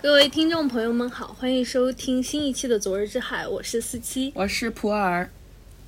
[0.00, 5.28] 各位听众朋友们好，欢迎收听新一期的《昨日之海》，我是四七，我是普洱。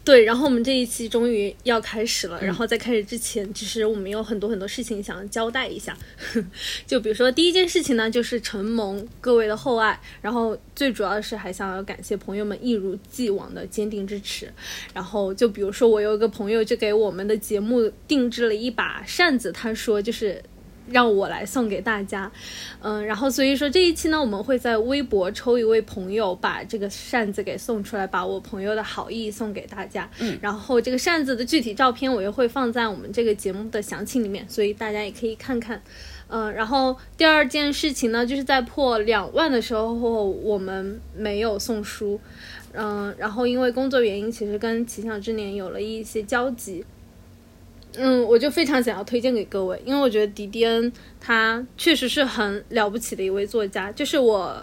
[0.02, 2.42] 对，然后我们这一期终于要开始了。
[2.42, 5.96] 然后在开始之前，其实我们有很多很多事情想交代一下。
[6.88, 14.52] 就比如说第一件事情呢，就是承蒙各位的厚爱，然后最主要是还想要感谢朋友们一如既往的坚定支持。
[14.92, 20.42] 然后就比如说我有一个朋友就给我们的节目定制了一把扇子，他说就是。
[20.88, 22.30] 让我来送给大家，
[22.80, 30.10] 嗯，然后所以说这一期呢，我们会在微博抽一位朋友，把这个扇子给送出来，把我朋友的好意送给大家。
[30.18, 35.80] 嗯，然后这个扇子的具体照片我也会放在我们这个节目的详情里面，所以大家也可以看看。
[36.28, 39.90] 嗯，然后第二件事情呢，就是在破两万的时候，
[40.24, 42.20] 我们没有送书，
[42.72, 46.84] 嗯，然后因为工作原因，其实跟奇想之年有了一些交集。
[47.96, 53.90] 嗯，我就非常想要推荐给各位，因为我觉得迪迪恩他确实是很了不起的一位作家。
[53.92, 54.56] 就是我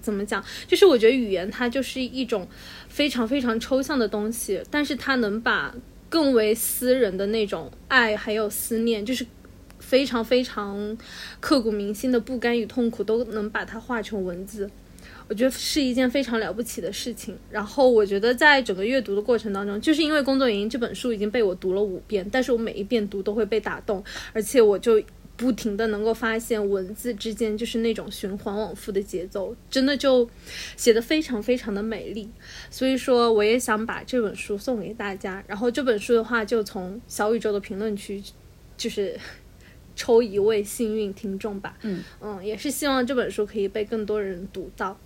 [0.00, 2.46] 怎么讲，就是我觉得语言它就是一种
[2.88, 5.74] 非常非常抽象的东西，但是它能把
[6.08, 9.24] 更为私人的那种爱还有思念，就是
[9.78, 10.98] 非常非常
[11.40, 14.68] 刻骨铭心的不甘与痛苦，都能把它化成文字。
[15.28, 17.36] 我觉得是一件非常了不起的事情。
[17.50, 25.02] 然后我觉得在整个阅读的过程当中，就是因为工作原因，这本书已经被我读了五遍，但是我每一遍读都会被打动，而且我就
[25.34, 30.28] 不停的能够发现文字之间就是那种循环往复的节奏，真的就
[30.76, 32.28] 写的非常非常的美丽。
[32.70, 35.42] 所以说，我也想把这本书送给大家。
[35.48, 38.22] 然后这本书的话，就从小宇宙的评论区，
[38.76, 39.18] 就是
[39.96, 41.76] 抽一位幸运听众吧。
[41.82, 44.96] 嗯嗯，也是希望这本书可以被更多人读到。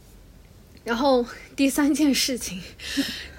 [0.87, 2.63] 然后第三件事情，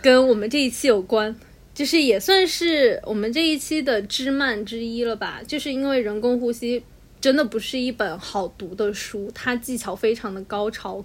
[0.01, 1.33] 跟我们这一期有关，
[1.73, 5.41] 就是也算是我们这一期的枝蔓之一了吧。
[5.47, 6.83] 就是因为人工呼吸
[7.21, 11.01] 真的不是一本好读的书，它技巧非常的高超，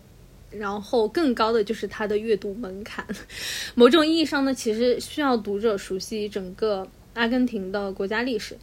[0.51, 3.07] 然后更高的就是它的阅读门槛。
[3.77, 8.59] 某种意义上呢，其实需要读者熟悉整个阿根廷的国家历史，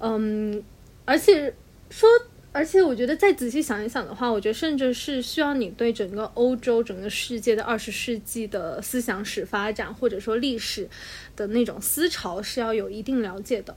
[0.00, 0.62] 嗯，
[1.06, 1.54] 而且
[1.88, 2.06] 说。
[2.54, 10.86] 而且我觉得再仔细想一想的话，我觉得甚至是需要你对整个欧洲、整个世界的二十世纪的思想史发展，或者说历史
[11.34, 13.74] 的那种思潮是要有一定了解的。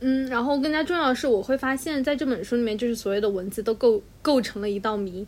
[0.00, 5.26] 嗯，然后更加重要的是，我会发现在这本书里面，就是所有的文字都构构成了一道谜，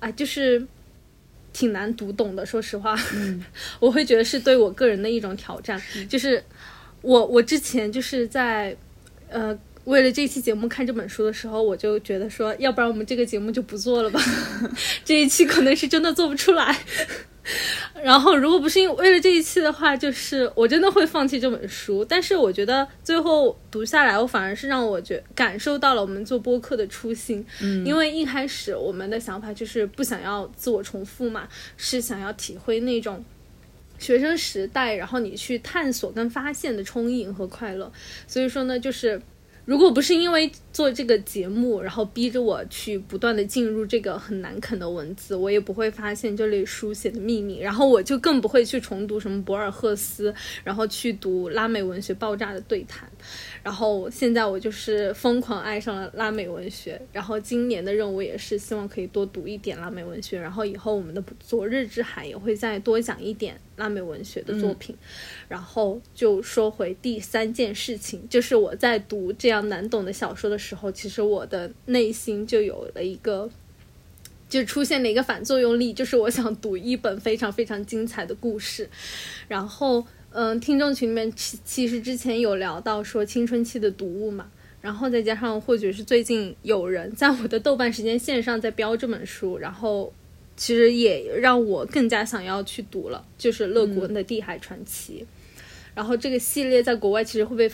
[0.00, 0.66] 啊，就是
[1.52, 2.44] 挺难读懂的。
[2.44, 3.44] 说实话，嗯，
[3.78, 5.80] 我会觉得是对我个人的一种挑战。
[6.08, 6.42] 就是
[7.00, 8.76] 我我之前就是在
[9.28, 9.56] 呃。
[9.84, 14.20] 为了这期节目看这本书的时候，我就觉得说，要不然我们这个节目就不做了吧。
[15.04, 16.78] 这一期可能是真的做不出来。
[18.04, 22.04] 然后，如果不是因为了这一期的话，就是我真的会放弃这本书。
[22.04, 27.44] 但是我觉得最后读下来，我反而是让我觉感受到了我们做播客的初心。
[27.60, 33.24] 嗯，因为一开始我们的想法就是不想要自我重复嘛，是想要体会那种
[33.98, 37.92] 学生时代，然后你去探索跟发现的充盈和快乐。
[38.28, 39.20] 所以说呢，就是。
[39.64, 50.34] 如果不是因为做这个节目，然后逼着我去不断的进入这个很难啃的文字，我也不会发现这里书写的秘密，然后我就更不会去重读什么博尔赫斯，
[50.64, 53.08] 然后去读拉美文学爆炸的对谈。
[53.62, 64.96] 然后现在我就是疯狂爱上了拉美文学，然后今年的任务也是希望可以多读一点拉美文学，然后以后我们的昨日之海也会再多讲一点拉美文学的作品。
[65.48, 73.48] 然后就说回第三件事情，就是我在读这样难懂的小说的时候，其实我的内心就有了一个，
[74.60, 78.88] 就出现了一个反作用力，就是我想读一本非常非常精彩的故事，
[79.48, 80.06] 然后。
[80.34, 90.10] 嗯，听众群里面其其实之前有聊到说青春期的读物嘛，然后再加上或许是最近有人在我的豆瓣时间线上在标这本书，然后
[90.56, 95.26] 其实也让我更加想要去读了，就是乐国恩的《地海传奇》，
[95.94, 97.70] 然后这个系列在国外其实会被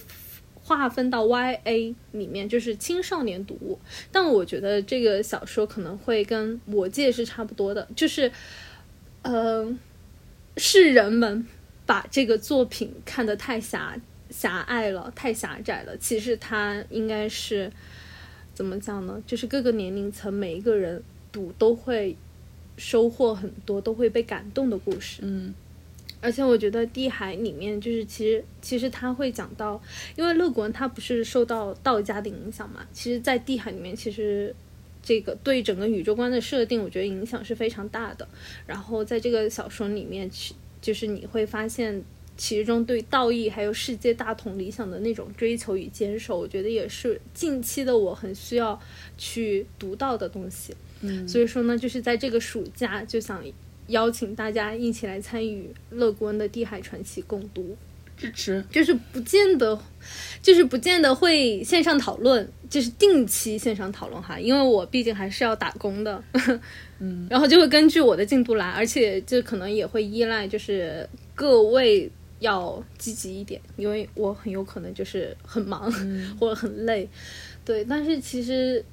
[0.69, 3.79] 划分到 YA 里面，就是青少年读物，
[4.13, 8.31] 但我觉得这个小说可能会跟《魔戒》是差不多的，就是，
[9.23, 9.79] 嗯，
[10.59, 11.47] 是人们。
[11.89, 13.99] 把这个作品看得太狭
[14.29, 15.97] 狭隘了，太狭窄了。
[15.97, 17.73] 其实它应该是
[18.53, 19.23] 怎么讲呢？
[19.27, 21.03] 就是各个年龄层每一个人
[21.33, 22.15] 读都会
[22.77, 25.23] 收获很多，都会被感动的故事。
[25.23, 25.55] 嗯，
[26.21, 29.81] 而且我觉得《地海》里面就是其实其实他会讲到，
[30.17, 32.87] 因为乐国他不是受到道家的影响嘛？
[32.93, 34.55] 其实，在《地海》里面，其实
[35.03, 38.27] 这个对整个宇宙观的设定，我觉得影响是非常大的。
[38.67, 40.55] 然后在这个小说里面去。
[40.81, 42.01] 就是你会发现，
[42.37, 48.81] 其中对道义还有世界大同理想的那种追求与坚守，我觉得也是近期的我很需要
[49.19, 50.73] 去读到的东西。
[51.01, 53.45] 嗯，所以说呢，就是在这个暑假就想
[53.89, 57.77] 邀请大家一起来参与乐观的《地海传奇》共读。
[58.17, 59.81] 支持，就是不见得，
[60.43, 66.21] 就是不见得会线上讨论，就是定期线上讨论哈，因为我毕竟还是要打工的，
[66.99, 72.11] 嗯， 然后就会根据我的进度来，而且就可能也会依赖就是各位
[72.41, 75.89] 要积极一点，因为我很有可能就是很忙、
[76.41, 77.09] 或者很累，
[77.65, 78.85] 对，但是其实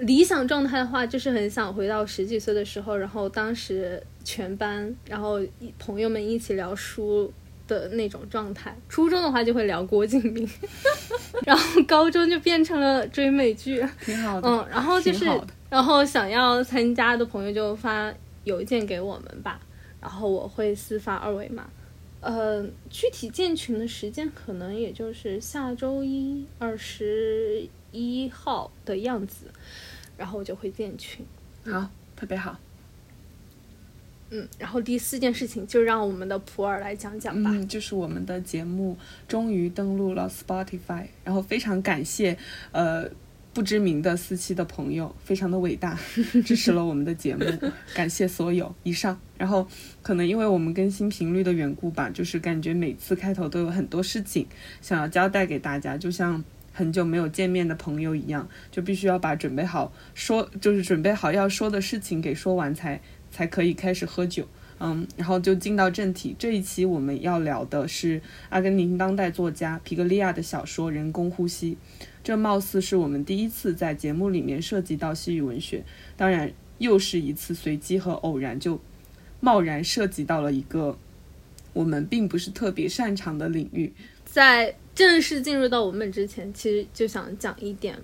[0.00, 5.40] 理想状态的话，就是很想回到十几岁的时候，然后当时全班，然后
[5.78, 7.32] 朋友们一起聊书。
[7.66, 10.48] 的那种状态，初中的话就会聊郭敬明，
[11.44, 14.48] 然后高中就变成了追美剧，挺好的。
[14.48, 15.26] 嗯，然后就是
[15.68, 18.10] 然后想要参加的朋友就发
[18.44, 19.60] 邮件给我们吧，
[20.00, 21.68] 然后我会私发二维码。
[22.22, 29.44] 呃，具体建群的时间可能也就是下周一二十一号的样子，
[30.18, 31.24] 然后我就会建群。
[31.64, 32.58] 好，特别好。
[34.30, 37.50] 嗯，然后第四件事情就让我们的普洱来讲讲吧。
[37.50, 38.94] 嗯，就是我们的节目
[39.26, 42.36] 终于登录了 Spotify，然后非常感谢
[42.70, 43.08] 呃
[43.54, 45.98] 不知名的四期的朋友，非常的伟大，
[46.44, 47.46] 支持了我们的节目，
[47.96, 48.74] 感谢所有。
[48.82, 49.66] 以上，然后
[50.02, 54.46] 可能因为我们更新频率的缘故吧，就是感觉每次开头都有很多事情
[54.82, 56.44] 想要交代给大家，就像
[56.78, 63.00] 很久没有见面的朋友一样，就必须要把准备好说，就是准备好要说的事情给说完才。
[63.30, 64.48] 才可以开始喝酒，
[64.80, 66.34] 嗯，然后就进到正题。
[66.38, 71.76] 这一期我们要聊的是阿根廷当代作家皮格利亚的小说《人工呼吸》，
[72.24, 75.84] 这貌似是我们第一次在节目里面涉及到西语文学，
[76.16, 78.80] 当然又是一次随机和偶然就
[79.40, 80.96] 贸然涉及到了一个
[81.74, 83.92] 我们并不是特别擅长的领域。
[84.24, 87.96] 在正式进入到文本之前，其实就想讲一点，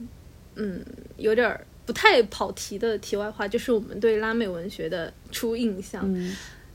[0.54, 0.80] 嗯，
[1.16, 1.66] 有点儿。
[1.86, 6.08] 不太跑题的题外话，就是我们对拉美文学的初印象，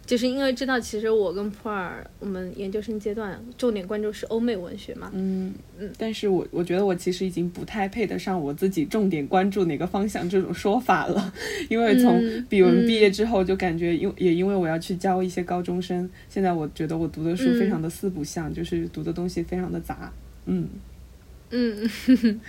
[0.09, 11.31] 就是因为知道其实我跟普洱，我们研究生阶段重点关注是欧美文学嘛，嗯嗯，但是我我觉得我其实已经不太配得上我自己重点关注哪个方向这种说法了，
[11.69, 17.59] 因为从嗯比文毕业之后就感觉，因也因为我要去教一些高中生，现在我觉得我读的书嗯。
[17.59, 20.11] 非常的四不像，就是读的东西非常的杂，
[20.47, 20.67] 嗯。
[21.51, 21.87] 嗯。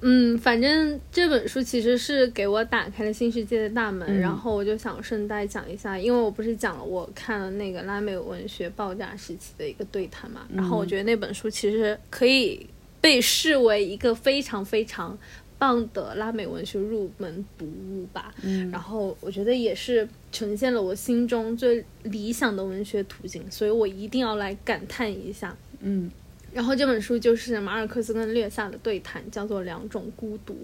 [0.00, 4.20] 嗯，反正这本书其实是给我打开了新世界的大门，嗯。
[4.20, 12.64] 然后我就想顺带讲一下，因为我不是讲了我看了那个拉美文学爆炸时期的一个对谈嘛，然后我觉得那本书其实可以
[13.00, 15.18] 被视为一个非常非常
[15.58, 18.70] 棒的拉美文学入门读物吧，嗯。
[18.70, 25.56] 然后我觉得也是呈现了我心中最理想的文学途径，所以我一定要来感叹一下。
[25.80, 26.10] 嗯
[26.52, 30.54] 然后这本书就是马尔克斯跟略萨的对谈，叫做《两种孤独》。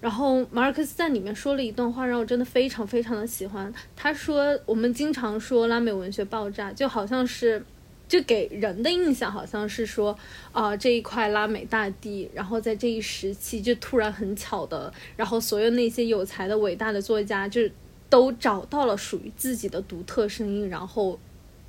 [0.00, 3.72] 然后马尔克斯在里面说了一段话，让我真的非常非常的喜欢。
[3.96, 7.60] 他说：“我们经常说拉美文学爆炸，就好像是，
[8.06, 10.16] 就给人的印象好像是说，
[10.52, 17.62] 啊、这一块拉美大地，然后在这一时期就突然很巧的，然后所有那些有才的伟大的作家就
[18.08, 21.18] 都找到了属于自己的独特声音，然后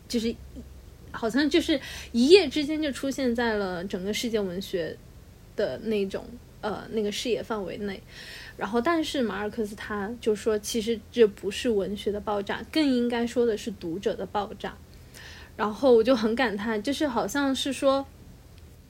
[0.07, 0.35] 就是
[1.11, 1.79] 好像就是
[2.11, 4.95] 一夜之间就出现在了整个世界文学
[5.56, 6.25] 的那种
[6.61, 8.01] 呃那个视野范围内。
[8.57, 14.78] 然后，但是马尔克斯他就说，其实这不是文学的爆炸，更应该说的是读者的爆炸。
[15.56, 18.06] 然后我就很感叹，就是好像是说，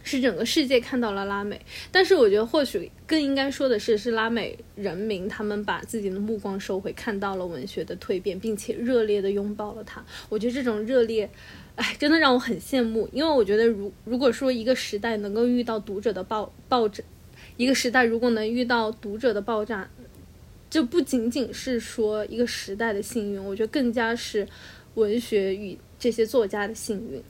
[0.01, 1.59] 是整个世界看到了拉美，
[1.91, 10.03] 但是我觉得或许更应该说的是，是拉美人民他们把自己的目光收回，看到了文学的蜕变，并且热烈的拥抱了它。
[10.29, 11.29] 我觉得这种热烈，
[11.79, 17.01] 哎，真的让我很羡慕，因为我觉得如如果说一个时代能够遇到读者的爆爆炸，
[17.55, 19.89] 一个时代如果能遇到读者的爆炸，
[20.69, 24.45] 这不仅仅是说一个时代的幸运，我觉得更加是
[24.95, 27.23] 文学与这些作家的幸运。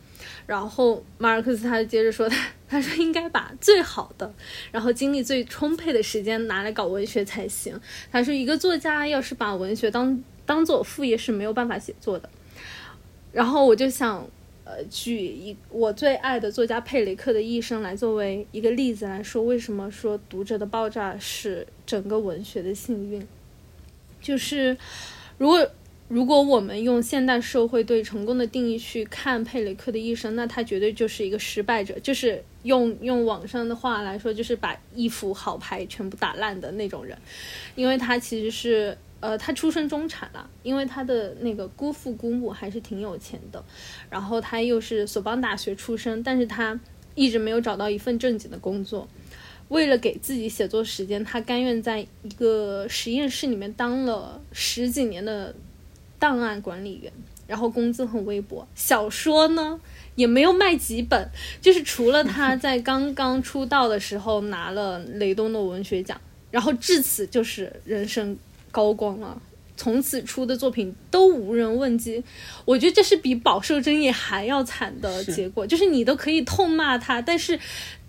[0.47, 4.33] 然后马尔克斯他就接着说他 他说应该把最好的，
[4.71, 7.79] 然后精力最充沛的时间拿来搞文学才行。
[8.11, 12.27] 他说一个作家要是把文学当当做副业是没有办法写作的。
[13.31, 14.27] 然后我就想，
[14.69, 23.27] 呃，举一我最爱的作家佩雷克的一生来作为一个例子来说，为什么说读者的爆炸是整个文学的幸运？
[24.21, 24.77] 就是
[25.39, 25.67] 如果
[26.07, 37.17] 如果我们用现代社会对成功的定义去看佩雷克的一生，那他绝对就是一个失败者，就是用用网上的话来说，就是把一副好牌全部打烂的那种人，
[37.75, 43.63] 因为他其实是呃，他出身中产了，因为他的那个姑父姑母还是挺有钱的，
[44.09, 46.79] 然后他又是索邦大学出身，但是他
[47.15, 49.07] 一直没有找到一份正经的工作。
[49.67, 55.53] 为了给自己写作时间，他甘愿在一个实验室里面当了十几年的
[56.17, 57.13] 档案管理员，
[57.45, 58.67] 然后工资很微薄。
[58.73, 59.79] 小说呢
[60.15, 61.29] 也没有卖几本，
[61.61, 68.35] 就是除了他 在刚刚出道的时候拿了雷东诺文学奖，然后至此就是人生
[68.71, 69.41] 高光了。
[69.75, 72.23] 从此出的作品都无人问津，
[72.65, 75.65] 我觉得这是比饱受争议还要惨的结果。
[75.65, 77.59] 就是你都可以痛骂他，但是。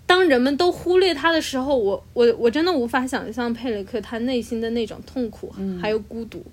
[0.07, 6.43] 当人们都忽略他的时候，我我我真的无法想象佩雷克他内心的那种痛苦还有孤独。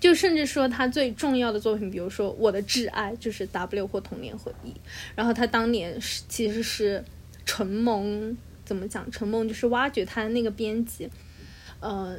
[0.00, 4.70] 就甚至说他最重要的作品，比如说《我的挚爱》，就是《W 或童年回忆》。
[5.14, 7.04] 然后他当年是其实是
[7.44, 9.08] 陈蒙怎么讲？
[9.12, 11.08] 陈蒙就是挖掘他的那个编辑，
[11.78, 12.18] 呃，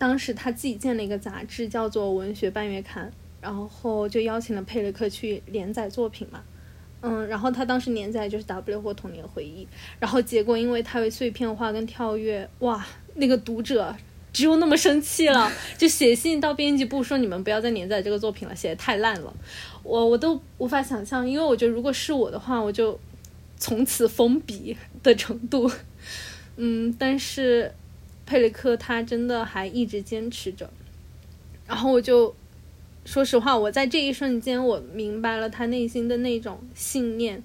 [0.00, 3.06] 当时他自己建了一个杂志，叫做《文学半月刊》，
[3.42, 6.40] 然后就邀请了佩雷克去连载作品嘛。
[7.02, 13.94] 嗯，然后他当时连载就是 W 或童年回忆，然后结果因为太为碎片化跟跳跃，哇，那个读者
[14.32, 19.34] 只有那么生气了，就写信到编辑部说你们不要再连载这个作品了，写的太烂了，
[19.82, 22.98] 我我都无法想象，因为我觉得如果是我的话，我就
[23.58, 25.70] 从此封笔的程度，
[26.56, 27.72] 嗯，但是
[28.30, 30.70] 佩雷克他真的还一直坚持着，
[31.66, 32.32] 然后我就。
[33.06, 37.42] 说实话，我在这一瞬间，我明白了他内心的那种信念，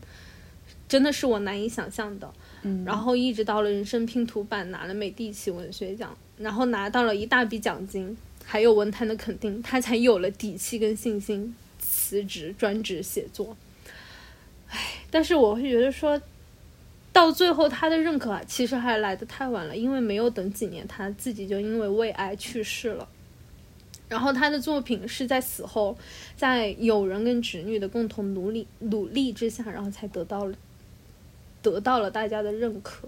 [0.88, 2.32] 真的是我难以想象的。
[2.64, 13.56] 嗯，然后一直到了人生拼图版拿了美第奇文学奖，然后拿到了一大笔奖金，还有文坛的肯定，他才有了底气跟信心辞职专职写作。
[14.68, 14.78] 唉，
[15.10, 16.22] 但是我会觉得说，
[17.16, 23.08] 到最后他的认可啊，其实还来得太晚了，因为没有等几年，他自己就因为胃癌去世了。
[24.10, 25.98] 然后他的作品是在死后，
[26.36, 30.58] 在友人跟侄女的共同努力努力之下，然后才得到了
[31.62, 33.08] 得到了大家的认可。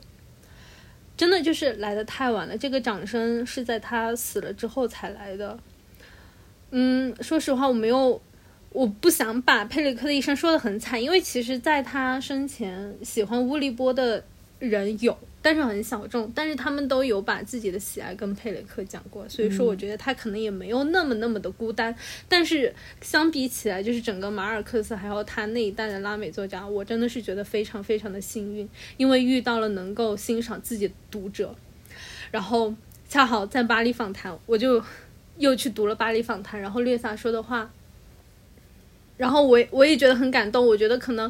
[1.18, 5.60] 真的就是来的太晚了，这个掌声是在他死了之后才来的。
[6.72, 8.22] 嗯，说实话，我没有，
[8.72, 14.24] 我不想把佩里克的一生说的很惨，因为其实在他生前喜欢乌利波的
[14.60, 15.18] 人有。
[15.40, 21.96] 但是很小众，但是他们都有把自己的喜爱跟佩雷克讲过，所以说我觉得他可能也没有那么那么的孤单。
[22.28, 31.56] 但是相比起来，就是整个马尔克斯还有他那一代的拉美作家，我真的是觉得非常非常的幸运，因为遇到了能够欣赏自己的读者。
[32.30, 32.76] 然后
[33.08, 34.84] 恰好在巴黎访谈，我就
[35.38, 37.72] 又去读了巴黎访谈，然后略萨说的话，
[39.18, 40.66] 然后我我也觉得很感动。
[40.66, 41.30] 我觉得可能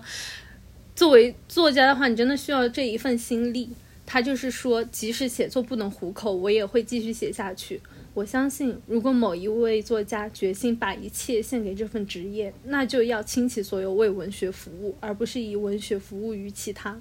[0.96, 3.70] 作为作家的话，你真的需要这一份心力。
[4.06, 7.82] 他就是说，即使写作不能糊口，我也会继续写下去。
[8.14, 16.98] 我相信，如果某一位作家决心把一切献给这份职业，那就要倾其所有为文学服务，而不是以文学服务于其他。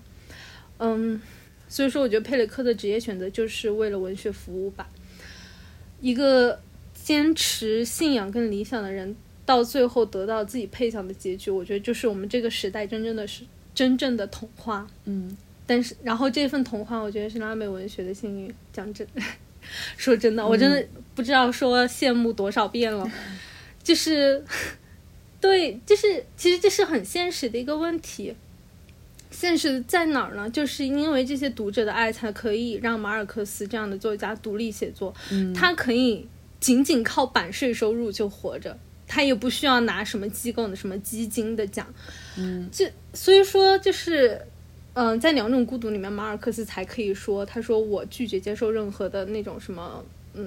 [0.79, 1.23] 嗯，
[1.69, 4.89] 所以说，我觉得佩雷克的职业选择就是为了文学服务吧。
[6.01, 6.61] 一个
[6.93, 9.15] 坚持信仰跟理想的人，
[9.47, 14.87] 到最后得到自己配享的结局，我觉得就是我们这个时代真正的是真正的童话。
[15.07, 15.35] 嗯。
[15.69, 18.55] 但是，然后这份童话，我觉得是拉美文学的幸运。
[18.73, 19.05] 讲真，
[19.97, 23.11] 说真的，我真的不知道说羡慕多少遍了。
[23.83, 24.45] 就是，
[25.41, 28.37] 对，就是其实这是很现实的一个问题。
[29.33, 30.49] 现实在哪儿呢？
[30.49, 35.13] 就是因为这些读者的爱，才可以让马尔克斯这样的作家独立写作。
[35.53, 36.29] 他可以
[36.61, 41.87] 仅仅靠版税收入就活着，他也不需要拿什么机构的什么基金的奖。
[42.37, 44.41] 嗯，这所以说就是。
[44.99, 50.47] 嗯，在两种孤独里面，马尔克斯才可以说，他说我拒绝接受任何的那种什么，嗯，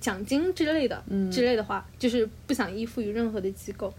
[0.00, 3.94] 奖金之类的，之类的话，就是不想依附于任何的机构。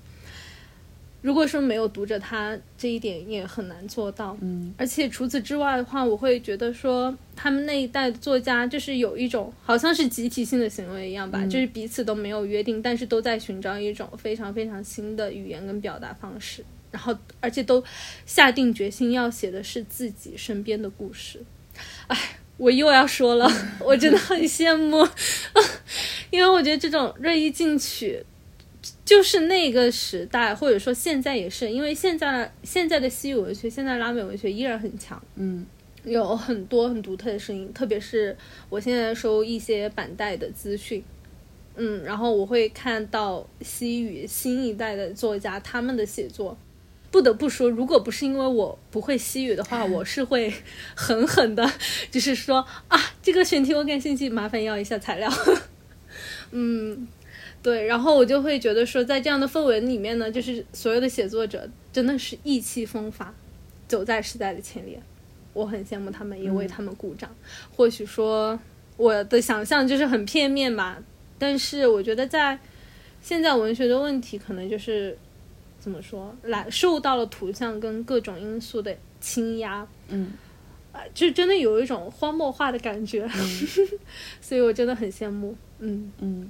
[1.22, 4.38] 如果说没有读者，他这一点也很难做到。
[4.42, 16.64] 嗯，而且除此之外的话，我会觉得说，他们那一代的作家就是有一种好像是集体性的行为一样吧，就是彼此都没有约定，但是都在寻找一种非常非常新的语言跟表达方式。
[16.92, 17.84] 然后，而且都
[18.26, 21.40] 下定决心要写的是自己身边的故事。
[22.08, 22.18] 哎，
[22.58, 23.48] 我又要说了，
[23.80, 25.08] 我真的很羡慕，
[26.32, 28.24] 因为我觉得这种锐意进取，
[29.10, 35.66] 就是那个时代，或者说现在也是，因为现在现在的西语文学，现在拉美文学依然很强，嗯，
[36.04, 38.38] 有很多很独特的声音，特别是
[38.70, 41.04] 我现在收一些板带的资讯。
[41.76, 46.56] 嗯，然后我会看到西语新一代的作家他们的写作。
[47.10, 50.54] 不得不说，如果不是因为我不会西语的话， 我是会
[50.94, 51.68] 狠狠的，
[52.12, 55.28] 就是说啊，这个选题我感兴趣，麻烦要一下材料。
[56.52, 57.08] 嗯，
[57.62, 63.34] 对，然后我就会觉得说，在这样的氛围里面呢，就是所有的写作者真的是意气风发，
[63.88, 65.02] 走在时代的前列，
[65.54, 67.30] 我很羡慕他们，也为他们鼓掌。
[67.76, 68.58] 或许说
[68.98, 71.02] 我的想象就是很片面吧，
[71.38, 72.58] 但是我觉得在
[73.22, 75.18] 现在文学的问题，可能就是
[75.80, 80.34] 怎么说，来受到了图像跟各种因素的倾压，嗯。
[80.92, 83.30] 啊，就真的有一种荒漠化的感觉，
[84.42, 85.56] 所以我真的很羡慕。
[85.78, 86.50] 嗯嗯，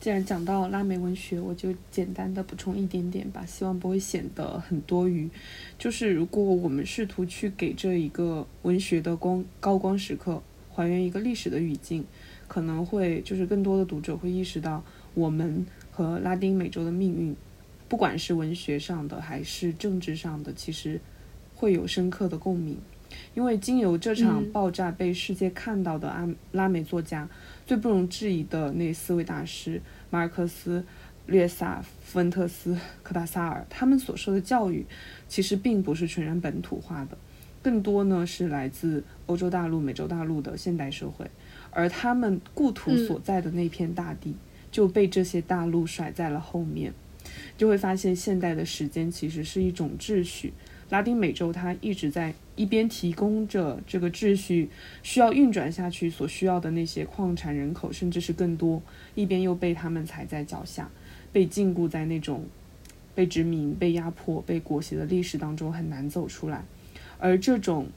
[0.00, 5.28] 既然讲到拉美文学，我就简单的补充一点点吧，希望不会显得很多余。
[5.76, 10.40] 就是如果我们试图去给这一个文学的光高光时刻
[10.70, 12.04] 还原一个历史的语境，
[12.46, 17.34] 可能会就是更多的读者会意识到我们和拉丁美洲的命运，
[17.88, 21.00] 不管是文学上的还是政治上的，其实
[21.56, 22.78] 会有深刻的共鸣。
[23.34, 27.28] 因为经由这场爆炸被世界看到的阿拉美作家，
[27.66, 30.84] 最不容置疑的那四位大师马尔克斯、
[31.26, 34.84] 略萨、福恩特斯、科达萨尔，他们所受的教育，
[35.28, 37.16] 其实并不是全然本土化的，
[37.62, 41.30] 更多呢是来自欧洲大陆、美洲大陆的现代社会，
[41.70, 44.34] 而他们故土所在的那片大地
[44.70, 46.92] 就被这些大陆甩在了后面，
[47.56, 50.52] 就会发现现代的时间其实是一种秩序。
[50.90, 54.70] 拉丁美洲，它一直在一边提供着这个秩序
[55.02, 58.82] 需要运转下去所需要的那些矿产人口，甚至是更多，
[59.14, 60.90] 一边又被他们踩在脚下，
[61.32, 62.46] 被禁锢在那种
[63.14, 66.64] 被殖民、被压迫、被裹挟的历史当中，很难走出来。
[67.18, 67.88] 而这种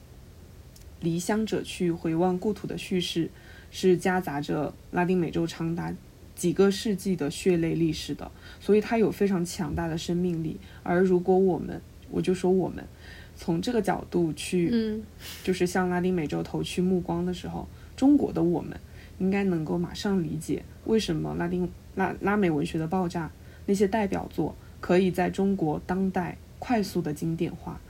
[1.00, 3.30] 离乡者去回望故土的叙事，
[3.70, 5.94] 是夹杂着拉丁美洲长达
[6.34, 8.30] 几个世纪的血泪历史的，
[8.60, 10.58] 所以它有非常强大的生命力。
[10.82, 11.80] 而如果我们
[12.12, 12.84] 我就说，我们
[13.34, 15.02] 从这个角度去，嗯，
[15.42, 17.66] 就是向拉丁美洲投去目光的时候，
[17.96, 18.78] 中国的我们
[19.18, 23.30] 应该能够马上理解，为什么拉丁拉拉美文学的爆炸，
[23.66, 27.80] 那些代表作可以在中国当代快速的经典化，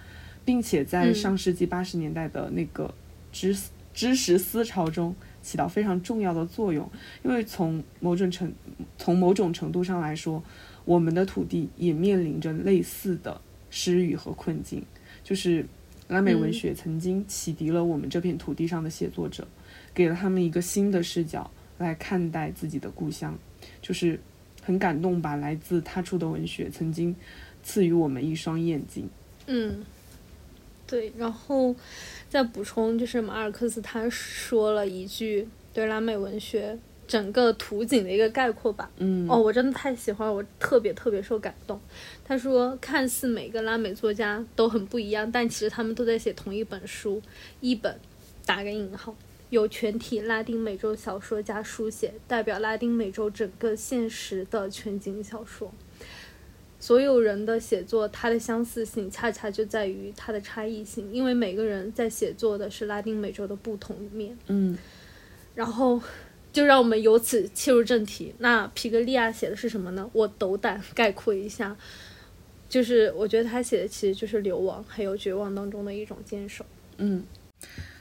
[0.44, 2.94] 并且在上世纪八十年代的那个
[3.32, 3.56] 知
[3.92, 6.88] 知识思潮中起到非常重要的作用。
[7.22, 8.52] 因为从某种程
[8.96, 10.42] 从某种程度上来说，
[10.84, 13.40] 我们的土地也面临着类似的。
[13.72, 14.84] 失语和困境，
[15.24, 15.64] 就是
[16.08, 19.48] 拉美文学曾经启迪了我们这片土地上的写作者，
[19.94, 23.38] 给了他们一个新的视角来看待自己的故乡，
[23.80, 24.20] 就是
[24.62, 25.36] 很感动吧。
[25.36, 27.16] 来自他处的文学曾经
[27.62, 29.08] 赐予我们一双眼睛。
[29.46, 29.82] 嗯，
[30.86, 31.10] 对。
[31.16, 31.74] 然后
[32.28, 36.78] 再补充，就是马尔克斯他说了一句对拉美文学。
[37.12, 38.90] 整个图景的一个概括吧。
[38.96, 41.78] 嗯，哦，我真的太喜欢，我特别特别受感动。
[42.24, 47.20] 他说，看似每个拉美作家都很不一样，但其实他们都在写同一本书，
[47.60, 48.00] 一本
[48.46, 49.14] 打个引号，
[49.50, 55.70] 有全体拉丁美洲小说家书写，代表拉丁美洲整个现实的全景小说。
[56.80, 64.34] 所有人的写作，它的相似性恰恰就在于它的差异性，因为每个人在写作的是拉丁美洲的不同面。
[64.46, 64.78] 嗯，
[65.54, 66.00] 然后。
[66.52, 68.34] 就让我们由此切入正题。
[68.38, 70.08] 那皮格利亚写的是什么呢？
[70.12, 71.74] 我斗胆概括一下，
[72.68, 76.64] 就是我觉得他写的其实就是流亡还有绝望当中的一种坚守。
[76.98, 77.24] 嗯，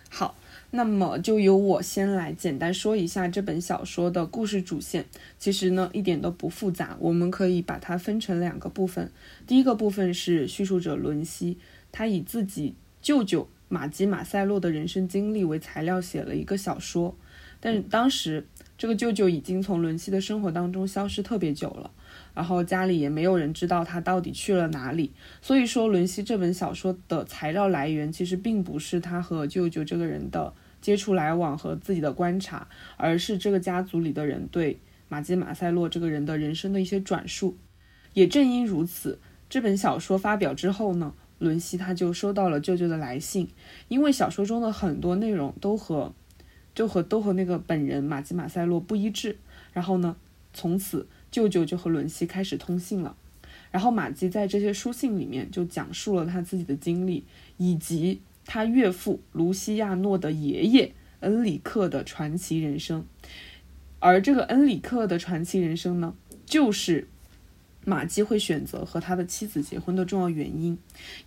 [0.10, 0.36] 好，
[0.72, 5.06] 那么就由我先来简单说一下这本小说的故事主线。
[5.40, 9.10] 其实呢，一点都不复杂，我们可以把它分成两个部分。
[9.48, 11.58] 第一个部分是叙述者伦西，
[11.92, 17.16] 他以自己舅舅马吉马塞洛的人生经历为材料写了一个小说。
[17.62, 18.46] 但是当时，
[18.76, 21.92] 这个舅舅已经从伦西的生活当中消失特别久了，
[22.34, 25.12] 然后家里也没有人知道他到底去了哪里。
[25.44, 37.56] 所以说，伦西这本小说的材料来源其实并不是他和舅舅这个人的接触来往和自己的观察，而是这个家族里的人对马基马塞洛这个人的人生的一些转述。
[38.14, 43.50] 也正因如此，这本小说发表之后呢，伦西他就收到了舅舅的来信，
[43.88, 46.16] 因为小说中的很多内容都和。
[46.74, 49.38] 就和都和那个本人马吉马塞洛不一致，
[49.74, 50.16] 然后呢，
[50.54, 53.16] 从此舅舅就和伦西开始通信了。
[53.72, 57.26] 然后马基在这些书信里面就讲述了他自己的经历，
[57.58, 63.06] 以及他岳父卢西亚诺的爷爷恩里克的传奇人生。
[64.00, 67.08] 而这个恩里克的传奇人生呢，就是。
[67.84, 70.78] 马基会选择和他的妻子结婚的重要原因，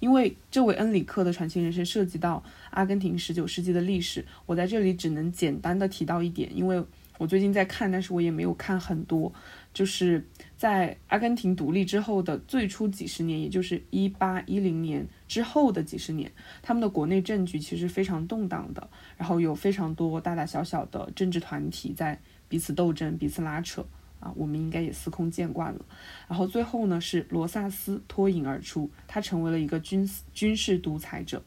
[0.00, 4.24] 因为这位恩里克的传奇人生涉及到阿根廷十九世纪的历史。
[4.46, 6.84] 我在这里只能简单的提到一点，因为
[7.18, 9.32] 我最近在看，但是我也没有看很多。
[9.72, 10.24] 就是
[10.56, 16.30] 在阿根廷独立之后的最初几十年，也就是一八一零年之后的几十年，
[16.62, 23.84] 他们的国内政局其实非常动荡的，然后有非常多大大小小的政治团体在彼此斗争，彼此拉扯
[24.24, 25.84] 啊，我们应该也司空见惯了。
[26.26, 31.42] 然后最后呢，是罗萨斯脱颖而出，他成为了一个军军事独裁者。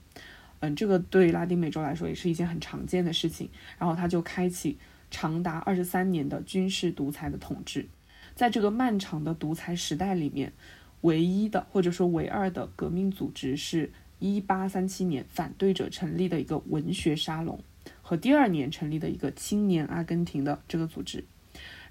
[0.60, 3.50] 嗯，这个对拉丁美洲来说也是一件很常见的事情。
[3.80, 4.78] 然后他就开启
[5.10, 7.88] 长达二十三年的军事独裁的统治。
[8.36, 10.54] 在这个漫长的独裁时代里面，
[11.02, 17.60] 唯一的或者说唯二的革命组织是一八三七年反对者成立的一个文学沙龙，
[18.04, 21.24] 和第二年成立的一个青年阿根廷的这个组织。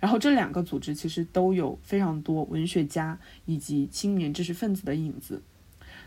[0.00, 5.42] 然后这两个组织其实都有非常多文学家以及青年知识分子的影子。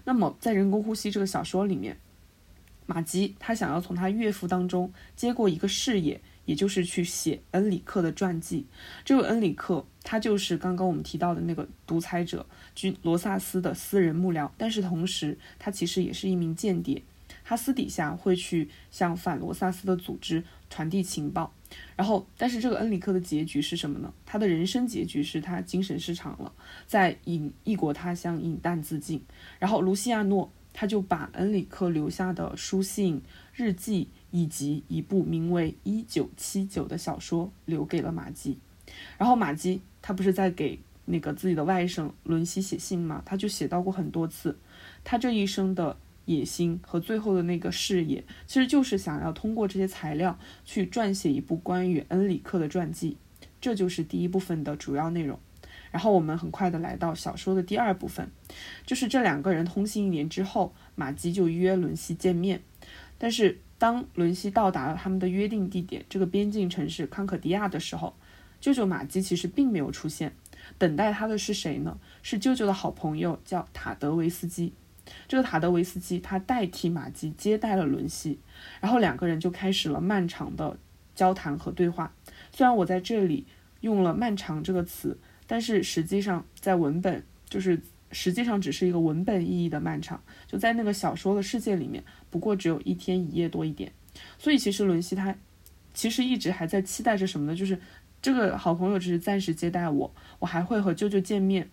[0.06, 1.98] 那么在《人工呼吸》这个小说里面。
[2.86, 8.66] 马基他想要从他岳父当中接过一个事业，也就是去写恩里克的传记。
[9.06, 17.04] 这位恩里克他就是刚刚我们提到的那个独裁者君罗萨斯的私人幕僚，但是同时他其实也是一名间谍，
[17.44, 21.54] 他私底下会去向反罗萨斯的组织传递情报。
[21.96, 24.14] 然后，但是这个恩里克的结局是什么呢？
[24.26, 26.52] 他的人生结局是他精神失常了，
[26.88, 29.24] 在隐异国他乡饮弹自尽。
[29.60, 30.52] 然后卢西亚诺。
[30.72, 33.22] 他就把恩里克留下的书信、
[33.54, 38.58] 日记以及一部名为《一九七九》的小说留给了马基。
[39.18, 43.22] 然后马基他不是在给那个自己的外甥伦西写信吗？
[43.26, 44.58] 他就写到过很多次，
[45.04, 45.98] 他这一生的
[46.38, 53.18] 野心和最后的那个事业，其实就是想要通过这些材料去撰写一部关于恩里克的传记。
[53.60, 55.40] 这就是第一部分的主要内容。
[55.92, 58.30] 然后我们很快的来到小说的第二部分，
[58.86, 62.62] 就是这两个人通信一年之后，马基就约伦西见面。
[63.18, 68.14] 但是当伦西到达了他们的约定地点，这个边境城市康可迪亚的时候，
[68.62, 70.34] 舅舅马基其实并没有出现。
[70.78, 71.98] 等待他的是谁呢？
[72.22, 74.74] 是舅舅的好朋友，叫塔德维斯基。
[75.28, 78.40] 这个塔德维斯基他代替马吉接待了伦西，
[78.80, 80.78] 然后两个人就开始了漫长的
[81.16, 82.14] 交谈和对话。
[82.52, 83.46] 虽然我在这里
[83.82, 85.18] 用了“漫长”这个词。
[85.52, 93.92] 但是实际上，在文本就是实际上只是一个文本意义的漫长，就在那个小说的世界里面，不过只有一天一夜多一点。
[94.38, 95.36] 所以其实伦西他
[95.92, 97.58] 其实一直还在期待着什么呢？
[97.58, 97.80] 就是
[98.22, 101.68] 这个好朋友只是暂时接待我，我还会和舅舅见面。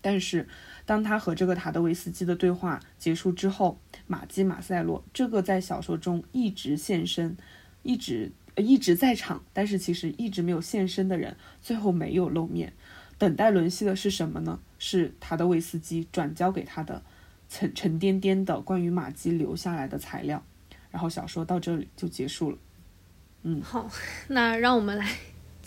[0.00, 0.48] 但是
[0.90, 7.36] 当他和这个塔德维斯基的对话结束之后，马基马塞洛这个在小说中一直现身，
[7.84, 12.72] 一直一直在场，但是其实一直没有现身的人，最后没有露面。
[13.18, 14.58] 等待伦西的是什么呢？
[14.80, 17.00] 是塔德维斯基转交给他的
[17.48, 20.42] 沉沉甸甸的关于马基留下来的材料。
[20.90, 22.58] 然后小说到这里就结束了。
[23.44, 23.88] 嗯，好，
[24.26, 25.08] 那让我们来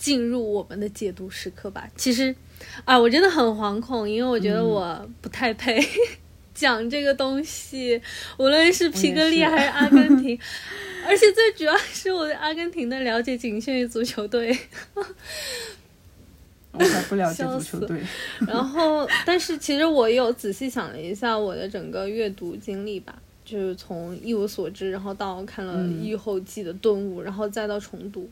[0.03, 1.89] 进入我们的解读时刻吧。
[1.95, 2.35] 其实，
[2.83, 5.81] 啊，我真的很惶恐，因为我觉得我不太配
[6.53, 8.01] 讲这个东西，
[8.37, 10.37] 无论是皮格利还是阿根廷，
[11.07, 14.57] 而且最主要是我对阿根廷的了解仅限于足球队。
[16.73, 18.01] 我还不了解 足球队，
[18.45, 28.29] 然后，但是其实我有仔细想了一下我的整个阅读经历吧，就是从一无所知，然后到看了《愈后记》的顿悟，然后再到重读，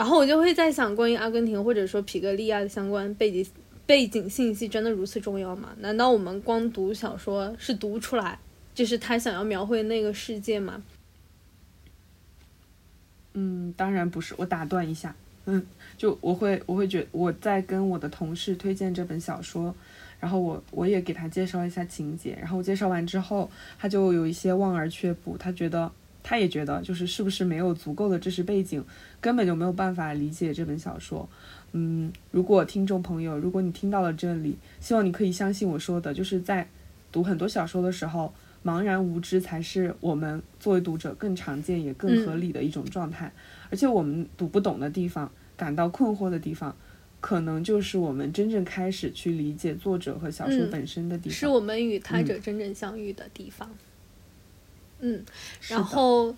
[0.00, 3.46] 然后我就会在想，关于阿根廷或者说皮格利亚的相关背景
[3.84, 5.76] 背景信息真的如此重要吗？
[5.80, 8.38] 难道我们光读小说是读出来，
[8.74, 10.82] 就是他想要描绘那个世界吗？
[13.34, 14.34] 嗯，当然不是。
[14.38, 15.66] 我打断一下，嗯。
[15.98, 19.74] 就我会我会觉我在跟我的同事推荐这本小说，
[20.18, 25.92] 然后我我也给他介绍一下情节，然后介绍完之后，他就有一些望而却步，他觉得
[26.30, 28.84] 他也觉得就是是不是没有足够的知识背景，
[29.20, 31.28] 根本就没有办法理解这本小说。
[31.72, 36.68] 嗯，如果听众朋友，如果你听到了这里，希望你可以相信我说的，就是在
[37.10, 38.32] 读很多小说的时候，
[38.64, 43.32] 茫然无知才是我们作为读者更常见也更合理的一种状态，
[43.68, 45.28] 而且我们读不懂的地方。
[45.56, 46.76] 感到困惑的地方，
[47.20, 53.68] 可能就是我们真正开始去理解作者和小说本身的地方，是我们与他者真正相遇的地方。
[53.68, 53.89] 嗯，
[55.68, 56.34] 然后，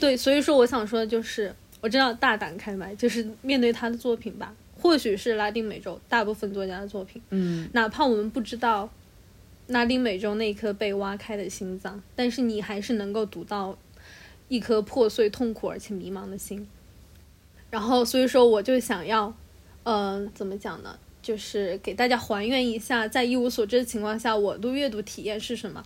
[0.00, 8.88] 对，所以说我想说的就是，我知道大胆开麦，就是面对他的作品吧，或许是拉丁美洲大部分作家的作品，嗯，哪怕我们不知道
[9.68, 13.76] 拉丁美洲那颗被挖开的心脏，但是你还是能够读到
[14.48, 16.66] 一颗破碎、痛苦而且迷茫的心。
[17.68, 19.34] 然后，所以说，我就想要，
[19.82, 20.98] 嗯，怎么讲呢？
[21.20, 25.84] 就是给大家还原一下，在一无所知的情况下，我的阅读体验是什么？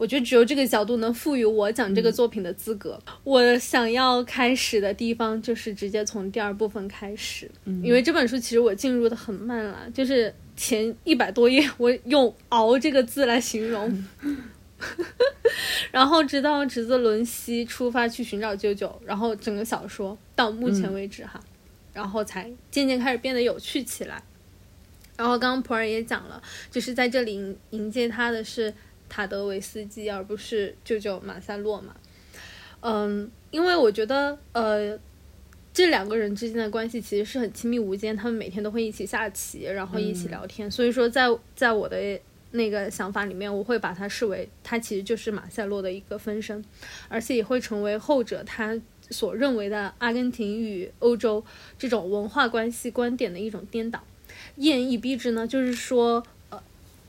[0.00, 2.98] 我觉得只有这个角度能赋予我讲这个作品的资格。
[3.22, 7.50] 我想要开始的地方就是直接从第二部分开始，
[7.82, 14.02] 因为这本书其实我进入的很慢了，就是前一百多页，我用“熬”这个字来形容。
[15.92, 21.38] 然后直到侄子伦西出发去寻找舅舅，然后整个小说到目前为止哈，
[21.92, 24.22] 然后才渐渐开始变得有趣起来。
[25.18, 28.72] 然后刚刚普洱也讲了，就是在这里迎迎接他的是
[29.10, 31.94] 塔德维斯基，而不是舅舅马塞洛嘛。
[32.80, 34.98] 嗯，因为我觉得呃。
[35.72, 40.68] 这两个人之间的关系其实是很亲密无间，他们每天都会一起下棋，然后一起聊天。
[40.68, 42.20] 所以说，在在我的
[42.50, 46.62] 那个想法里面，我会把他视为他其实就是马塞洛的一个分身，
[47.08, 48.78] 而且也会成为后者他
[49.10, 51.42] 所认为的阿根廷与欧洲
[51.78, 54.02] 这种文化关系观点的一种颠倒。
[54.56, 56.26] 一言以蔽之呢，就是说，呃，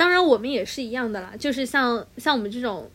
[0.01, 2.89] 当然我们也是一样的啦，就是像像我们这种。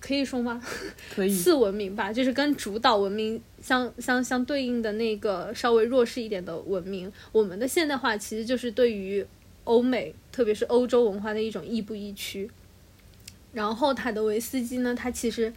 [0.00, 0.62] 可以说吗？
[1.14, 1.28] 可以。
[1.28, 7.12] 次文明吧，就是跟主导文明相相相对应的那个稍微弱势一点的文明。
[7.30, 9.26] 我们的现代化其实就是对于
[9.64, 12.50] 欧美，特别是欧洲文化的一种亦步亦趋。
[13.52, 15.52] 然后塔德维斯基呢，他其实。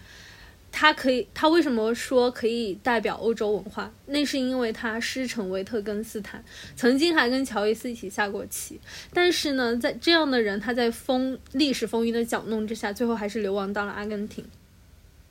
[0.79, 3.91] 他可以，他为什么说可以代表欧洲文化？
[4.05, 8.79] 那是因为他师承维特根斯坦，曾经还跟乔伊斯一起下过棋。
[9.11, 14.45] 但是呢，在这样的人，他在风历史风云的搅弄之下，最后还是流亡到了阿根廷。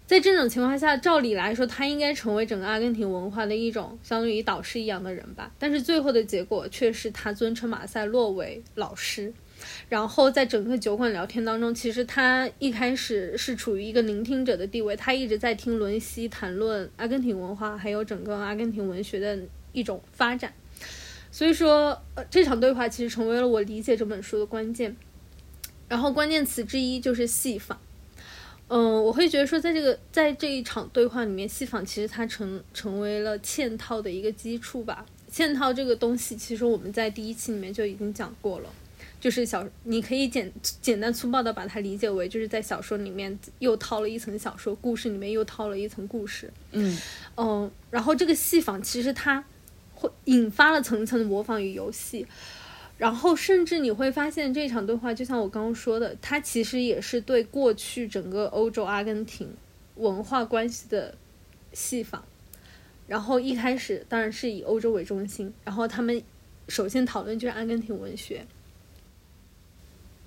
[0.04, 5.52] 在这种情况下，照理来说，他应该成为整个阿根廷文化的一种相当于导师一样的人吧。
[5.60, 9.32] 但是最后的结果却是他尊称马塞洛为老师。
[9.88, 19.38] 然后在整个酒馆聊天当中，其实他一开始是处于一个聆听者的地位，他一直在听伦西谈论阿根廷文化，还有整个阿根廷文学的
[19.72, 20.52] 一种发展。
[21.30, 24.96] 所以说，呃，这场对话其实成为了我理解这本书的关键。
[25.88, 27.78] 然后关键词之一就是戏仿。
[28.68, 35.06] 嗯，我会觉得说，在这个在这一场对话里面，戏仿其实它成成为了嵌套的一个基础吧。
[35.30, 38.68] 嵌套这个东西，其实我们在第一期里面就已经讲过了。
[39.26, 46.48] 就是小，你可以简简单粗暴的把它理解为，就是在小说里面又套了一层小说，故事里面又套了一层故事。
[46.70, 46.96] 嗯
[47.34, 49.44] 嗯，然后这个戏仿其实它
[49.96, 52.24] 会引发了层层的模仿与游戏，
[52.98, 59.52] 然后甚至你会发现这场对话，就像我刚刚说的，它其实也是对过去整个欧洲阿根廷
[59.96, 61.12] 文化关系的
[61.72, 62.24] 戏仿。
[63.08, 66.22] 然后一开始当然是以欧洲为中心，然后他们
[66.68, 68.46] 首先讨论就是阿根廷文学。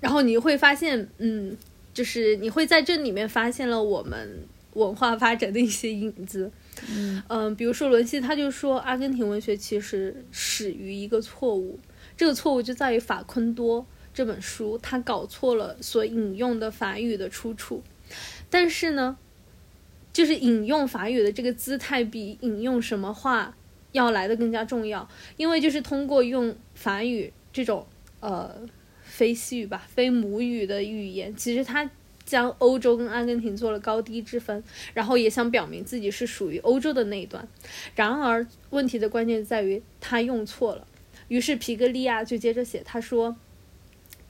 [0.00, 1.56] 然后你会发现，嗯，
[1.92, 6.50] 就是你会在这里面发现了我们文化发展的一些影子，
[6.88, 11.78] 嗯嗯，比如说伦西他就说，阿根廷文学其实始于一个错误，
[12.16, 13.84] 这个错误就在于法昆多
[14.14, 17.82] 这本书，他搞错了所引用的法语的出处，
[18.48, 19.18] 但是呢，
[20.12, 23.54] 就是引用法语的这个姿态比引用什么话
[23.92, 27.86] 要来的更加重要，因为就是通过用法语这种
[28.20, 28.66] 呃。
[29.20, 31.90] 非西语吧，非母语的语言，其实他
[32.24, 37.46] 将欧洲跟阿根廷做了高低之分，然后也想表明自己是属于欧洲的那一段。
[37.94, 40.86] 然而，问题的关键在于他用错了。
[41.28, 43.36] 于是皮格利亚就接着写，他说。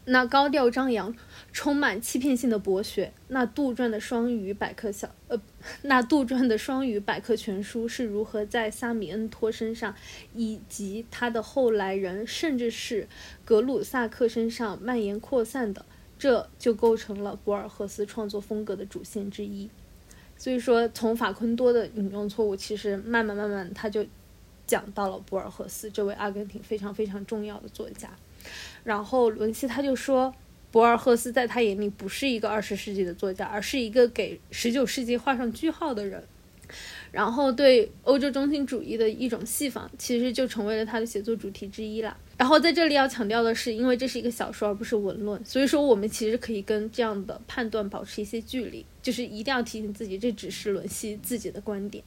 [0.06, 1.14] 那高调张扬、
[1.52, 5.40] 充满欺骗性的博学，那杜撰的双语百科小呃，
[5.82, 9.94] 那杜撰的双语百科全书是如何在萨米恩托身上，
[10.34, 13.08] 以及他的后来人，甚至是
[13.44, 15.84] 格鲁萨克身上蔓延扩散的？
[16.18, 19.70] 这就构成了博尔赫斯创作风格的主线之一。
[20.36, 24.04] 所以说，从法昆多的引用错误，其实慢慢慢慢，他就
[24.66, 28.10] 讲到了博尔赫斯这位阿根廷非常非常重要的作家。
[28.84, 30.34] 然后伦西他就说，
[30.70, 36.22] 博尔赫斯在他眼里不是一个二十世纪的作家，而是一个给十九世纪画上句号的人。
[37.10, 42.16] 然后对欧洲中心主义的一种戏仿，其实就成为了他的写作主题之一了。
[42.38, 52.04] 然后在这里要强调的是，因为这是一个小说而不是文论，所以说我们其实可以跟这样的判断保持一些距离，就是一定要提醒自己，这只是伦西自己的观点。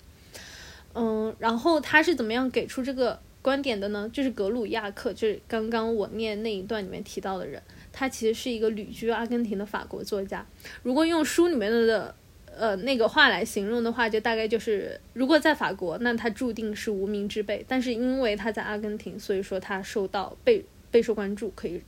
[0.96, 3.20] 嗯，然后他是怎么样给出这个？
[3.44, 10.44] 观点的呢，就是格鲁亚克，就是刚刚我念那一段里面提到的人，他其实是一个旅居阿根廷的法国作家。
[10.82, 12.16] 如果用书里面的
[12.56, 21.82] 呃那个话来形容的话，就大概就是，如果在法国，那他注定是无名之辈；但是因为他在阿根廷，所以说他受到备备受关注，可以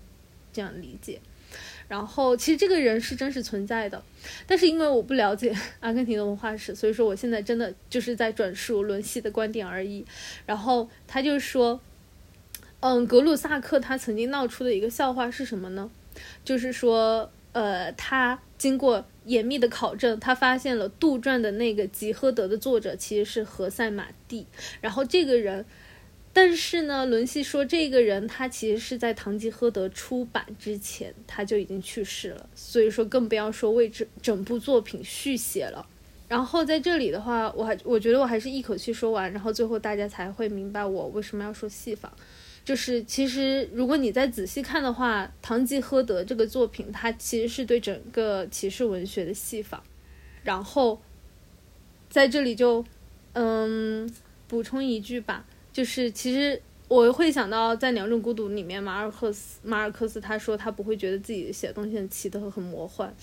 [0.52, 1.20] 这样理解。
[1.88, 4.02] 然后，其实这个人是真实存在的，
[4.48, 10.04] 但是因为我不了解 阿根廷的文化史，所以说我现在真的就是在转述伦西的观点而已。
[10.46, 11.80] 然后他就说，
[12.80, 15.92] 嗯，格鲁萨克他曾经闹出的一个笑话是什么呢？
[16.44, 24.48] 就是说，呃，他经过严密的考证，他发现了杜撰的那个吉诃德的作者其实是何塞马蒂，
[24.82, 25.66] 然后这个人。
[26.38, 35.88] 但是呢，伦西说这个人他其实是在《堂吉诃德》出版之前他就已经去世了，所以说更不要说为这整部作品续写了。
[36.28, 42.12] 然后在这里的话，我还我觉得我还是一口气说完，然后最后大家才会明白我为什么要说戏仿。
[42.66, 49.82] 就是其实如果你再仔细看的话，《堂吉诃德》这个作品它其实是对整个骑士文学的戏仿。
[50.44, 51.02] 然后
[52.10, 52.84] 在这里就
[53.32, 54.14] 嗯
[54.50, 55.46] 补充一句吧。
[55.76, 63.14] 就是其实我会想到，在《两种孤独》里面，马尔克斯马尔克斯他说他不会觉得自己写的东西很奇特很魔幻，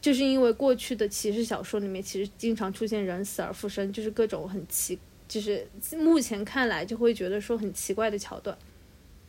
[0.00, 5.66] 就是因为过去的骑士小说里面其实经常出现人死而复生，就是各种很奇，就是
[5.98, 8.56] 目前看来就会觉得说很奇怪的桥段。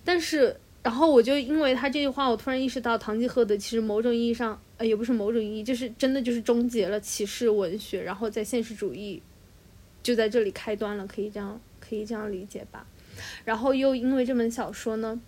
[0.04, 9.19] 但是，然后我就因为他这句话，我突然意识到，《堂吉诃德》其实某种意义上，呃，也不是某种意义，就是真的就是终结了骑士文学，然后在现实主义
[10.04, 11.60] 就在这里开端了，可以这样。
[11.91, 12.88] 可以这样理解吧，
[13.43, 15.19] 然后又因为这本小说呢，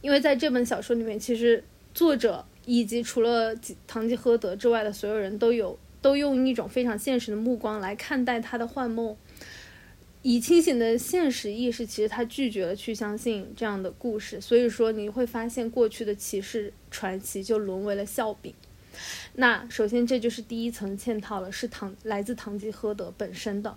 [0.00, 3.52] 因为在这本小说里面，其实作者以及除了
[3.88, 9.16] 堂吉诃德之外的所有人都有都用一种非常现实的目光来看待他的幻梦，
[10.22, 18.54] 以清醒的现实意识，其实他拒绝了去相信这样的故事，所以说你会发现过去的骑士传奇就沦为了笑柄。
[19.34, 23.76] 那首先这就是第一层嵌套了，是唐来自堂吉诃德本身的。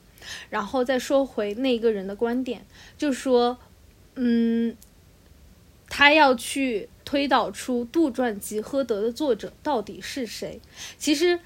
[0.50, 2.66] 然后再说回那一个人的观点，
[2.98, 3.58] 就说，
[4.16, 4.76] 嗯，
[5.88, 10.60] 他要去推导出杜撰吉诃德的作者到底是谁。
[10.98, 11.40] 其实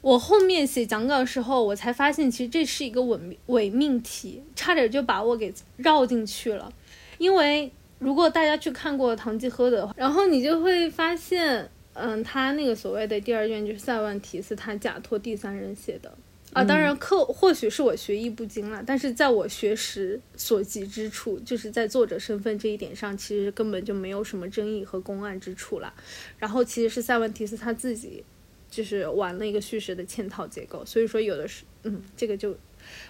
[0.00, 6.72] 我后面写讲稿的时候，我才发现，其实这是一个伪伪命题，差点就把我给绕进去了。
[7.18, 16.12] 因为如果大家去看过《堂吉诃德》，然后你就会发现，嗯，他那个所谓的第二卷就是塞万提斯他假托第三人写的。
[16.52, 25.94] 啊，当然，课或许是我学艺不精了，但是在我学识所及之处，就是在作者身份这一点上，其实根本就没有什么争议和公案之处了。
[26.38, 28.22] 然后，其实是塞万提斯他自己
[28.70, 32.54] 就是玩了一个叙事的嵌套结构，所以说有的是，嗯，这个就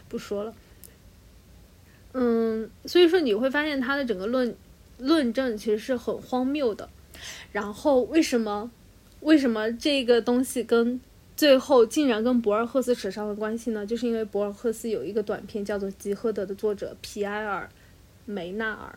[0.09, 0.55] 不说了。
[2.13, 4.55] 嗯，所以说你会发现他的整个论
[4.99, 6.89] 论证其实是很荒谬的。
[7.51, 8.71] 然后，为什么
[9.19, 11.01] 为什么这个东西跟？
[11.43, 13.85] 最后竟然跟博尔赫斯扯上了关系呢？
[13.85, 17.69] 就是因为博尔赫斯有一个短片叫做《吉诃德》的作者皮埃尔·
[18.27, 18.97] 梅纳尔，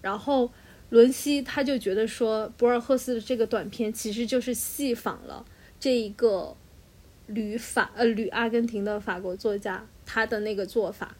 [0.00, 0.50] 然后
[0.88, 5.44] 伦西他就觉得说博尔赫斯的这个短片其实就是戏仿了
[5.78, 6.56] 这一个
[7.26, 11.14] 旅法呃旅阿根廷的法国作家他的那个做法，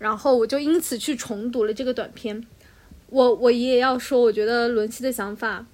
[0.00, 2.44] 然后我就因此去重读了这个短片。
[3.10, 5.64] 我我也要说，我觉得伦西的想法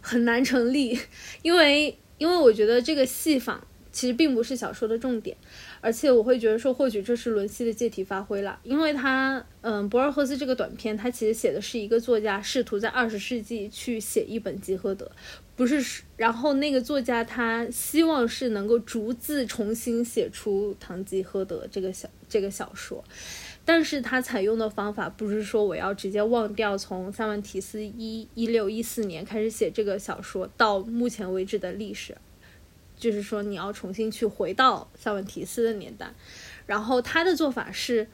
[0.00, 0.96] 很难成立，
[1.42, 1.98] 因为。
[2.22, 5.36] 因为我觉得这个戏仿其实并不是小说的重点，
[5.80, 8.56] 而且我会觉得说，或许这是伦西的借题发挥了。
[8.62, 15.10] 因为他，嗯，博尔赫斯这个短片，他其实写的是一个作家试图在二十世纪去写一本吉诃德，
[15.56, 16.04] 不是。
[16.16, 23.02] 然后那个作家他希望是能够逐字重新写出堂吉诃德这个小这个小说。
[23.64, 32.16] 但是他采用的方法不是说我要直接忘掉从塞万提斯一一六一四年开始写这个小说到目前为止的历史，
[32.96, 36.12] 就是说你要重新去回到塞万提斯的年代，
[36.66, 38.08] 然后他的做法是，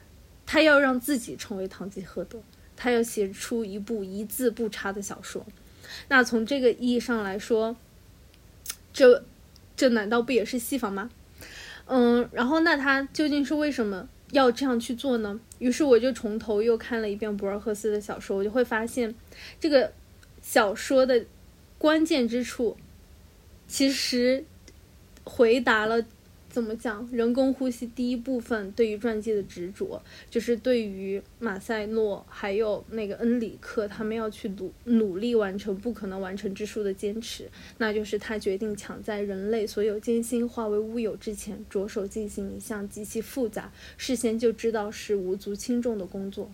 [0.45, 2.39] 他要让自己成为堂吉诃德，
[2.75, 5.45] 他要写出一部一字不差的小说。
[6.09, 7.75] 那从这个意义上来说，
[8.93, 9.23] 这
[9.75, 11.09] 这难道不也是戏仿吗？
[11.87, 14.07] 嗯，然后那他究竟是为什么？
[14.31, 15.39] 要这样去做呢？
[15.59, 19.13] 于是我就从头又看了一遍博尔赫斯的小说，我就会发现，
[19.59, 19.91] 这个
[20.41, 21.25] 小说的
[21.77, 22.77] 关键之处，
[23.67, 24.43] 其实
[25.23, 26.05] 回答了。
[26.59, 27.07] 怎么讲？
[27.11, 46.51] 人工呼吸第一部分对于传记的执着，就是对于马塞诺还有那个恩里克他们要去努努力完成不可能完成之书的坚持，那就是他决定抢在人类所有艰辛化为乌有之前，着手进行一项极其复杂、事先就知道是无足轻重的工作。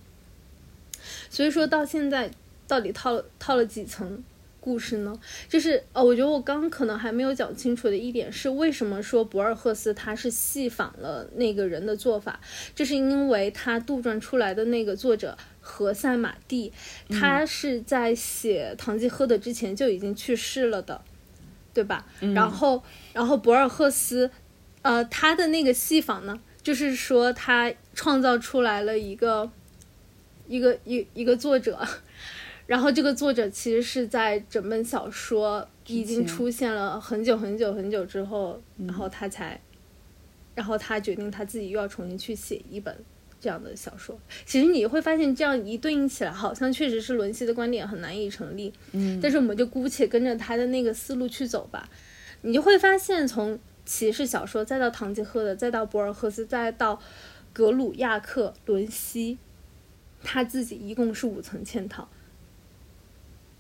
[1.32, 2.30] 所以说到现在，
[2.68, 4.24] 到底套了套了几层？
[4.65, 5.15] 故事呢，
[5.47, 12.39] 就是呃，我觉得我刚可能还没有讲清楚的一点是，为什么说博尔赫斯他是戏仿了那个人的做法，
[12.73, 16.73] 就是因为他杜撰出来的那个作者何塞马蒂，
[17.12, 21.00] 他是在写《堂吉诃德》之前就已经去世了的，
[21.71, 22.08] 对吧？
[22.33, 22.81] 然后，
[23.13, 24.31] 然后博尔赫斯，
[24.81, 29.52] 呃，他的那个戏仿呢，就是说他创造出来了一个，
[30.48, 31.87] 一个一一个作者。
[32.68, 39.62] 然后这个作者其实是在整本小说已经出现了很久很久很久之后，然后他才，
[40.56, 42.98] 然后他决定他自己又要重新去写一本
[43.40, 44.18] 这样的小说。
[44.46, 48.74] 其实你会发现，这样一对应起来，好像确实是伦西的观点很难以成立。
[48.94, 51.88] 嗯，但是我们就姑且跟着他的那个思路去走吧。
[52.42, 57.00] 你就会发现，从骑士小说，再到堂吉诃德，再到博尔赫斯，再到
[57.54, 59.38] 格鲁亚克、伦西，
[60.24, 62.10] 他自己一共是五层嵌套。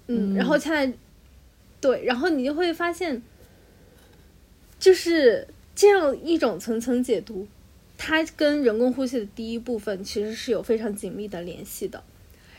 [0.07, 0.91] 嗯，然后现在，
[1.81, 3.21] 对，然后你就会发现，
[4.79, 7.47] 就是这样一种层层解读，
[7.97, 12.03] 它跟人工呼吸的第一部分其实是有非常紧密的联系的。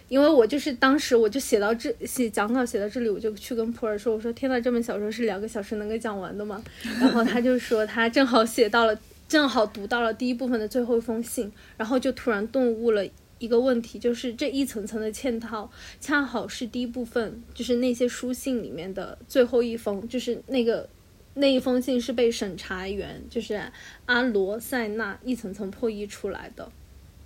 [0.09, 6.63] 因为我就是当时我就写到这写讲稿写到这里，我就去跟普洱说，我说天呐，这本小说是两个小时能够讲完的吗？
[7.01, 8.97] 然后他就说他正好写到了，
[9.29, 13.05] 正好读到了第一部分的最后一封信，然后就突然顿悟了
[13.39, 15.71] 一个问题，就是这一层层的嵌套，
[16.01, 20.89] 恰好是第一部分，就是那些书信里面的最后一封，就是那个
[21.35, 23.61] 那一封信是被审查员，就是
[24.07, 26.71] 阿罗塞纳一层层破译出来的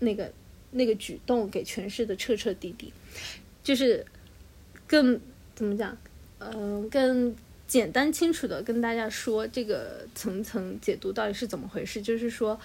[0.00, 0.32] 那个。
[0.72, 2.92] 那个举动给诠释的彻彻底底，
[3.60, 4.06] 就是
[4.86, 5.20] 更
[5.52, 5.98] 怎么讲？
[6.38, 7.34] 嗯，更
[7.66, 12.00] 简单清楚的跟大家说这个层层解读到底是怎么回事。
[12.00, 12.56] 就是说，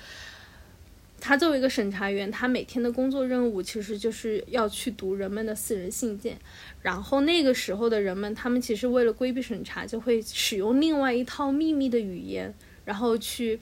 [1.19, 6.37] 他作为一个审查员，他每天的工作任务其实就是要去读人们的私人信件。
[6.81, 12.53] 然后那个时候的人们，他们其实为了规避审查，就会使用另外一套秘密的语言，
[12.83, 13.59] 然后去。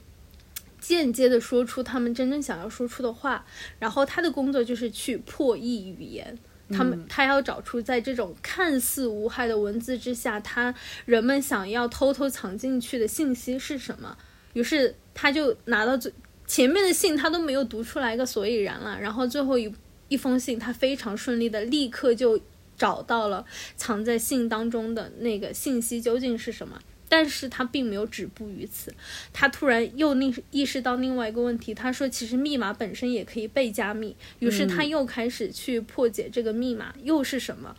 [0.80, 3.45] 间接的说出他们真正想要说出的话，
[3.80, 6.38] 然后他的工作就是去破译语言。
[6.72, 10.76] 他们他要找出在这种看似无害的文字之下，他
[11.06, 14.18] 人们想要偷偷藏进去的信息是什么。
[14.51, 16.12] 于是他就拿到最
[16.54, 18.95] 前面的信，他都没有读出来一个所以然了。
[19.01, 19.74] 然后最后一
[20.08, 22.39] 一封信，他非常顺利的立刻就
[22.78, 23.43] 找到了
[23.76, 26.80] 藏在信当中的那个信息究竟是什么。
[27.10, 28.93] 但是他并没有止步于此，
[29.34, 31.74] 他突然又意意识到另外一个问题。
[31.74, 37.76] 他说：“其实密码本身也可以被加密。”于是他又开始去破解这个密码又是什么。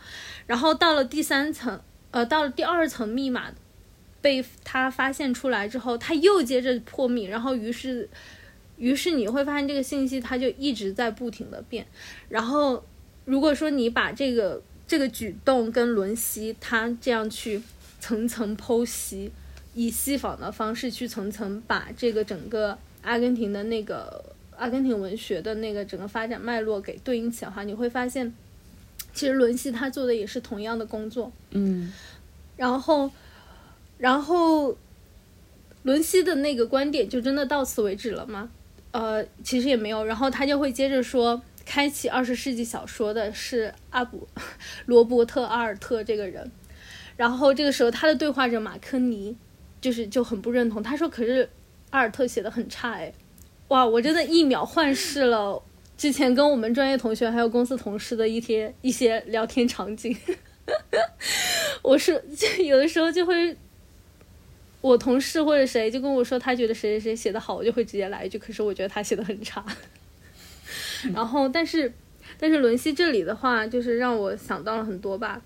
[0.47, 1.79] 然后到了第三层，
[2.11, 3.53] 呃，到了第二层密码
[4.21, 7.23] 被他发现出来之后，他又接着破密。
[7.23, 8.09] 然后于是，
[8.77, 11.85] 于是你会发现这个信息它就一直在不停的变。
[12.29, 12.83] 然后
[13.25, 17.61] 如果说你把这个这个举动跟伦西他这样去。
[17.97, 19.31] 层层剖析，
[19.73, 24.23] 以西方的方式去层层把这个整个阿根廷的那个
[24.55, 28.31] 阿根廷文学的那个整个发展脉络给对应起来的话，你会发现，
[29.11, 31.31] 其实伦西他做的也是同样的工作。
[31.49, 31.91] 嗯，
[32.57, 33.09] 然后，
[33.97, 34.77] 然后，
[35.81, 38.51] 伦西的那个观点就真的到此为止了吗？
[38.97, 40.05] 呃，其实也没有。
[40.05, 44.27] 然后他就会接着说，开启二十世纪小说的是阿布
[44.87, 46.49] 罗伯特阿尔特这个人。
[47.17, 49.35] 然后这个时候，他的对话者马科尼
[49.81, 50.81] 就是就很不认同。
[50.81, 51.49] 他说：“可是
[51.89, 53.13] 阿尔特写的很差，哎，
[53.67, 53.85] 哇！
[53.85, 55.61] 我真的一秒幻视了
[55.97, 60.15] 之前跟我们专业同学还有公司同事的一些一些聊天场景。
[61.83, 63.55] 我是就有的时候就会，
[64.85, 69.65] 我同事或者谁就跟我说他觉得谁谁谁写的好，我就会直接来一句：可是我觉得他写的很差。
[71.11, 71.91] 然后，但是
[72.37, 75.41] 但是伦西这里的话，就是让我想到了很多吧。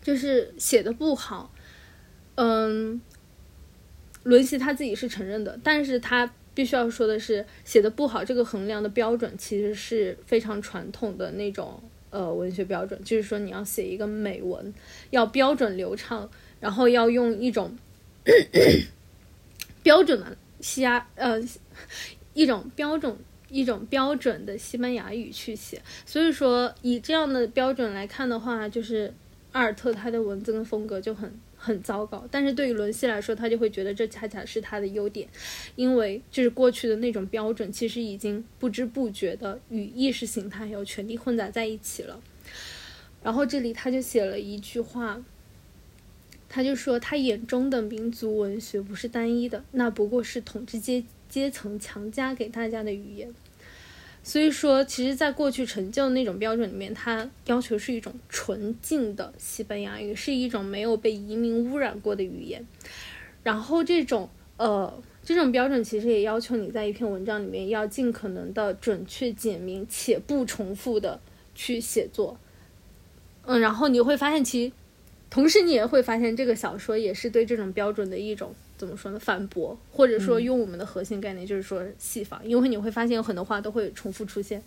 [0.00, 1.52] 就是写的不好，
[2.36, 3.00] 嗯，
[4.22, 14.72] 伦西他自己是承认的，但是他必须要说的是，写的不好这个衡量的标准其实是非常传统的那种呃文学标准，就是说你要写一个美文，
[15.10, 16.30] 要标准流畅，
[16.60, 17.76] 然后要用一种
[19.82, 21.40] 标准的西亚呃
[22.32, 23.16] 一种标准
[23.48, 29.12] 一种标准的西班牙语去写，所以说以这样的标准来看的话，就是。
[29.54, 35.28] 阿尔特他的文字跟风格就很很糟糕，但是对于伦西来说，他就会觉得这恰恰是他的优点，
[35.76, 42.20] 因为就是过去的那种标准，其实已经不知不觉的与意识形态有权力混杂在一起了。
[43.22, 45.22] 然后这里他就写了一句话，
[46.54, 53.34] 他就说他眼中的民族文学不是单一的，那不过是统治阶阶层强加给大家的语言。
[54.22, 62.64] 所以说，其实，在过去成就那种标准里面，它要求是一种纯净的西班牙语，是一种没有被移民污染过的语言。
[63.42, 71.20] 然后，这种呃，这种标准其实也要求你在一篇文章里面要尽可能的准确、简明且不重复的
[71.56, 72.38] 去写作。
[73.44, 74.72] 嗯，然后你会发现，其
[75.34, 78.54] 同时你也会发现，这个小说也是对这种标准的一种。
[78.78, 79.18] 怎么说呢？
[79.18, 84.62] 反驳，或者说用我们的核心概念，就是说戏法，因为你会发现有很多话都会重复出现。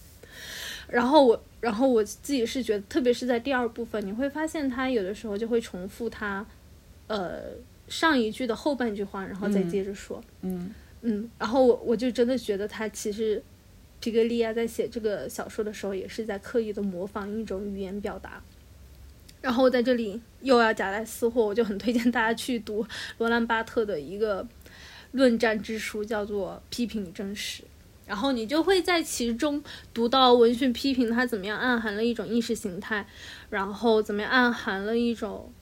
[0.88, 6.44] 然后我，然后我自己是觉得，特别是在第二部分，你会发现他有的时候就会重复他，
[7.06, 7.44] 呃，
[7.88, 10.22] 上一句的后半句话，然后再接着说。
[10.42, 13.42] 嗯嗯，然后我我就真的觉得他其实
[14.00, 18.42] 皮格利亚在写这个小说的时候，也是在刻意的模仿一种语言表达。
[19.40, 22.86] 然后在这里又要夹带私货，我就很推荐大家去读
[23.18, 24.46] 罗兰巴特的一个
[25.12, 27.62] 论战之书，叫做《批评与真实》。
[28.06, 29.62] 然后你就会在其中
[29.92, 33.06] 读到文学批评它怎么样暗含了一种意识形态，
[33.50, 35.52] 然后怎么样暗含了一种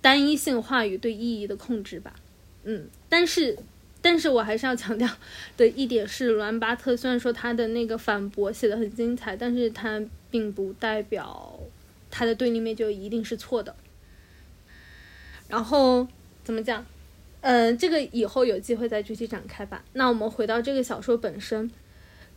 [0.00, 2.14] 单一性话语对意义的控制吧。
[2.62, 3.58] 嗯，但是，
[4.00, 5.08] 但是我还是要强调
[5.56, 10.00] 的一点是，罗兰巴特虽然说他的那个反驳写的很精彩，但是他
[10.30, 11.58] 并不代表
[12.12, 13.74] 他的对立面就一定是错的。
[15.48, 16.06] 然后
[16.44, 16.86] 怎么讲？
[17.40, 19.84] 嗯，这个以后有机会再具体展开吧。
[19.94, 21.68] 那我们回到这个小说本身，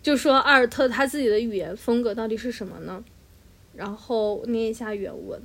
[0.02, 3.04] 就说阿尔特他自己的语言风格到底是什么呢？
[3.76, 5.40] 然后念一下原文。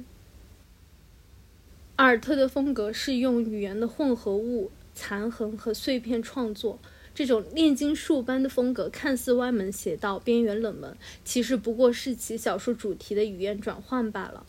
[1.97, 6.79] 阿尔特的风格是用语言的混合物、残痕和碎片创作。
[7.15, 14.47] 这种炼金术般的风格看似歪门邪道、边缘冷门，其实不过是其小说主题的语言转换罢了。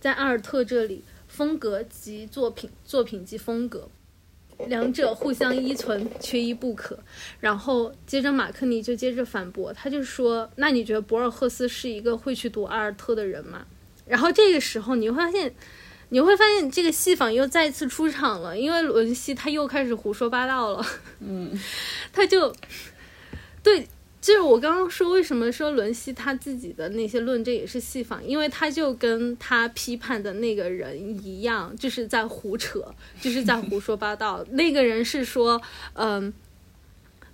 [0.00, 3.88] 在阿尔特这里，风格及作品，作品及风格。
[4.68, 6.96] 两者互相依存，缺一不可。
[7.40, 13.66] 然后接着马克尼就接着反驳，他就说：“那你觉得博尔赫斯是一个会去读阿尔特的人吗？”
[14.06, 15.52] 然后这个时候你会发现，
[16.10, 20.86] 你会发现这个戏仿又再次出场了，因为伦西他又开始胡说八道了。
[21.20, 21.50] 嗯，
[22.12, 22.54] 他就
[23.62, 23.88] 对。
[24.20, 28.24] 就是我刚刚说，为什么说伦西他自己的那些论证也是戏仿？
[28.24, 32.82] 因为他就跟他批判的那个人一样，就是在胡扯，
[33.20, 34.42] 就是在胡说八道。
[34.52, 35.60] 那个人是说，
[35.92, 36.32] 嗯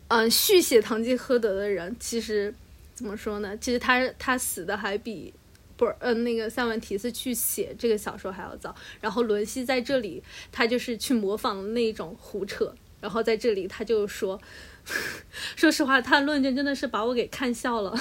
[0.08, 2.52] 嗯，续写《堂吉诃德》的人，其实
[2.92, 3.56] 怎么说呢？
[3.58, 5.32] 其实他他死的还比
[5.80, 8.74] 不是嗯那个塞万提斯去写这个小说还要早。
[9.00, 10.22] 然后伦西在这里，
[10.52, 14.38] 他就是去模仿那种胡扯，然后在这里他就说。
[15.54, 17.94] 说实话，他的论证真的是把我给看笑了，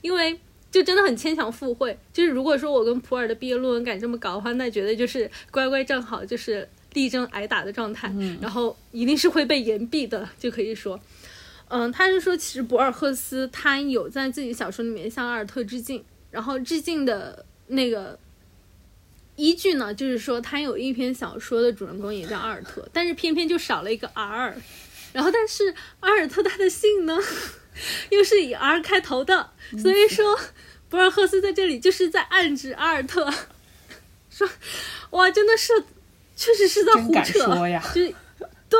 [0.00, 0.38] 因为
[0.70, 1.98] 就真的很牵强附会。
[2.12, 8.10] 就是如果说我跟普尔的毕业论文敢这么搞的话，那绝对就是乖乖站好，就是力争挨打的状态，
[8.40, 10.98] 然后一定是会被严毙的，就可以说，
[11.68, 18.18] 嗯，他是说其实博尔赫斯他有在自己小说里面向阿尔特致敬，然后致敬的那个
[19.36, 24.56] 依据呢，就是说他有一篇小说的主人公也叫阿尔特，但是偏偏就少了一个 R。
[25.12, 27.18] 然后，但是阿尔特他的姓呢，
[28.10, 30.38] 又是以 R 开头的，所以说
[30.88, 33.28] 博尔赫斯在这里就是在暗指阿尔特，
[34.30, 34.48] 说
[35.10, 35.72] 哇，真的是，
[36.36, 38.14] 确实是在胡扯，就是
[38.70, 38.78] 对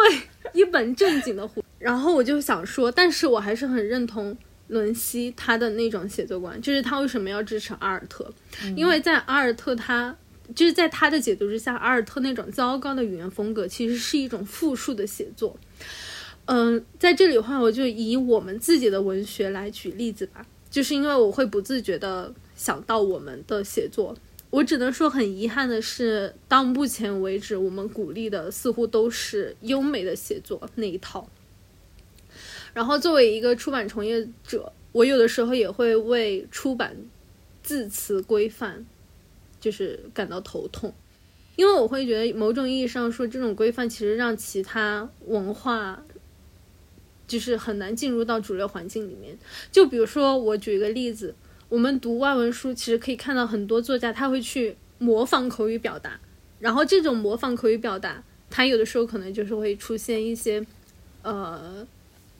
[0.53, 1.64] 一本正经的胡。
[1.80, 4.36] 然后我就想说，但是我还是很认同
[4.71, 8.33] 伦西他的那种写作观，就是他为什么要支持阿尔特，
[8.75, 10.16] 因为在阿尔特他
[10.55, 15.57] 就是在他的解读之下，阿尔特那种糟糕的语言风格其实是一种复述的写作。
[16.47, 20.45] 嗯，在这里的话，我就以我们自己的文学来举例子吧。
[20.71, 24.16] 就是因为我会不自觉的想到我们的写作，
[24.51, 31.29] 我只能说很遗憾的是，到目前为止，我们鼓励的似乎都是优美的写作那一套。
[32.73, 36.97] 然后作为一个出版从业者，我有的时候也会为出版
[37.62, 38.85] 字词规范
[39.61, 40.95] 就是感到头痛，
[41.57, 46.03] 因为我会觉得某种意义上说，这种规范其实让其他文化。
[47.27, 49.39] 就是很难进入到主流环境里面。
[49.71, 51.33] 就比如说，我举一个例子，
[51.68, 56.18] 我们读外文书，其实可以看到很多作家他会去模仿口语表达，
[56.59, 60.66] 然后这种模仿口语表达，他有的时候可能就是会出现一些，
[61.23, 61.87] 呃，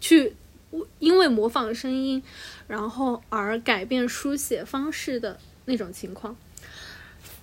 [0.01, 0.33] 去
[0.99, 2.23] 因为模仿声音，
[2.67, 6.37] 然后而改变书写方式的那种情况。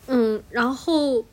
[0.07, 1.25] 嗯，然后。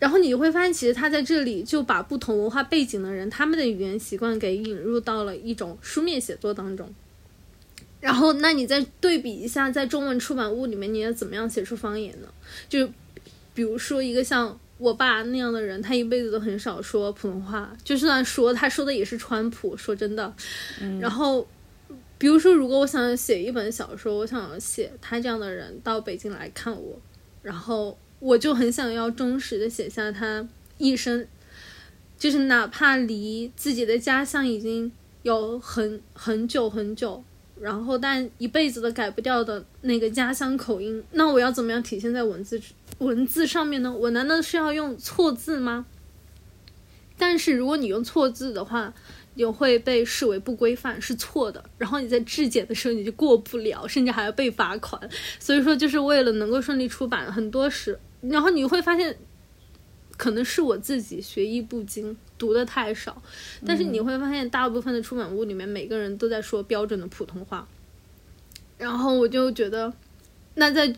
[0.00, 6.94] 然后你会发现，其实他在这里就把不同文化背景的人他们的语言习惯给引入到了一种书面写作当中。
[8.00, 12.28] 然后，那你再对比一下，在中文出版物里面，你要怎么样写出方言呢？
[12.68, 12.88] 就
[13.52, 19.76] 比如说一个像我爸那样的人，他一辈子都很少说普通话，就算说，他说的也是川普。
[19.76, 20.32] 说真的，
[21.00, 21.46] 然后，
[22.16, 27.00] 比如说，如果我想写一本小说，我想写他这样的人到北京来看我，
[27.42, 27.98] 然后。
[28.20, 30.44] 我就很想要忠实的写下他
[30.76, 31.24] 一生，
[32.18, 34.90] 就是哪怕离自己的家乡已经
[35.22, 37.22] 有很很久很久，
[37.60, 42.60] 然后但一辈子都改不掉的那个家乡口音，那我要怎么样体现在文字
[42.98, 43.92] 文字上面呢？
[43.92, 45.86] 我难道是要用错字吗？
[47.16, 48.92] 但是如果你用错字的话，
[49.34, 51.64] 也会被视为不规范，是错的。
[51.78, 55.00] 然后你在质检的时候你就过不了，甚至还要被罚款。
[55.38, 57.98] 所以说，就是为了能够顺利出版，很多时。
[58.20, 59.16] 然后你会发现，
[60.16, 63.22] 可能是我自己学艺不精，读的太少。
[63.64, 67.68] 但是你会发现，大部分的出版物里面，每个人都在说标准的普通话。
[68.76, 69.92] 然后我就觉得，
[70.54, 70.92] 那在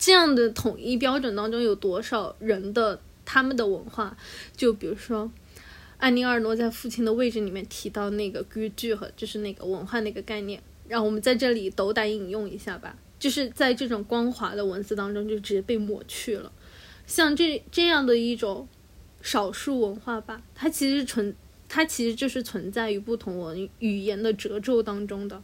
[0.00, 4.16] 这样的统一标准当中，有多少人的他们的文化？
[4.56, 5.30] 就比如说，
[5.98, 12.96] 安妮·阿尔诺在《父亲的位置》里面提到那个规矩和就是那个文化那个概念，让我们在这里斗胆引用一下吧。
[13.18, 16.50] 就是在这种光滑的文字当中，就直接被抹去了。
[17.06, 18.66] 像这这样的一种
[19.20, 21.36] 少数文化吧，它其实存。
[21.72, 25.40] 它其实就是存在于不同文语言的褶皱当中的，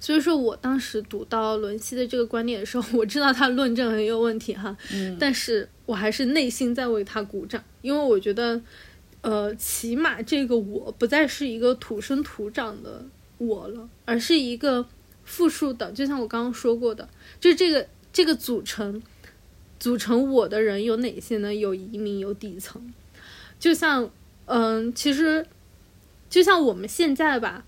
[0.00, 8.60] 所以说我当时读到伦西的这个观点的时候， 我知道他论证很有问题哈，嗯，但是我还是内心在为他鼓掌，因为我觉得，
[9.20, 13.04] 呃，起码这个我不再是一个土生土长的
[13.38, 14.86] 我了，而是一个
[15.24, 17.08] 复述的，就像我刚刚说过的，
[17.40, 19.02] 就是这个这个组成
[19.78, 21.54] 组成我的人有哪些呢？
[21.54, 22.92] 有移民，有底层，
[23.58, 24.10] 就像。
[24.46, 25.46] 嗯，其实
[26.28, 27.64] 就像我们现在吧，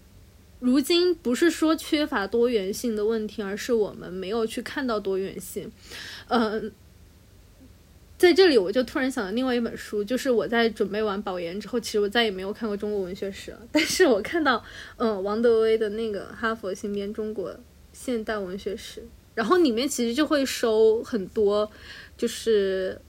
[0.59, 5.71] 如今不是说缺乏多元性的问题，而是我们没有去看到多元性。
[6.29, 6.73] 嗯，
[8.17, 13.61] 在这里我就突然想到另外一本书，就是我在准备完保研之后，其实我再也没有看过中国文学史了。
[13.71, 14.65] 但是我看到，
[14.97, 17.55] 嗯，王德威的那个《哈佛新编中国
[17.93, 19.01] 现代文学史》，
[19.35, 21.71] 然后里面其实就会收很多，
[22.17, 23.01] 就是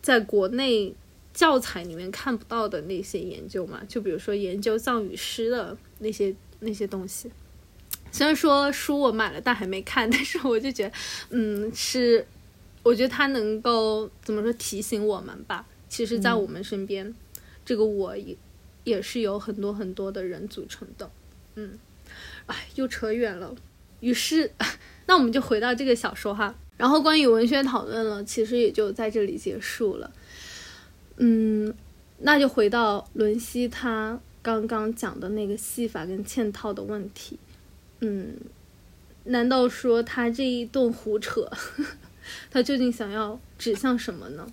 [0.00, 0.94] 在国内。
[1.34, 7.30] 教材里面看不到的那些研究嘛，就比如说研究藏语诗的那些那些东西。
[8.10, 10.92] 虽然说书我买了，但还没看， 但是我就觉得，
[11.30, 12.26] 嗯，是，
[12.82, 15.66] 我觉得它能够怎么说提醒我们吧。
[15.88, 17.14] 其实，在我们身边，
[17.64, 18.36] 这个我也
[18.84, 21.10] 也是有很多很多的人组成的。
[21.54, 21.78] 嗯，
[22.46, 23.54] 哎，又扯远了。
[24.00, 24.50] 于是，
[25.06, 26.54] 那我们就回到这个小说哈。
[26.76, 30.10] 然后关于文学讨论了，其实也就在这里结束了。
[31.16, 31.72] 嗯，
[32.18, 37.38] 那就回到伦西他刚刚讲的那个戏法跟嵌套的问题。
[38.00, 38.36] 嗯，
[39.24, 41.48] 难道说他这一顿胡扯，
[42.50, 44.46] 他究竟想要指向什么呢？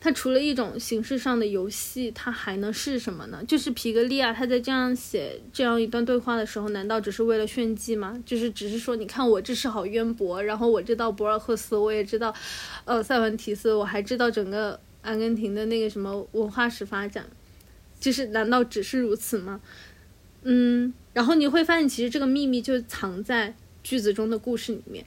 [0.00, 3.42] 他除了一种形式上的游戏，他还能是什么呢？
[3.46, 8.20] 就是皮格利亚他在这样写这样一段对话的时候，难道只是为了炫技吗？
[8.26, 12.34] 就是只是说，你看我知识好渊博，然后我知道博尔赫斯，我也知道，
[12.84, 14.78] 呃，塞万提斯，我还知道整个。
[15.02, 17.24] 阿根廷的那个什么文化史发展，
[17.98, 19.60] 就是难道只是如此吗？
[20.42, 25.04] 嗯，然后你会发现，其实这个秘密就藏在句子中的故事里面。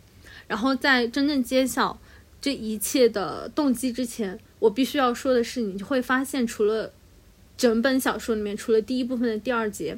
[0.48, 2.00] 然后在真正揭晓
[2.42, 6.92] 这一切的动机之前，我必须要说的是，你会发现，除了
[7.56, 9.98] 整本小说里面，除了第一部分的第二节，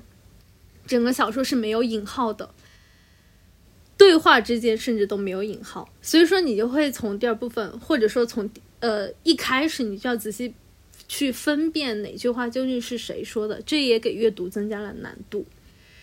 [0.85, 2.53] 整个小说是没有引号的，
[3.97, 5.89] 对话之间甚至都没有引号。
[6.01, 8.49] 所以说，你就会从第二部分，或者说从。
[8.81, 10.55] 呃，一开始你就要仔细
[11.13, 15.45] 去分辨哪句话究竟是谁说的，这也给阅读增加了难度。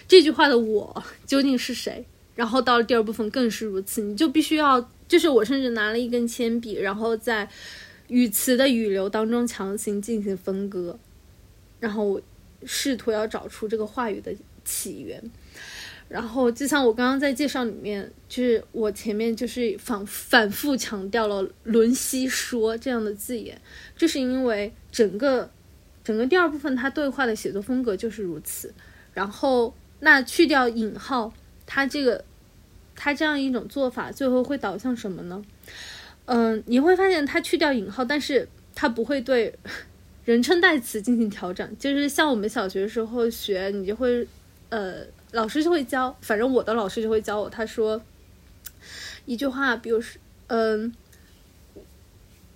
[0.07, 2.05] 这句话的我究竟是谁？
[2.35, 7.49] 然后到了第二部分更是如此，你就必须要，就是我甚至拿了一根铅笔，然后在
[8.09, 10.99] 语词的语流当中强行进行分割，
[11.81, 12.21] 然后
[12.67, 14.31] 试图要找出这个话语的
[14.63, 15.19] 起源。
[16.09, 23.61] 然后，就像我刚刚在介绍里面，就是我前面就是反反复强调了“伦西说”这样的字眼，
[23.95, 25.51] 就是因为整个
[26.03, 28.73] 整个第二部分他对话的写作风格就是如此。
[29.13, 31.31] 然后，那去掉引号，
[31.67, 32.25] 他这个
[32.97, 35.45] 他这样一种做法，最后会导向什么呢？
[36.25, 39.55] 嗯，你会发现他去掉引号，但是他不会对
[40.25, 44.27] 人称代词进行调整，就是像我们小学时候学，你就会
[44.71, 45.05] 呃。
[45.33, 47.51] 老师就会教，反正我的老师就会教我。
[47.51, 48.01] 他说
[49.27, 50.93] 一句话，比如说，嗯，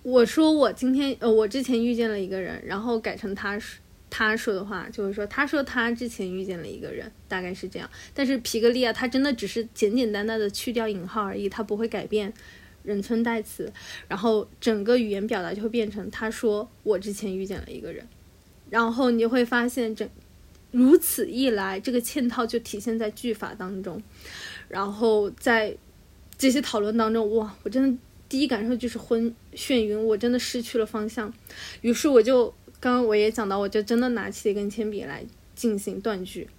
[0.01, 7.87] 我说我今天，呃，我之前遇见了一个人，然后改成他说他说的话，就是说，他说他之前遇见了一个人，大概是这样。
[8.13, 12.33] 但是皮格利亚他真的只是简简单单的去掉引号而已，他不会改变
[12.81, 13.71] 人称代词，
[14.07, 18.07] 然后整个语言表达就会变成他说我之前遇见了一个人，
[18.71, 20.09] 然后你就会发现整。
[20.73, 24.01] 如此一来，这个嵌套就体现在句法当中，
[24.67, 25.77] 然后在
[26.35, 27.97] 这些讨论当中，哇，我真的
[28.27, 31.31] 第一感受就是昏眩晕，我真的失去了方向。
[31.81, 36.49] 于是我就刚刚我也讲到，我就真的拿起一根铅笔来进行断句。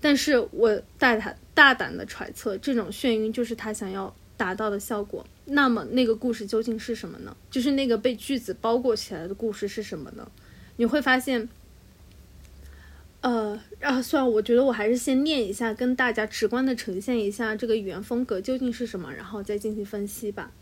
[0.00, 5.26] 但是我大胆大胆的揣测，这种眩晕就是他想要达到的效果。
[5.46, 7.36] 那么那个故事究竟是什么呢？
[7.50, 10.30] 就是那个被句子包裹起来的故事是什么呢？
[10.76, 11.48] 你会发现。
[13.20, 20.52] 呃，啊，算了，我觉得我还是先念一下，跟大家直观的呈现一下这个语言风格究竟是什么，然后再进行分析吧。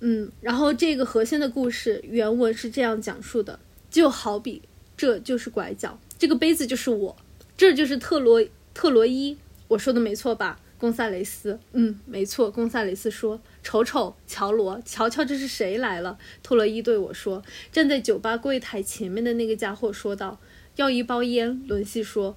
[0.00, 3.58] 嗯，然后这个核心的故事原文是这样讲述的：
[3.90, 4.62] 就好比
[4.96, 7.16] 这就是拐角，这个杯子就是我，
[7.56, 9.36] 这就是特罗特罗伊，
[9.68, 10.60] 我说的没错吧？
[10.78, 16.80] 贡萨雷斯，嗯，没错，贡萨雷斯说：“瞅瞅，乔罗，瞧瞧，这是谁来了？”特洛伊。
[16.80, 20.40] 对我说：“站在酒吧柜台前面的那个家伙说道，
[20.80, 22.34] 要一包烟。”伦西说：“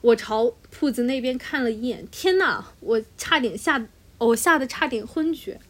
[0.00, 3.86] 我朝铺子那边看了一眼，天哪，我差点吓，
[4.18, 5.60] 我吓得差点昏厥。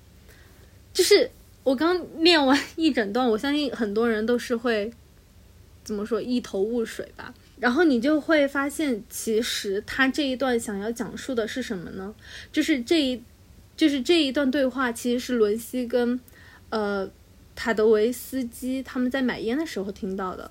[0.95, 1.31] 就是
[1.65, 4.93] 我刚念完一整段，我相信很多人都是会
[5.85, 12.13] 怎么说，一头雾水吧。”然后你就会发现，其实他这一段想要讲述的是什么呢？
[12.51, 13.23] 就是这一，
[13.77, 16.19] 就是这一段对话，其实是伦西跟，
[16.71, 17.09] 呃，
[17.55, 20.51] 塔德维斯基他们在买烟的时候听到的。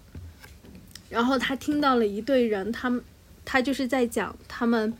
[1.11, 3.03] 然后他听到了一队人，他们，
[3.43, 4.93] 他就是在讲他们，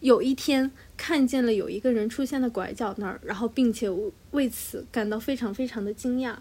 [0.00, 3.88] 有一天看见了有一个人出现在拐角那儿，然后并且
[4.30, 6.36] 为此感到非常非常的惊讶。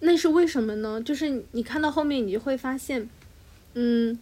[0.00, 0.98] 那是为什么呢？
[1.02, 3.06] 就是你看到后面，你就会发现，
[3.74, 4.18] 嗯，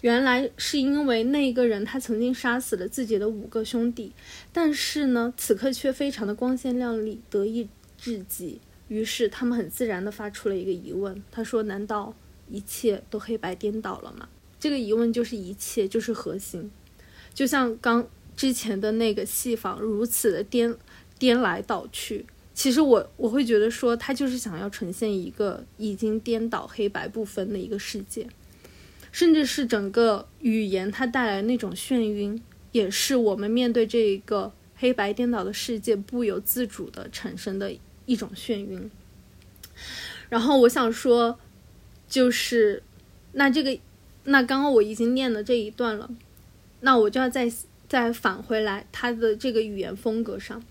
[0.00, 4.12] 原来是因为那个人他曾经杀死了自己的五个兄弟，
[4.50, 7.68] 但是呢，此刻却非常的光鲜亮丽，得意
[7.98, 8.60] 至极。
[8.94, 12.14] 于是他们很自然的发出了一个疑问：他说，难道
[12.48, 14.28] 一切都黑白颠倒了吗？
[14.60, 16.70] 这个疑问就是一切，就是核心。
[17.34, 20.76] 就像刚之前的那个戏法，如此的颠
[21.18, 22.24] 颠来倒去。
[22.54, 28.28] 其实我我会觉得说，他就是想要呈现一个已经颠倒黑白不分的一个世界，
[29.10, 32.40] 甚至是整个语言它带来那种眩晕，
[32.70, 37.74] 也是我们面对这一个黑白颠倒的世界不由自主的产生的
[38.06, 38.90] 一种眩晕。
[40.28, 41.38] 然后我想说，
[42.08, 42.82] 就是
[43.32, 43.78] 那这个
[44.24, 46.10] 那刚刚我已经念了这一段了，
[46.80, 47.52] 那我就要再
[47.88, 50.62] 再返回来他的这个语言风格上。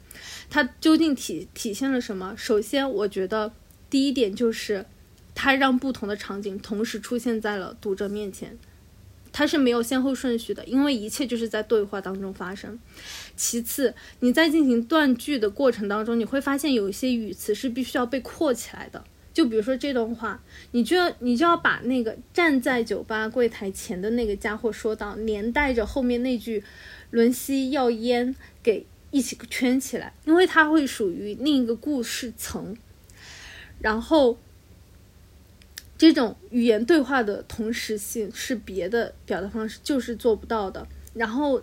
[0.50, 2.36] 它究竟体体现了什么？
[2.38, 3.52] 首先，我觉得
[3.90, 4.86] 第一点就是，
[5.34, 8.58] 它让不同的场景同时出现在了读者面前，
[9.34, 12.80] 它是没有先后顺序的，因为一切就是在对话当中发生。
[13.36, 19.04] 其次，你在进行断句的过程当中，你会发现有一些语词是必须要被括起来的，
[19.34, 26.64] 就比如说这段话，你就要你就要把那个站在酒吧柜台前的那个家伙说到，连带着后面那句
[27.12, 28.86] “伦西要烟”给。
[29.16, 32.76] 一起圈起来，因为它会属于另一个故事层。
[33.80, 34.40] 然后，
[35.98, 40.88] 这种语言对话的同时性是别的表达方式就是做不到的。
[41.14, 41.62] 然后，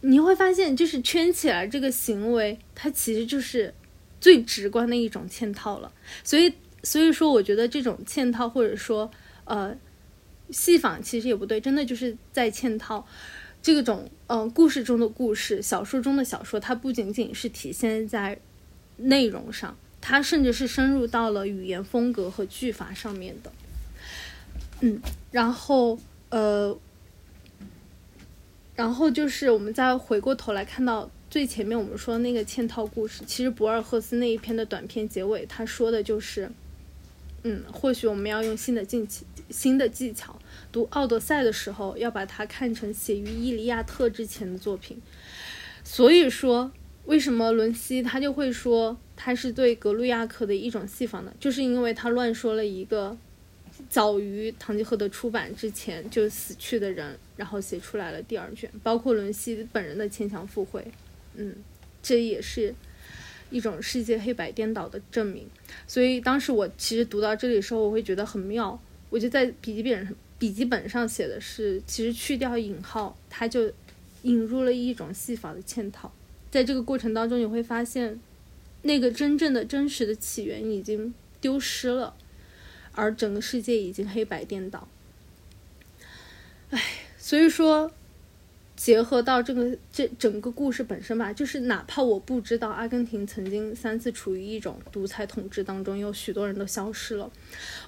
[0.00, 3.74] 你会发现，就是圈起来这个行为，它其实就是
[4.20, 5.92] 最直观的一种嵌套了。
[6.22, 6.52] 所以，
[6.84, 9.10] 所以说，我觉得这种嵌套或者说
[9.44, 9.76] 呃
[10.50, 13.06] 戏仿其实也不对，真的就是在嵌套。
[13.60, 18.38] 这种嗯，故事中的故事，小说中的小说，它不仅仅是体现在
[18.96, 23.52] 内容上，它甚至是深入到了语言风格和句法上面的。
[24.80, 25.98] 嗯，然后
[26.30, 26.78] 呃，
[28.76, 36.50] 然后就是我们再回过头来看到最前面我们说那个嵌套故事，其实博尔赫斯那一篇的短篇结尾，他说的就是，
[37.42, 40.38] 嗯，或许我们要用新的技巧，新的技巧。
[40.70, 45.00] 读《奥德赛》的时候，要把它看成写于《伊利亚特》之前的作品。
[45.82, 46.70] 所以说，
[47.08, 51.32] 为什么伦西他就会说他是对格鲁亚克的一种戏仿呢？
[51.40, 53.16] 就是因为他乱说了一个
[53.88, 60.86] 早于《堂吉诃德》出版之前就死去的人，然后写出来了第二卷，包括伦西本人的牵强附会。
[61.34, 61.54] 嗯，
[62.02, 62.74] 这也是
[63.48, 65.48] 一种世界黑白颠倒的证明。
[65.86, 68.78] 所以当时我其实读到这里的时候，我会觉得很妙，
[69.08, 70.14] 我就在笔记本。
[70.38, 73.72] 笔记本上写的是，其实去掉引号，他就
[74.22, 76.12] 引入了一种戏法的嵌套。
[76.50, 78.20] 在这个过程当中，你会发现，
[78.82, 82.14] 那个真正的真实的起源已经丢失了，
[82.92, 84.88] 而整个世界已经黑白颠倒。
[86.70, 86.82] 唉，
[87.16, 87.90] 所以说，
[88.76, 97.30] 结合到这个这整个故事本身吧，就是哪怕我不知道阿根廷曾经三次处于一种独裁统治当中，有许多人都消失了，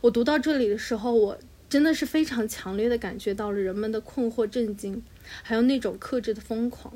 [0.00, 1.38] 我读到这里的时候，我。
[1.70, 5.00] 真的是非常强烈的感觉到了人们的困惑、震惊，
[5.44, 6.92] 还有那种克制的疯狂，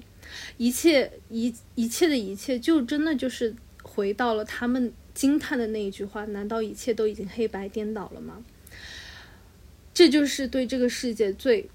[0.56, 8.42] 一切一一切的一切，就真的就是回到了他们惊叹的那一句话：难道一切都已经黑白颠倒了吗？
[9.92, 11.68] 这就是对这个世界最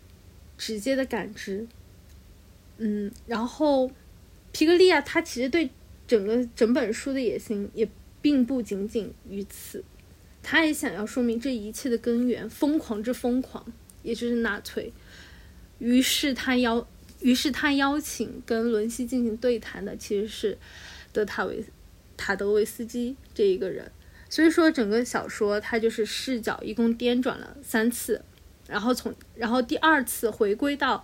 [0.57, 1.67] 直接的感知。
[2.77, 3.91] 嗯，然后
[4.51, 5.69] 皮格利亚他其实对
[6.07, 7.87] 整个整本书的野心也
[8.21, 9.83] 并不仅仅于此。
[10.41, 13.65] 他也想要说明这一切的根源，疯狂之疯狂，
[14.03, 14.91] 也就是纳粹。
[15.79, 16.87] 于是他要，
[17.21, 20.57] 于是他邀请跟伦西进行对谈的，其实是
[21.11, 21.63] 德塔维
[22.15, 23.91] 塔德维斯基这一个人。
[24.29, 28.21] 所以说，整个小说它就是视角一共颠转了三次，
[28.67, 31.03] 然后从然后第二次回归到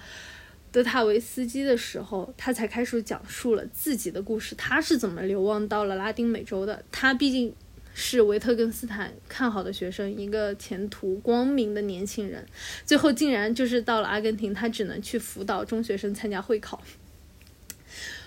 [0.72, 6.84] 德塔维斯基的时候，他才开始讲述了自己的故事，他是怎么流亡到了拉丁美洲的。
[6.92, 7.56] 他毕竟
[7.98, 12.46] 是维特根斯坦看好的学生，一个前途光明的年轻人，
[12.86, 16.84] 最后竟然就是到了阿根廷，他只能去辅导中学生参加会考。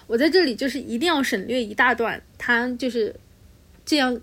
[0.06, 3.14] 我在这里就是一定要省略一大段，他就是
[3.84, 4.18] 这样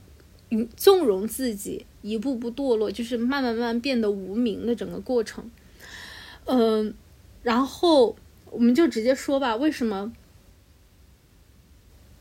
[0.76, 5.52] 纵容自己一步步堕落，就是慢慢慢慢变得无名的整个过程。
[6.46, 6.92] 嗯，
[7.44, 8.18] 然后
[8.50, 10.12] 我们就直接说吧，为什么？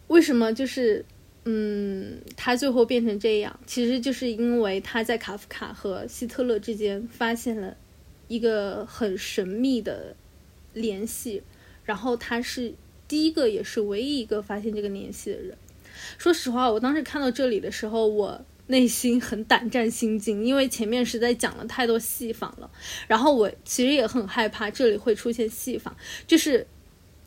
[0.09, 1.03] 为什么就是
[1.45, 3.59] 嗯，他最后变成这样？
[3.67, 7.77] 其实就是因为他在卡夫卡和希特勒之间发现了
[8.29, 10.17] 一个很神秘的
[10.73, 11.43] 联系，
[11.85, 12.75] 然后他是。
[13.07, 15.55] 第一个也是唯一一个发现这个联系的人。
[16.17, 22.69] 说实话，我当时看到这里的时候，我内心很胆战心惊，因为前面实在讲了太多戏仿了。
[23.07, 25.95] 然后我其实也很害怕这里会出现戏仿，
[26.27, 26.67] 就是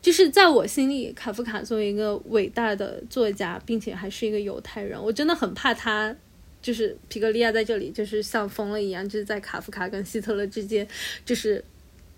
[0.07, 6.15] 就是在我心里，卡夫卡作为一个伟大的作家，并且还是一个犹太人，我真的很怕他
[6.61, 10.87] 就是皮格利亚在这里就是像疯了一样，就是在卡夫卡跟希特勒之间
[11.25, 11.61] 就是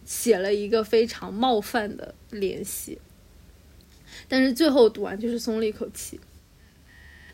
[0.06, 3.00] 写了一个非常冒犯的联系。
[4.28, 6.20] 但是最后读完就是松了一口气。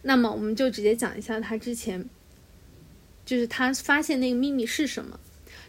[0.03, 2.07] 那么我们就直接讲一下他之前，
[3.25, 5.19] 就是他发现那个秘密是什么？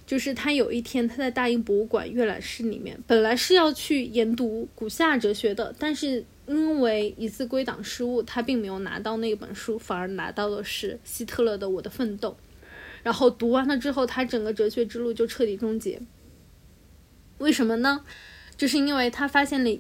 [0.06, 12.30] 就是他有一天他在大英博物馆阅览室里面，本来是要去研读古希腊哲学的，但是因为一次归档失误，他并没有拿到那本书，反而拿到的是希特勒的《我的奋斗》。
[13.02, 16.00] 然后读完了之后，他整个哲学之路就彻底终结。
[17.38, 18.04] 为什么呢？
[18.56, 19.78] 就是因为他发现了。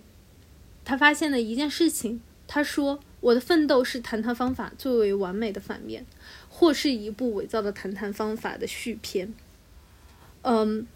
[0.84, 6.06] 他发现了一件事情，他说：“我的奋斗是谈谈方法最为完美的反面，
[6.48, 9.34] 或是一部伪造的谈谈方法的续篇。”
[10.48, 10.86] 嗯，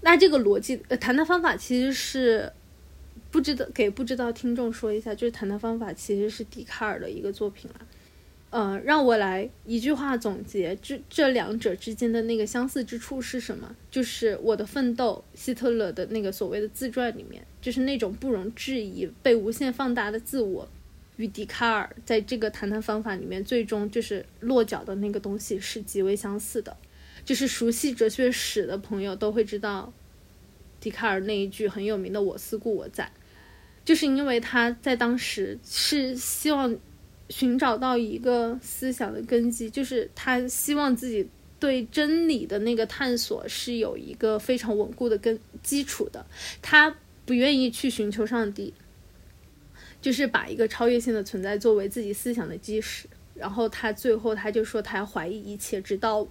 [0.00, 2.52] 那这个逻辑，呃，谈谈方法其实是
[3.30, 7.80] 不知道给不知道听众说一下，就是谈谈方法其实是笛卡尔的一个作品了。
[8.50, 13.76] 嗯，让我来一句话总结这这两者之间的那个相似之处是什么？
[13.88, 20.68] 就是我的奋斗，希特勒的那个所谓的自传里面，就是那种不容置疑、被无限放大的自我，
[21.18, 26.76] 与笛卡尔在这个谈谈方法里面最终就是落脚的那个东西是极为相似的。
[27.28, 29.92] 就是熟悉哲学史的朋友都会知道，
[30.80, 33.12] 笛卡尔那一句很有名的“我思故我在”，
[33.84, 36.74] 就是因为他在当时是希望。
[37.30, 41.28] 寻找到一个思想的根基，就是他希望自己
[41.60, 46.24] 对真理的那个探索是有一个非常稳固的根基础的。
[46.62, 48.72] 他不愿意去寻求上帝，
[50.00, 53.06] 就是把一个超越性的存在作为自己思想的基石。
[53.34, 56.26] 然后他最后他就说，他要怀疑一切，直到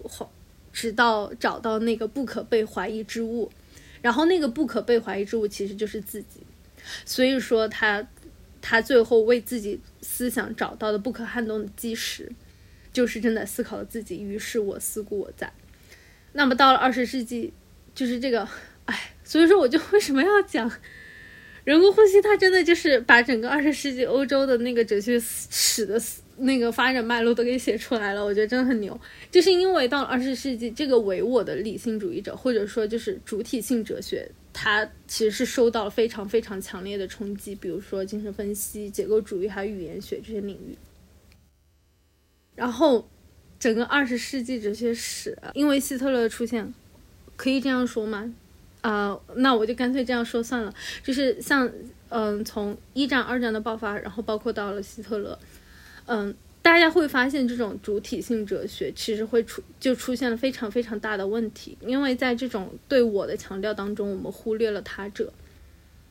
[0.78, 3.50] 直到找到那个不可被怀疑之物。
[4.00, 6.40] 然后那个不可被怀疑之物其实就是自己。
[7.04, 8.06] 所以说他。
[8.60, 12.30] 他最后为自己思想找到的不可撼动的基石，
[12.92, 14.20] 就是正在思考的自己。
[14.20, 15.50] 于是我思故我在。
[16.32, 17.52] 那么到了二十世纪，
[17.94, 18.46] 就是这个，
[18.86, 20.70] 哎，所以说我就为什么要讲
[21.62, 22.20] 人工呼吸？
[22.20, 25.98] 它真的就是把整个二十世纪欧洲的那个哲学史的
[26.38, 28.24] 那个发展脉络都给写出来了。
[28.24, 28.98] 我觉得真的很牛，
[29.30, 34.30] 就是因为到了二十世纪，这个唯我的理性主义者，或者说就是主体性哲学。
[34.60, 40.76] 它其实是受到了非常非常强烈的冲击，比如说精神分析、结构主义还有语言学这些领域。
[42.56, 43.08] 然后，
[43.60, 46.74] 整个二十世纪哲学史，因为希特勒的出现，
[47.36, 48.34] 可以这样说吗？
[48.80, 50.74] 啊，那我就干脆这样说算了。
[51.04, 51.70] 就是像，
[52.08, 55.38] 嗯，从一战、二战的爆发，然后包括到了希特勒，
[56.08, 56.34] 嗯。
[56.60, 65.32] 大家会发现，这种主体性哲学其实会出就出现了非常非常大的问题，因为在这种对我的强调当中，我们忽略了他者。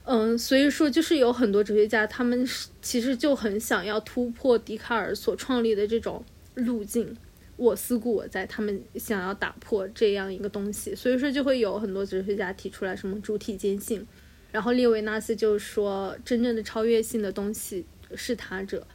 [0.05, 2.47] 嗯，所以说就是有很多哲学家，他们
[2.81, 6.23] 其实就很想要突破笛卡尔所创立的这种
[6.55, 7.15] 路径，
[7.55, 14.03] 我思故我在，他们想要打破这样一个东西，所以说就会有很多哲学家提出来什么主体坚信，
[14.51, 17.85] 然后列维纳斯就说，真正的超越性的东西
[18.15, 18.87] 是他者。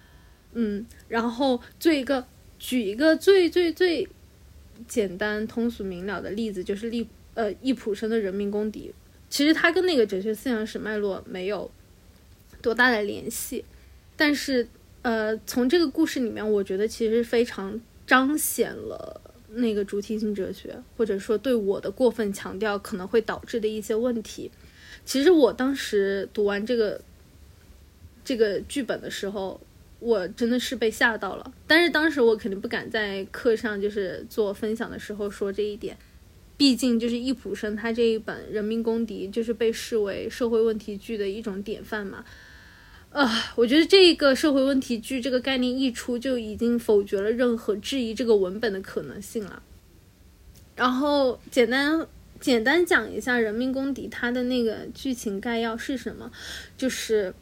[0.55, 2.27] 嗯，然后做一个
[2.59, 4.07] 举一个最最最
[4.87, 8.93] 简单通俗明了的例子，就是利呃易卜生的人民公敌。
[9.31, 11.71] 其实他跟那个哲学思想史脉络没有
[12.61, 13.65] 多大的联系，
[14.15, 14.69] 但是
[15.01, 24.51] 呃从这个故事里面，我觉得其实非常彰显了那个主体性哲学，或者说对我的过分强调可能会导致的一些问题。
[25.07, 27.01] 其实我当时读完这个
[28.23, 29.59] 这个剧本的时候。
[30.03, 35.97] 我真的是被吓到了，但是当时我肯定不敢在课上就是做分享的时候说这一点，
[36.57, 42.25] 毕竟就是易卜生他这一本《人民公敌》就是被视为社会问题剧的一种典范嘛。
[43.11, 49.63] 啊，我觉得这个社会问题剧这个概念一出，就已经否决了任何质疑这个文本的可能性了。
[50.75, 52.07] 然后简单
[52.41, 56.33] 简单讲一下《人民公敌》它的那个剧情概要是什么，
[56.77, 57.33] 就是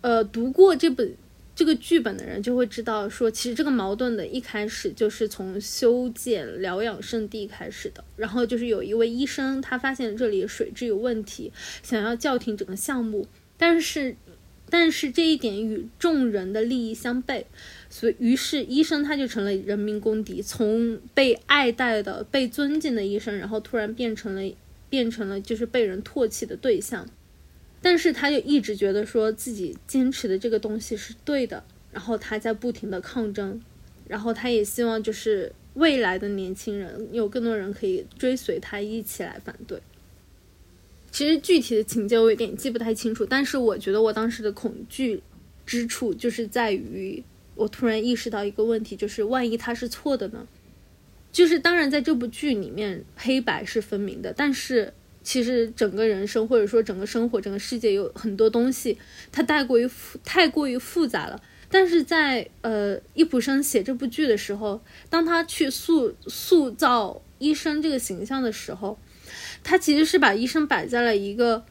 [0.00, 1.14] 呃，读过这本
[1.54, 8.02] 这个剧本的人就会知道，说其实这个矛盾的一开始就是从修建疗养圣地开始的。
[8.16, 11.52] 然后就是有一位医生，他发现这里水质有问题，
[11.82, 13.26] 想要叫停整个项目，
[13.56, 14.16] 但是。
[14.70, 17.44] 但是这一点与众人的利益相悖，
[17.88, 24.54] 所以于是医生他就成了人民公敌，从被爱戴的、被尊敬的医生，然后突然变成了
[24.88, 27.06] 变成了就是被人唾弃的对象。
[27.84, 31.62] 但是他就一直觉得说自己坚持的这个东西是对的，
[31.92, 33.60] 然后他在不停的抗争，
[34.08, 39.78] 然后他也希望就是未来的年轻人有更多人可以追随他一起来反对。
[41.12, 45.22] 其实具体的情节我有点记不太清楚，但是我觉得我当时的恐惧
[45.66, 47.22] 之处就是在于，
[47.54, 50.48] 我突然意识到一个问题，就是万一他是错的呢？
[51.30, 54.94] 就是当然在这部剧里面黑白是分明的，但是
[55.24, 58.96] 其实整个人生或者说整个生活整个世界有很多东西
[59.32, 61.42] 它太过于复太过于复杂了。
[61.68, 68.96] 但是在呃易卜生写这部剧的时候，当他去塑塑造医生这个形象的时候。
[69.64, 71.64] 他其实是把医生摆在了一个，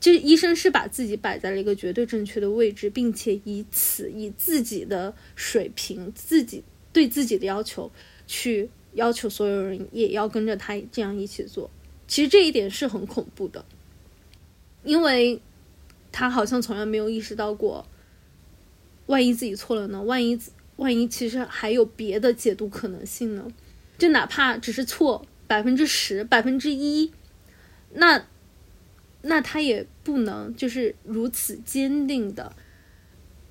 [0.00, 7.90] 就是医生是把自己摆在了一个绝对正确的位置，并且以此以自己的水平、自己对自己的要求
[8.26, 11.70] 去要求所有人也要跟着他这样一起做。
[12.08, 13.64] 其实这一点是很恐怖的，
[14.82, 15.40] 因为
[16.10, 17.86] 他好像从来没有意识到过，
[19.06, 20.02] 万一自己错了呢？
[20.02, 20.40] 万一
[20.76, 23.46] 万一其实还有别的解读可能性呢？
[23.98, 27.12] 就哪怕只是错百分之十、百分之一。
[27.92, 28.24] 那，
[29.22, 32.54] 那他也不能就是如此坚定的，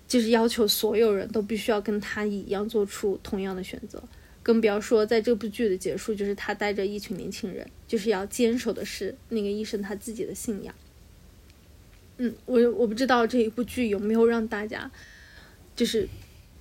[0.07, 4.01] 就是要求所有人都必须要跟他一样做出同样的选择，
[4.47, 10.73] 更不要说在这部剧的结束，就是他带着一群年轻人，就是要坚守的是那个医生他自己的信仰。
[12.15, 14.89] 嗯，我我不知道这一部剧有没有让大家，
[15.75, 16.07] 就是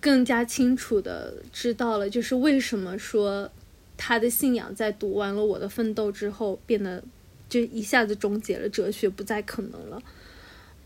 [0.01, 3.49] 更加清楚的知道了，就是为什么说
[3.97, 7.05] 他的信仰在读完了我的奋斗之后变得。
[7.49, 10.03] 就一下子终结了，哲学不再可能了。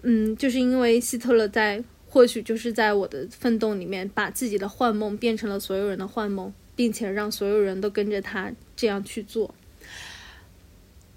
[0.03, 9.55] 嗯，就是因为希特勒在，或许就是在我的奋斗里面，把自己的幻梦变成了所有人的幻梦，并且让所有人都跟着他这样去做。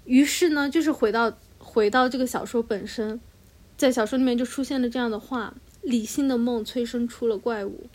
[0.04, 3.18] 于是呢，就是回到回到这个小说本身，
[3.78, 7.86] 在小说里面就出现了这样的话：理性的梦催生出了怪物。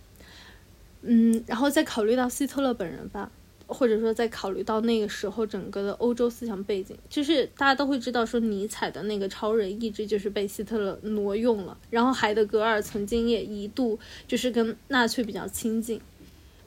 [1.03, 3.31] 嗯，然后再考虑到希特勒本人吧。
[3.67, 11.77] 或者说，在考虑到那个时候整个的欧洲思想背景，就是大家都会知道，说尼采的那个超人意志就是被希特勒挪用了。
[11.91, 16.01] 然后海德格尔曾经也一度就是跟纳粹比较亲近。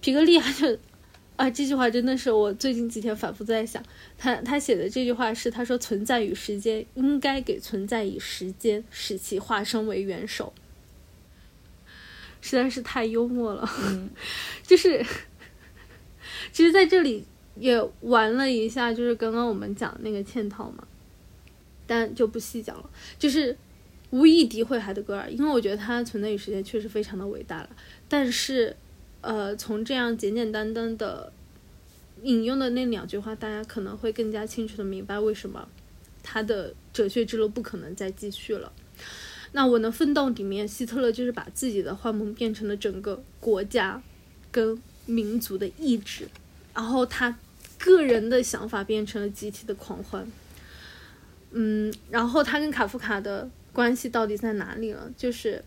[0.01, 0.77] 皮格利亚就
[1.37, 3.83] 啊，这句话真的是我最近几天反复在想。
[4.17, 10.53] 他他写的这句话是，他说：“存在与时间应该给存在以时间，使其化身为元首。”
[12.41, 13.69] 实在是太幽默了，
[14.63, 15.05] 就是。
[16.53, 17.25] 其实，在这里
[17.57, 20.87] 也玩了一下，就是刚刚我们讲那个嵌套嘛，
[21.87, 22.91] 但就不细讲了。
[23.19, 23.57] 就是
[24.11, 27.71] 无意诋毁海德格尔，因为我觉得他存在与时间确实非常的伟大了。
[28.09, 28.77] 但是，
[29.23, 31.33] 呃，从这样简简单单的
[32.23, 35.67] 引用的那两句话，大家可能会更加清楚的明白为什么
[36.23, 38.71] 他的哲学之路不可能再继续了。
[39.53, 44.03] 那我的奋斗里面，希特勒就是把自己的幻梦变成了整个国家
[44.51, 46.29] 跟民族的意志。
[46.75, 47.39] 然后他
[47.79, 50.27] 个人的想法变成了集体的狂欢，
[51.51, 55.11] 嗯，然后他跟卡夫卡的关系到底在哪里了？
[55.17, 55.63] 就是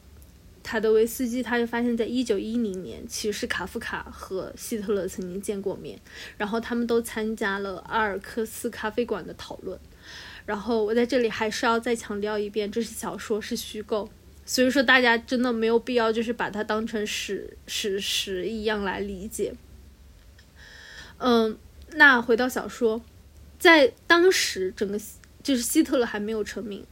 [0.65, 5.99] 卡德维斯基，他就发现，在一九一零年，其实卡夫卡和希特勒曾经见过面，
[6.37, 9.79] 然后他们都参加了阿尔克斯咖啡馆的讨论。
[10.43, 14.09] 然后我在这里还是要再强调一遍，这是小说，是虚构，
[14.43, 19.53] 所以说大家真的没有必要就是把它当成史史实一样来理解。
[21.19, 21.55] 嗯，
[21.91, 22.99] 那回到小说，
[23.59, 24.99] 在当时整个
[25.43, 26.83] 就是希特勒还没有成名，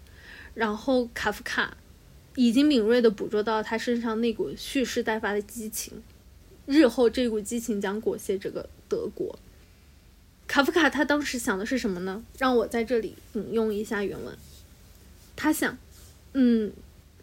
[0.54, 1.76] 然后卡夫卡
[2.36, 6.02] 已经敏锐的捕捉到他身上那股蓄势待发的激情，
[6.66, 9.38] 日后这股激情将裹挟这个德国。
[10.48, 12.24] 卡夫卡他当时想的是什么呢？
[12.38, 14.38] 让我在这里引用一下原文。
[15.36, 15.78] 他想，
[16.34, 16.72] 嗯，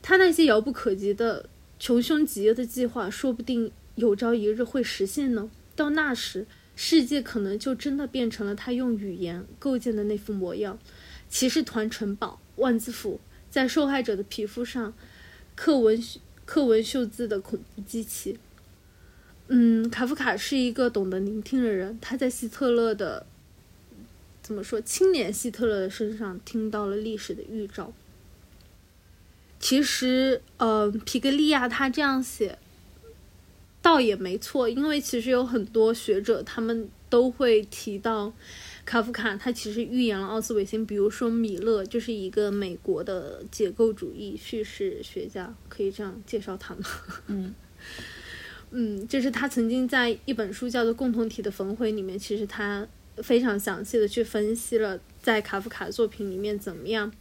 [0.02, 1.48] 他那些遥不可及的
[1.78, 5.50] 穷凶极恶的计划，说不定有朝一日会实现呢。
[5.76, 6.46] 到那时。
[6.76, 10.78] 世界可能就真的变成了他用语言构建的那副模样。
[11.28, 13.20] 骑士团城堡，万字符
[13.50, 14.94] 在受害者的皮肤上
[15.56, 16.02] 刻文
[16.44, 18.38] 刻文绣字的恐怖机器。
[19.48, 23.26] 嗯，卡夫卡是一个懂得聆听的人，他在希特勒的
[24.40, 27.92] 怎么说青年希特勒的身上听到了历史的预兆。
[29.58, 32.58] 其实，呃，皮格利亚他这样写，
[33.82, 38.32] 倒也没错，因为其实有很多学者他们都会提到。
[38.84, 46.82] 卡夫卡他其实预言了奥斯维辛，比如说米勒就是一个美国的解构主义叙事学家，可以这样介绍他吗？
[47.28, 47.54] 嗯
[48.72, 52.86] 嗯，就是他曾经在一本书叫做《共同体的焚毁》里面，其实他
[53.18, 57.12] 非常详细的去分析了在卡夫卡作品里面怎么样，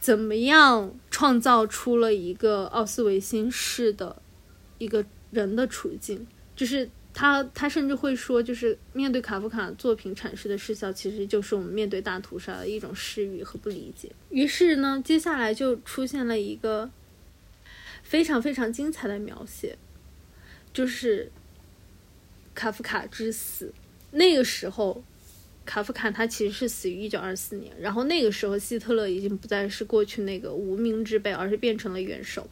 [0.00, 4.20] 怎么样创造出了一个奥斯维辛式的
[4.78, 6.26] 一个人的处境，
[6.56, 6.90] 就是。
[7.18, 14.12] 他他甚至会说，就是面对卡夫卡作品阐释的失效，其实就是我们面对大屠杀的一种失语和不理解。
[14.28, 16.90] 于是呢，接下来就出现了一个
[18.02, 19.78] 非常非常精彩的描写，
[20.74, 21.32] 就是
[22.54, 23.72] 卡夫卡之死。
[24.10, 25.02] 那个时候，
[25.64, 32.46] 卡夫卡他其实是死于一九二四年，然后那个时候希特勒已经不再是过去那个无名之辈，而是变成了元首。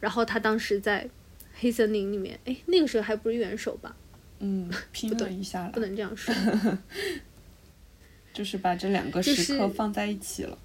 [0.00, 1.08] 然后他当时在
[1.60, 3.94] 黑森林里面，哎，那个时候还不是元首吧？
[4.38, 6.34] 嗯，拼了一下了，不能这样说，
[8.32, 10.58] 就是把这两个时刻放在一起了。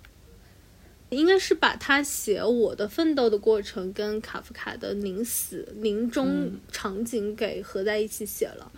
[1.10, 8.72] 应该是把他写我的奋斗的过程跟卡夫卡的临死临终场景给合在一起写了。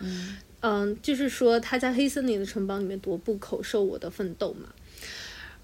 [0.62, 4.74] 嗯，就是说他在黑森林的城堡里面踱步口授我的奋斗嘛。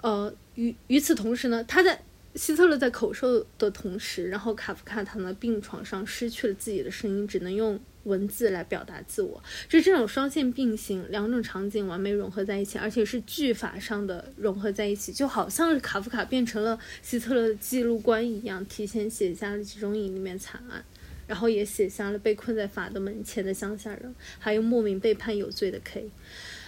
[0.01, 2.01] 呃，与与此同时呢，他在。
[2.35, 9.41] 希特勒在口授的同时，然后卡夫卡躺在病床上，失去了自己的声音，只能用文字来表达自我。
[9.69, 20.83] 就这种双线并行，两种场景完美融合在一起，而且是句法上的融合在一起，就好像是卡夫卡变成了希特勒的记录官一样，提前写下了集中营里面惨案，
[21.27, 26.09] 然后也写下了被困在法的门前的乡下人，还有莫名被判有罪的 K。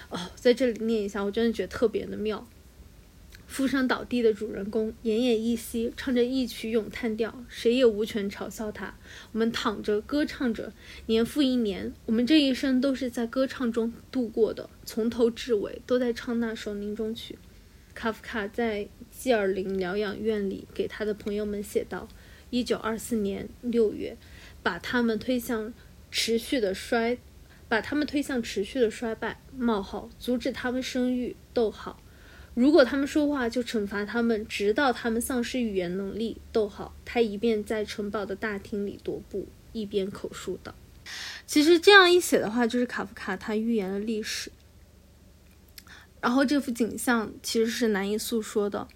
[0.09, 2.47] 哦，在这里念一下，我真的觉得特别的妙。
[3.55, 8.93] 负伤倒地的主人公奄奄一息，唱着一曲咏叹调，谁也无权嘲笑他。
[9.31, 10.73] 我们躺着歌唱着，
[11.05, 17.39] 年复一年，我们这一生都是在歌唱中度过的，从头至尾都在唱那首临终曲。
[17.93, 22.09] 卡夫卡在基尔林疗养院里给他的朋友们写道
[22.51, 24.17] ：“一九二四年六月，
[24.61, 25.73] 把他们推向
[26.11, 27.17] 持续的衰，
[27.69, 29.39] 把他们推向持续的衰败。
[29.57, 31.37] 冒号，阻止他们生育。
[31.53, 31.97] 逗号。”
[32.55, 36.37] 如果他们说话，就惩罚他们，直到他们丧失语言能力。
[36.53, 40.73] 逗号，他一边在城堡的大厅里踱步，一边口述道
[41.45, 44.49] ：“其实这样一写的话，就是卡夫卡他预言了历史。
[46.21, 48.87] 然后这幅景象其实是难以诉说的，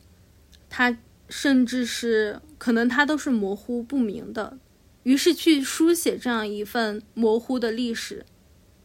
[0.69, 0.97] 他
[1.27, 4.57] 甚至是可能他都是模糊不明的。
[5.03, 8.25] 于是去书写这样一份模糊的历史，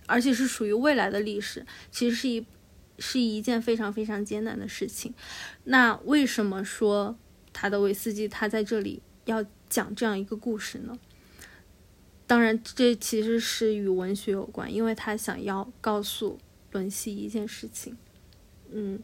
[0.07, 2.45] 而且是属于未来的历史，其实是一。”
[2.99, 5.13] 是一件非常非常艰难的事情。
[5.65, 7.17] 那为什么说
[7.53, 10.99] 塔德维斯基他在这里要讲这样一个故事呢？
[12.27, 16.39] 当然，这其实是与文学有关，因为他想要告诉
[16.73, 17.97] 伦西一件事情。
[18.71, 18.99] 嗯，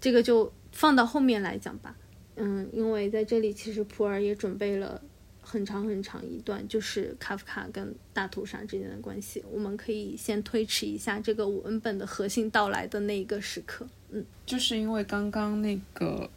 [0.00, 1.96] 这个就放到后面来讲吧。
[2.36, 5.02] 嗯，因为在这里其实普尔也准备了。
[5.48, 9.42] 很长很长一段，就是卡夫卡跟大屠杀之间的关系。
[9.50, 13.86] 我们可以先推迟一下这个文本的核心到来的那一个时刻。
[14.10, 16.28] 嗯，就是因为刚刚那个，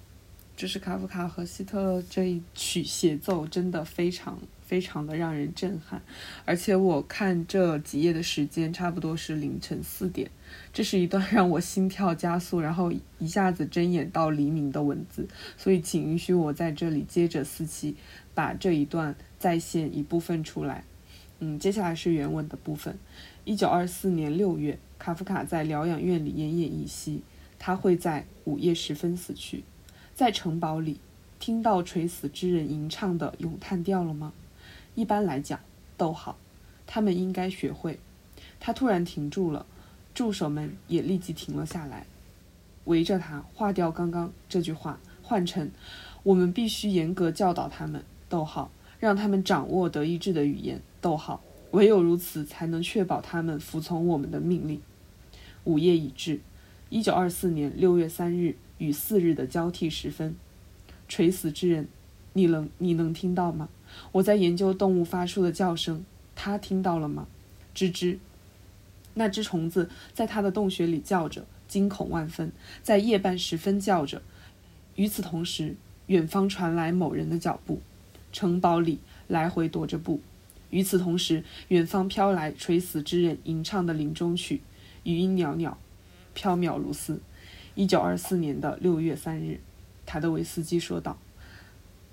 [0.55, 6.02] 就是卡夫卡和希特勒这一曲协奏，真的非常非常的让人震撼。
[6.45, 10.31] 而且我看这几页的时间，差不多是凌晨四点。
[10.73, 15.27] 这是一段 让我心跳加速，然后一下子睁眼到黎明的文字。
[15.57, 17.95] 所以，请允许我在这里接着四期。
[18.34, 20.84] 把这一段再现一部分出来。
[21.40, 22.98] 嗯，接下来是原文的部分。
[23.45, 27.24] 一九二四年六月，卡夫卡在疗养院里奄奄一息，
[27.58, 29.64] 他会在午夜时分死去。
[30.14, 30.99] 在城堡里，
[31.40, 34.34] 听到垂死之人吟唱的咏叹调了吗？
[34.94, 35.60] 一般来讲，
[35.98, 36.38] 逗号，
[36.86, 37.99] 他们应该学会。
[38.60, 39.66] 他突然停住了，
[40.14, 42.06] 助手们也立即停了下来，
[42.86, 45.72] 围着他，划掉刚刚这句话，换成
[46.22, 48.03] 我们必须严格教导他们。
[48.32, 48.72] 逗号，
[49.02, 50.82] 让他们掌握德意志的语言。
[51.02, 54.82] 逗号，唯有如此，才能确保他们服从我们的命令。
[55.66, 56.40] 午夜已至，
[56.90, 60.34] 一九二四年六月三日与四日的交替时分。
[61.10, 61.90] 垂死之人，
[62.32, 63.68] 你能你能听到吗？
[64.14, 67.28] 我在研究动物发出的叫声，他听到了吗？
[67.76, 68.18] 吱吱。
[69.16, 74.22] 那只虫子在他的洞穴里叫着，惊恐万分，在夜半时分叫着。
[74.95, 75.76] 与此同时，
[76.08, 77.82] 远方传来某人的脚步，
[78.32, 80.22] 城堡里来回踱着步。
[80.70, 84.62] 与此同时，远方飘来垂死之人吟唱的临终曲，
[85.03, 85.78] 余音袅袅，
[86.34, 87.20] 飘渺如丝。
[87.76, 89.60] 一九二四年的六月三日，
[90.06, 91.18] 塔德维斯基说道：“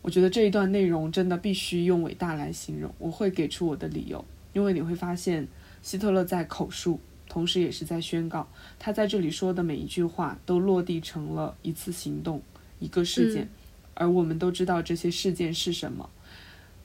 [0.02, 2.92] 我觉得这一段内容真的必须用伟大来形容。
[2.98, 5.46] 我会给出我的理由，因为你会发现，
[5.82, 8.48] 希特勒在口述，同时也是在宣告。
[8.78, 12.42] 他在这里说的每一句话，都落地成了一次行动，
[12.80, 13.48] 一个事件。
[13.98, 16.08] 而我们都知道这些事件是什么。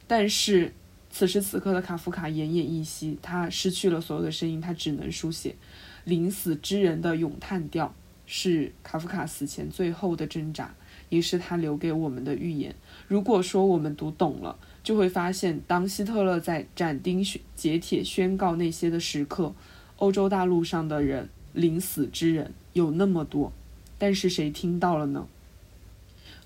[0.07, 0.73] 但是
[1.09, 5.55] 此时此刻的卡夫卡奄奄一息，他失去了所有的声音，他只能书写
[6.03, 7.93] 临死之人的咏叹调。”
[8.25, 10.73] 是卡夫卡死前最后的挣扎，
[11.09, 12.73] 也是他留给我们的预言。
[13.09, 17.21] 如果说我们读懂了，就会发现，当希特勒在斩钉
[17.53, 19.53] 截铁宣告那些的时刻，
[19.97, 23.51] 欧洲大陆上的人临死之人有那么多，
[23.97, 25.27] 但是谁听到了呢？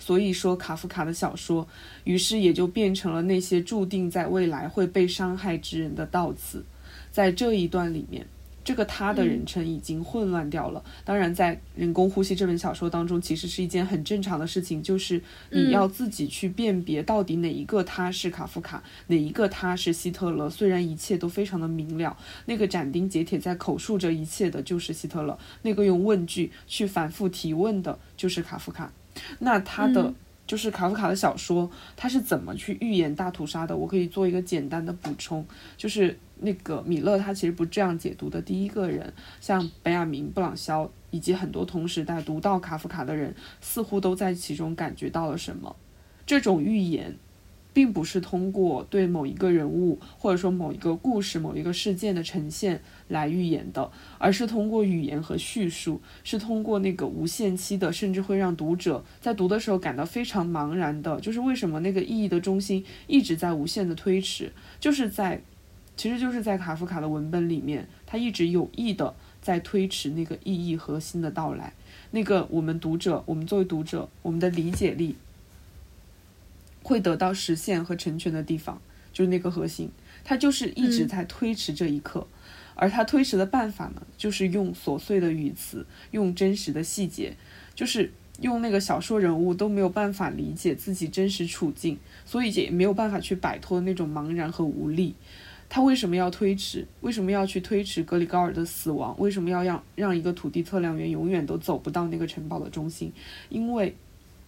[0.07, 1.67] 所以说，卡夫卡的小说，
[2.05, 6.63] 于是也就变成了那些注定在未来会被伤害之人的悼词。
[7.11, 8.25] 在这一段里面。
[8.67, 10.84] 这个他的人称已经混乱掉了。
[11.05, 15.21] 当然，在《人工呼吸》这本小说当中，其实是一件很正常的事情，就是
[15.51, 20.49] 你要自己去辨别到底哪一个他是卡夫卡，哪一个他是希特勒。
[20.49, 22.17] 虽然一切都非常的明了，
[22.47, 28.91] 那个斩钉截铁在口述着一切的就是希特勒，那个用问句去反复提问的就是卡夫卡。
[29.39, 30.14] 那他的。
[30.45, 33.76] 就是卡夫卡的小说，他是怎么去预言大屠杀的？
[33.76, 35.45] 我可以做一个简单的补充，
[35.76, 38.41] 就是那个米勒他其实不这样解读的。
[38.41, 45.76] 第一个人，像本雅明·布朗肖以及很多同时代读到卡夫卡的人，似乎都在其中感觉到了什么，
[46.26, 47.18] 这种预言。
[47.77, 65.39] 并不是通过对某一个人物或者说某一个故事、某一个事件的呈现来预言的，而是通过语言和叙述，是通过那个无限期的，甚至会让读者在读的时候感到非常茫然的，就是为什么那个意义的中心一直在无限的推迟，就是在，
[65.95, 71.71] 其实就是在卡夫卡的文本里面，他一直有意的在推迟那个意义核心的到来，
[72.09, 75.15] 那个我们读者，我们作为读者，我们的理解力。
[76.88, 78.81] 会得到实现和成全的地方，
[79.11, 79.91] 就是那个核心，
[80.23, 82.26] 它就是一直在推迟这一刻，
[82.76, 87.35] 而他推迟的办法呢，就是用琐碎的语词，用真实的细节，
[87.76, 95.14] 就是用那个小说人物都没有办法理解自己真实处境，所以也没有办法去摆脱那种茫然和无力。
[95.68, 96.88] 他为什么要推迟？
[97.01, 99.14] 为什么要去推迟格里高尔的死亡？
[99.19, 103.11] 为什么要让让一个土地测量员永远都走不到那个城堡的中心？
[103.49, 103.93] 因为。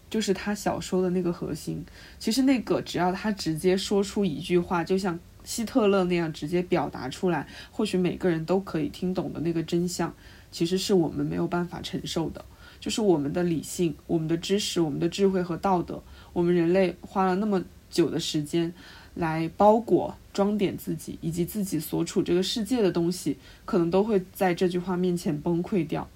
[0.09, 1.85] 就是他小说的那个核心，
[2.17, 10.13] 其实那个只要他直接说出一句话，就像希特勒那样直接表达出来，或许每个人都可以听懂的那个真相，
[10.51, 12.43] 其实是我们没有办法承受的。
[12.79, 16.01] 就是我们的理性、我们的知识、我们的智慧和道德，
[16.33, 18.73] 我们人类花了那么久的时间
[19.15, 26.07] 来包裹、装点自己以及自己所处这个世界的东西，可能都会在这句话面前崩溃掉。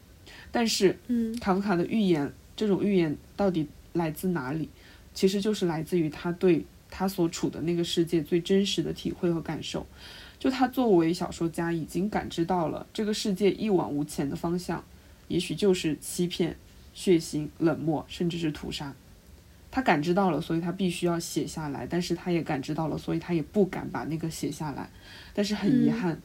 [0.51, 3.67] 但是，嗯，卡夫卡的预言，这种预言到底？
[3.93, 4.69] 来自哪里？
[5.13, 9.85] 其实就是来自于他对他所处的那个世界最真实的体会和感受。
[10.39, 14.83] 就他作为小说家，已经感知到了这个世界一往无前的方向，
[15.27, 16.57] 也许就是欺骗、
[16.93, 18.93] 血腥、冷漠，甚至是屠杀。
[19.71, 21.87] 他感知到了，所以他必须要写下来。
[21.89, 24.89] 但是他也感知到了，所以他也不敢把那个写下来。
[25.33, 26.21] 但是很遗憾，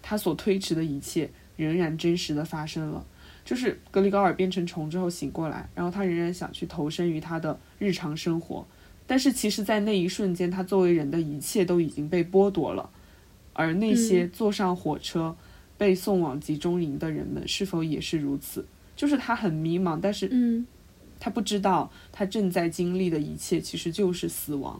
[0.00, 3.04] 他所推迟的一切仍然真实的发生了。
[3.48, 8.66] 就是格里高尔变成虫之后醒过来，然后他仍然想去投身于他的日常生活，
[9.06, 12.90] 但是其实，在那一瞬间，他作为人的一切都已经被剥夺了。
[13.54, 15.34] 而那些坐上火车
[15.78, 18.66] 被送往集中营的人们，是否也是如此？
[18.94, 20.28] 就是他很迷茫，但是，
[21.18, 24.78] 他不知道他正在经历的一切其实就是死亡。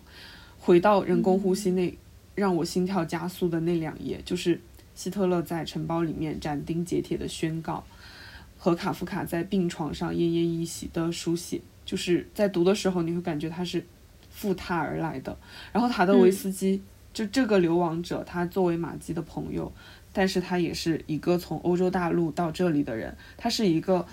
[0.58, 1.96] 回到人工呼吸那
[2.34, 4.60] 让我心跳加速的那两页，就是
[4.94, 7.82] 希特勒在城堡里面斩钉截铁的宣告。
[8.59, 13.86] 和卡夫卡在病床上奄奄一息的书写，就是在读的时候，你会感觉他是
[14.30, 15.39] 赴他而来的。
[15.72, 16.82] 然后塔德维斯基
[17.14, 19.72] 就这个流亡者，他作为马基的朋友，
[20.12, 24.05] 但是他也是一个从欧洲大陆到这里的人，他是一个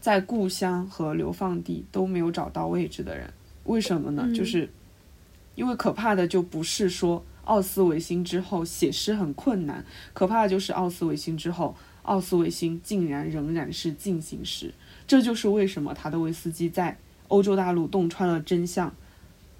[0.00, 3.32] 在故乡和流放地都没有找到位置的人。
[3.64, 4.30] 为什么呢？
[4.34, 4.68] 就是
[5.54, 9.82] 因为可怕的就不是说奥斯维辛之后写诗很困难，
[10.12, 11.74] 可怕的就是奥斯维辛之后。
[12.04, 14.72] 奥斯维辛竟然仍然是进行时，
[15.06, 16.96] 这就是为什么塔德维斯基在
[17.28, 18.94] 欧洲大陆洞穿了真相，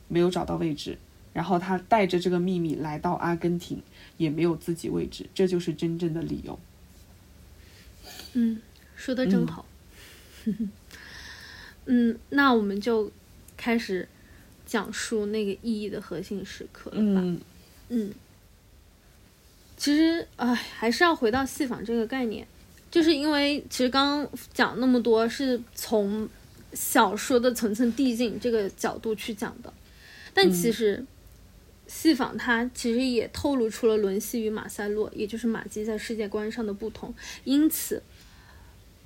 [0.09, 0.97] 没有找到位置，
[1.33, 3.83] 然后他带着这个秘密来到阿根廷，
[4.17, 6.59] 也没有自己位置，这就是真正的理由。
[8.35, 8.61] 嗯，
[8.97, 9.67] 说的真好。
[11.87, 13.11] 嗯，那我们就
[13.57, 14.09] 开始
[14.65, 17.21] 讲述那个意义的核心时刻了吧。
[17.23, 17.41] 嗯
[17.91, 18.13] 嗯，
[19.77, 22.47] 其实哎，还是要回到戏仿这个概念，
[22.91, 26.29] 就是因为其实刚刚讲那么多是从
[26.73, 29.73] 小说的层层递进这个角度去讲的，
[30.33, 31.05] 但其实
[31.87, 37.15] 戏仿它其实也透露出了伦西与马塞洛，也就是马基在世界观上的不同。
[37.45, 38.03] 因此，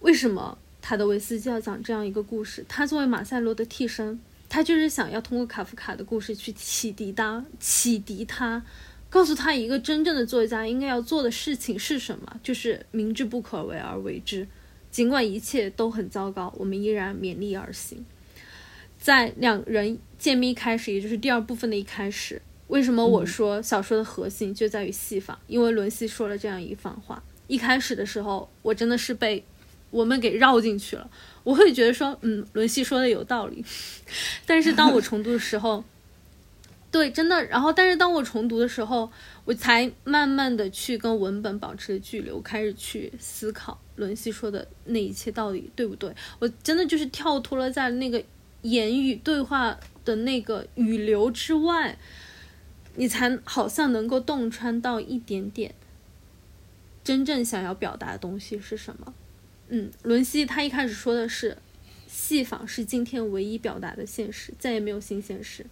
[0.00, 2.64] 为什么塔德维斯基要讲这样一个故事？
[2.68, 4.20] 他作为马塞洛的替身。
[4.50, 8.64] 他就是想要通过卡夫卡的故事去启迪他，启迪他，
[9.10, 14.46] 告诉他一个真正的作家应该要做的事情是什么，就是明知不可为而为之，
[14.90, 18.04] 尽管一切都很糟糕，我们依然勉力而行。
[18.98, 25.38] 在两人见面一开始，也就是第二部分的一开始，为什么我说小说的核心就在于戏法？
[25.46, 27.22] 因为伦西说了这样一番话。
[27.46, 29.42] 一开始的时候，我真的是被
[29.90, 31.10] 我们给绕进去了。
[31.44, 33.64] 我会觉得说，嗯，伦西说的有道理，
[34.44, 35.82] 但是当我重读的时候，
[36.90, 39.10] 对，真的，然后，但是当我重读的时候，
[39.44, 46.10] 我才慢慢的去跟文本保持距离，我开始去思考伦西说的那一切到底对不对？
[46.38, 48.24] 我真的就是跳脱了在那个
[48.62, 51.98] 言语对话的那个语流之外，
[52.96, 55.74] 你才好像能够洞穿到一点点
[57.04, 59.12] 真正想要表达的东西是什么。
[59.68, 61.58] 嗯，伦西他一开始说的是，
[62.06, 65.66] 戏仿是今天唯一表达的现实，再也没有新现实。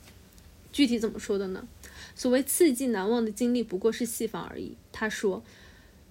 [0.76, 1.66] 具体怎么说的呢？
[2.14, 4.76] 所谓刺激难忘的经历，不过是戏仿而已。
[4.92, 5.42] 他说，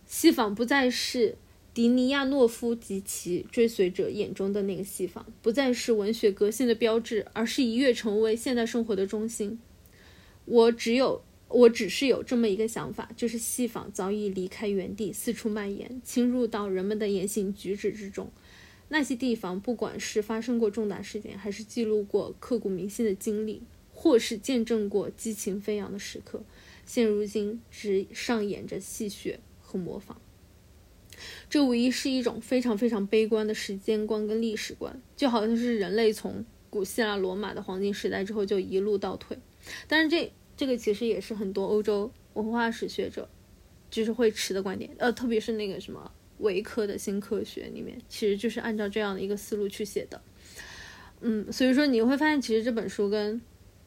[0.07, 1.37] 戏仿不再是
[1.71, 9.59] 迪尼亚诺夫及其追随者眼中的那个戏仿，不再是文学革新的标志，而是一跃成为现代生活的中心。
[10.45, 11.21] 我只有。
[11.47, 18.31] 我只是有这么一个想法，就是戏仿早已离开原地，四处蔓延，侵入到人们的言行举止之中。
[18.89, 23.61] 那些地方，不管是发生过重大事件，还是记录过刻骨铭心的经历，
[23.95, 26.43] 或是见证过激情飞扬的时刻，
[26.85, 30.21] 现如今只上演着戏谑和模仿。
[31.49, 39.35] 这无疑是一种非常非常悲观的时间观跟历史观，就好像是人类从古希腊罗马的黄金时代之后就一路倒退。
[39.87, 40.31] 但是这。
[40.57, 43.27] 这个其实也是很多欧洲文化史学者
[43.91, 50.21] 就是会持的观点，呃，特别是那个什么维科的新科学里面，其实就是按照这样的一个思路去写的。
[51.19, 53.41] 嗯，所以说你会发现，其实这本书跟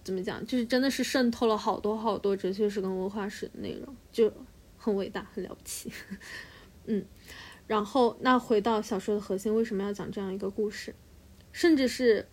[0.08, 4.32] 怎么讲，就是真的是渗透了好多好多哲学史跟文化史的内容，就
[4.78, 5.92] 很伟大，很了不起。
[6.86, 7.04] 嗯，
[7.66, 10.94] 然后那回到小说的核心，为什么要讲这样一个故事，
[11.52, 12.26] 甚至是。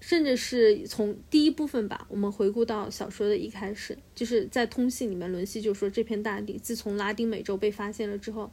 [0.00, 8.52] 甚至是从第一部分吧，我们回顾到小说的一开始，就是在通信里面，伦西就说这片大地自从拉丁美洲被发现了之后，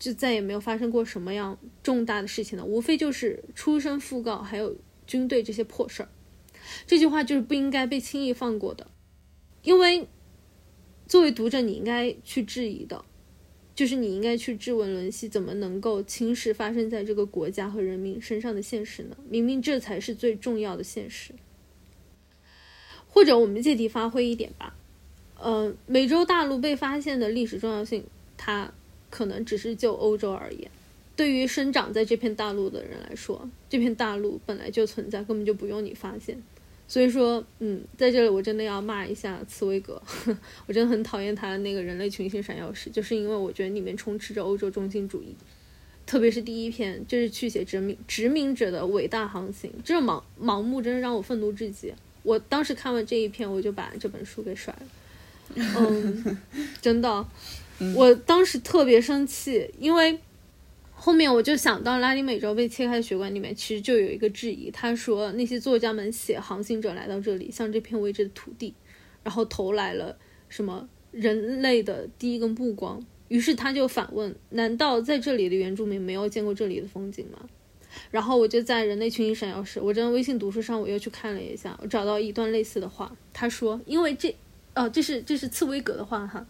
[0.00, 4.76] 就再也没有发生过什么样重大的事情了，无非就是出生讣告还有
[5.06, 6.08] 军队这些破事儿。
[6.86, 8.86] 这句话就是不应该被轻易放过的，
[9.62, 10.06] 因为
[11.06, 13.04] 作为读者，你应该去质疑的。
[13.74, 19.16] 就是你应该去质问伦西怎么能够轻视发生在这个国家和人民身上的现实呢？
[19.28, 21.32] 明明这才是最重要的现实。
[23.08, 24.76] 或者我们借题发挥一点吧，
[25.40, 28.04] 呃，美洲大陆被发现的历史重要性，
[28.36, 28.72] 它
[29.10, 30.70] 可能只是就欧洲而言。
[31.16, 36.40] 对于生长在这片大陆的人来说，这片大陆本来就存在，根本就不用你发现。
[36.86, 40.00] 所以说，嗯，在这里我真的要骂一下茨威格，
[40.66, 45.34] 我真的很讨厌他的那个人类群星闪耀时，就是因为我觉得里面充斥着欧洲中心主义，
[46.06, 51.92] 特别是第一篇，就是去写殖民殖民者的伟大航行，这种盲盲目真是让我愤怒至极。
[52.22, 54.86] 我当时看完这一篇，我就把这本书给甩了，
[55.56, 56.38] 嗯，
[56.82, 57.26] 真的，
[57.96, 60.18] 我当时特别生气，因为。
[60.96, 64.70] 后面我就想到拉丁美洲被切开的血管里面，其实就有一个质疑。
[64.70, 68.74] 他说那些作家们写航行者来到这里，向这片未知的土地，
[69.22, 70.16] 然后投来了
[70.48, 73.04] 什么人类的第一根目光。
[73.28, 77.38] 于是他就反问：难道在这里的原住民没有见过这里的风景吗？
[78.10, 83.14] 然后我就在人类群星闪耀时，我在微信读书上我又去看了一下，我找到一段类似的话。
[83.32, 84.34] 他说：因为这，
[84.74, 86.46] 哦，这是这是茨威格的话哈。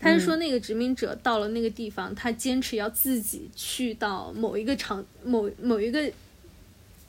[0.00, 6.10] 他是说，那个殖民者到了那个地方，他坚持要自己去到某一个场、某某一个，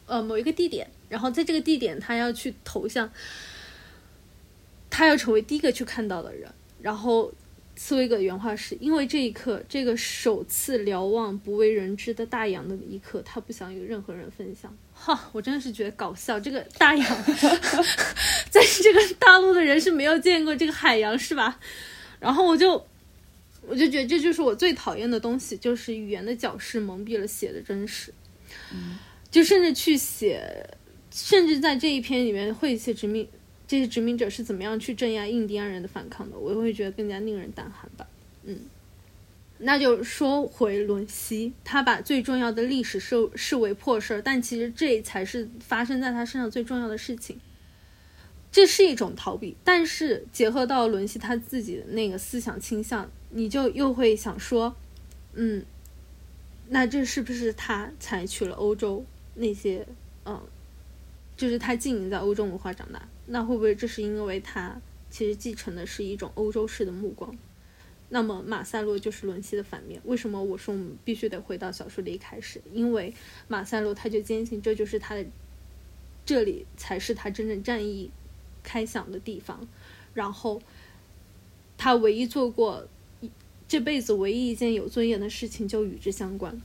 [0.07, 3.11] 呃，某一个地点，然后在这个地点，他要去投向，
[4.89, 6.49] 他要成为第一个去看到的人。
[6.81, 7.31] 然后，
[7.75, 14.75] 茨威格原话是：因为这一刻，这个首次瞭望不为人知的大洋的一刻，他不想与任何人分享。
[14.93, 16.39] 哈，我真的是觉得搞笑。
[16.39, 17.05] 这个大洋，
[18.49, 21.59] 在这个大陆的人是没有见过这个海洋，是吧？
[22.19, 22.73] 然后我就，
[23.67, 28.13] 我就觉得这就是我最讨厌的东西，就是语言的矫饰蒙蔽了写的真实。
[29.31, 30.69] 就甚至去写，
[31.11, 33.27] 甚至在这一篇里面会写殖民
[33.67, 38.07] 这些殖民者是怎么样去镇压印第安人的反抗的，我会觉得更加令人胆寒吧。
[38.43, 38.57] 嗯，
[39.59, 47.39] 那就说回伦西，他把最重要的历史视视为破事儿，但其实这才是发生在他身上最重要的事情。
[48.51, 54.75] 这是一种逃避，但是结合到伦西他自己的那个思想倾向，你就又会想说，
[55.33, 55.63] 嗯，
[56.69, 59.05] 那这是不是他采取了欧洲
[59.35, 59.85] 那些，
[60.25, 60.41] 嗯，
[61.37, 64.81] 就是他经营在欧洲文化长大，那会不会这是因为他
[65.11, 67.37] 其实继承的是一种欧洲式的目光？
[68.11, 70.01] 那么马塞洛就是伦西的反面。
[70.05, 72.59] 为什么我说我们必须得回到小说的一开始？
[72.73, 73.13] 因为
[73.47, 75.23] 马塞洛他就坚信这就是他的，
[76.25, 78.09] 这里才是他真正战役。
[78.69, 79.67] 开响的地方，
[80.13, 80.61] 然后
[81.75, 82.85] 他唯一做过
[83.67, 86.55] 这辈子唯一一件有尊严的事情就与之相关。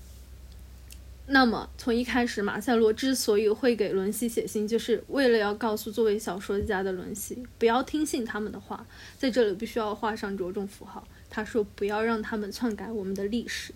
[1.28, 8.86] 那么从一开始，马塞洛之所以会给伦西写信，就是为了要告诉作为小说家的伦西，不要听信他们的话，
[9.16, 11.08] 在这里必须要画上着重符号。
[11.30, 13.72] 他说不要让他们篡改我们的历史。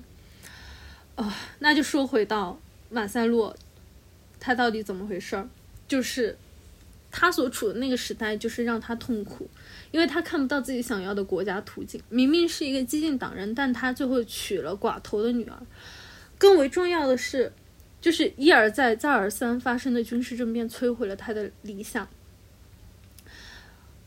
[1.15, 2.61] 啊，那就说回到
[2.91, 3.57] 马塞洛，
[4.39, 5.49] 他到底怎么回事儿？
[5.89, 6.37] 就是。
[7.11, 9.49] 他所处的那个时代就是让他痛苦，
[9.91, 12.01] 因为他看不到自己想要的国家途径。
[12.09, 15.59] 明明是一个激进党人，但他最后娶了寡头的女儿。
[16.37, 17.53] 更为重要的是，
[18.01, 22.07] 就是一而再、再而三发生的军事政变摧毁了他的理想。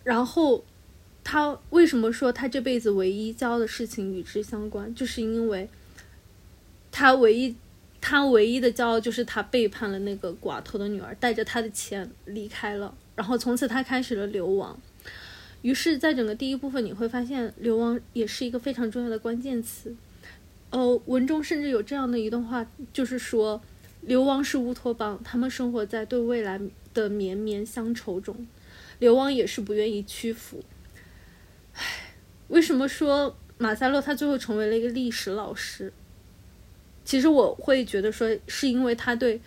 [0.04, 0.64] 然后，
[1.24, 4.94] 他为什么说他这辈子唯一骄傲的事情与之相关？
[4.94, 5.68] 就是因为，
[6.92, 7.56] 他唯一。
[8.02, 14.78] 他唯一的骄傲就是他背叛了那个寡头的女儿，带着他的钱离开了，然后从此他开始了流亡。
[15.62, 19.96] 于是，在整个第一部分，你会发现流亡也是一个非常重要的关键词。
[20.72, 23.62] 哦，文中甚至有这样的一段话，就是说，
[24.02, 26.60] 流亡是乌托邦，他们生活在对未来
[26.96, 28.48] 的绵绵乡愁中，
[28.98, 30.64] 流亡也是不愿意屈服。
[31.74, 32.16] 唉，
[32.48, 35.94] 为什么说马塞洛他最后成为了一个历史老师？
[37.04, 39.42] 其实我会觉得说，是因为他对，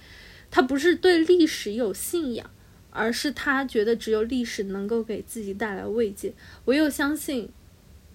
[0.50, 2.50] 他不是对历史有信仰，
[2.90, 6.32] 而是他觉得只有历史能够给自己带来慰藉。
[6.66, 7.48] 唯有相信，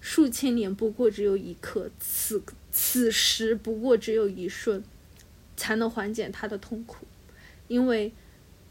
[0.00, 4.84] 数千年不过只有一刻，此此时不过只有一瞬，
[5.56, 7.06] 才能缓解他的痛苦。
[7.66, 8.12] 因为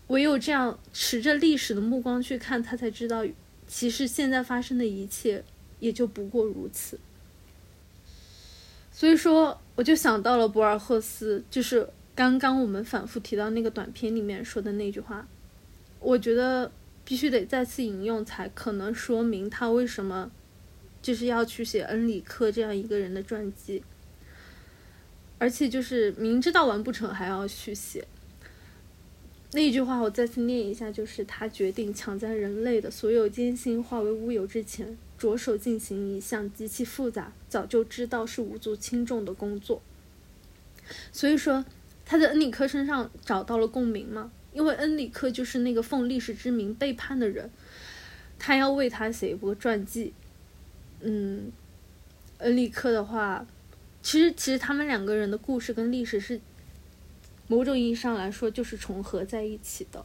[0.08, 3.26] 唯有这样持着历史的目光去看，他才知道，
[3.68, 5.44] 其实现在发生的一切
[5.80, 7.00] 也就不过如此。
[9.00, 15.26] 所以说，我就想到了博尔赫斯，就是刚刚我们反复提到那个短片里面说的那句话，
[16.02, 16.70] 我觉得
[17.06, 20.30] 必须得再次引用，才可能说明他为什么
[21.02, 23.82] 就是要去写恩里克这样一个人的传记，
[25.38, 28.06] 而且就是明知道完不成还要去写。
[29.54, 34.98] 那一句话我再次念一下，就是他决定抢在人类的所有艰辛化为乌有之前。
[35.20, 39.82] 着手进行一项极其复杂、早就知道是无足轻重的工作。
[41.12, 41.64] 所以说，
[42.06, 44.32] 他在恩里克身上找到了共鸣嘛？
[44.54, 47.52] 因为恩里克就是那个奉历史之名背叛的人，
[48.40, 50.14] 他要为他写一部传记。
[51.02, 51.52] 嗯，
[52.40, 53.46] 恩里克的话，
[54.02, 56.42] 其实其实他们两个人的故事跟历史是
[57.48, 60.04] 某种意义上来说就是重合在一起的，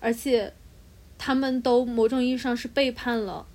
[0.00, 0.52] 而且
[1.16, 3.46] 他们都某种意义上是背叛了。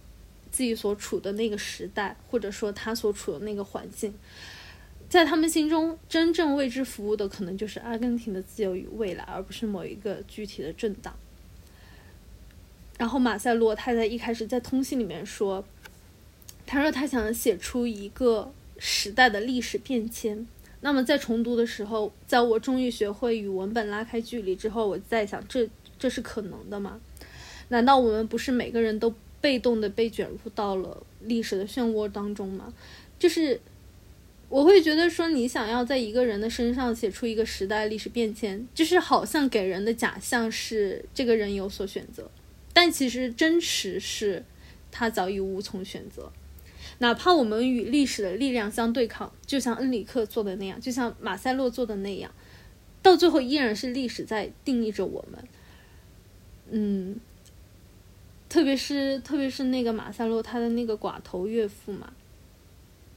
[0.54, 4.14] 自己所处的那个时代，或者说他所处的那个环境，
[5.10, 11.16] 在他们心中真正为之服务的，可能就是阿根廷的自由与未来，而不是某一个具体的政党。
[13.00, 15.66] 然后马塞洛他在一开始在通信里面说，
[16.68, 20.46] 他说他想写出一个时代的历史变迁。
[20.82, 25.68] 那么在重读的时候，在我终于学会与文本拉开距离之后，我在想，这
[25.98, 27.02] 这是可能的吗？
[27.70, 29.12] 难道我们不是每个人都？
[29.44, 32.74] 被动的被卷入到了历史的漩涡当中嘛，
[33.20, 33.60] 就是
[34.48, 42.32] 我会觉得说，你想要在一个人的身上写出一个时代历史变迁，就是好像给人的假象是这个人有所选择，
[42.72, 44.46] 但其实真实是
[44.90, 46.32] 他早已无从选择。
[47.00, 52.32] 哪怕我们与历史的力量相对抗，就像恩里克做的那样，就像马塞洛做的那样，
[53.02, 55.44] 到最后依然是历史在定义着我们。
[56.72, 57.20] 嗯。
[58.54, 62.14] 特别是特别是那个马塞洛他的那个寡头岳父嘛，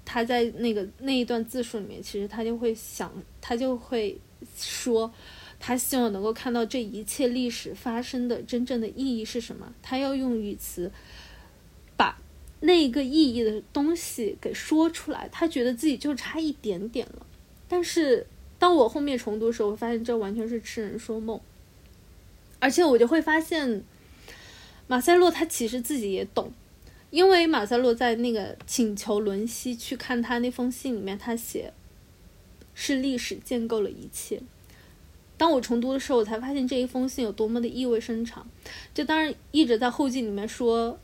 [0.02, 4.18] 他在那个那一段自述里面，其实他就会想，他就会
[4.56, 5.12] 说，
[5.60, 9.70] 他希望能够看到这一切历史发生的真正的意义是什么。
[9.82, 10.90] 他要用语词，
[11.98, 12.18] 把
[12.60, 17.26] 那个意义的东西给说出来，他觉得自己就差一点点了。
[17.68, 18.26] 但是
[18.58, 21.38] 当我后面重读的时候，我发现这完全是痴人说梦，
[22.58, 23.84] 而且我就会发现，
[24.86, 26.52] 马塞洛他其实自己也懂，
[27.10, 31.72] 因为马塞洛在那个请求伦西去看他那封信里面，他写
[32.74, 34.40] 是历史建构了一切。
[35.36, 38.46] 当我重读的时候，我才发现这一封信有多么的意味深长。
[38.94, 40.98] 就当然一直在后记里面说。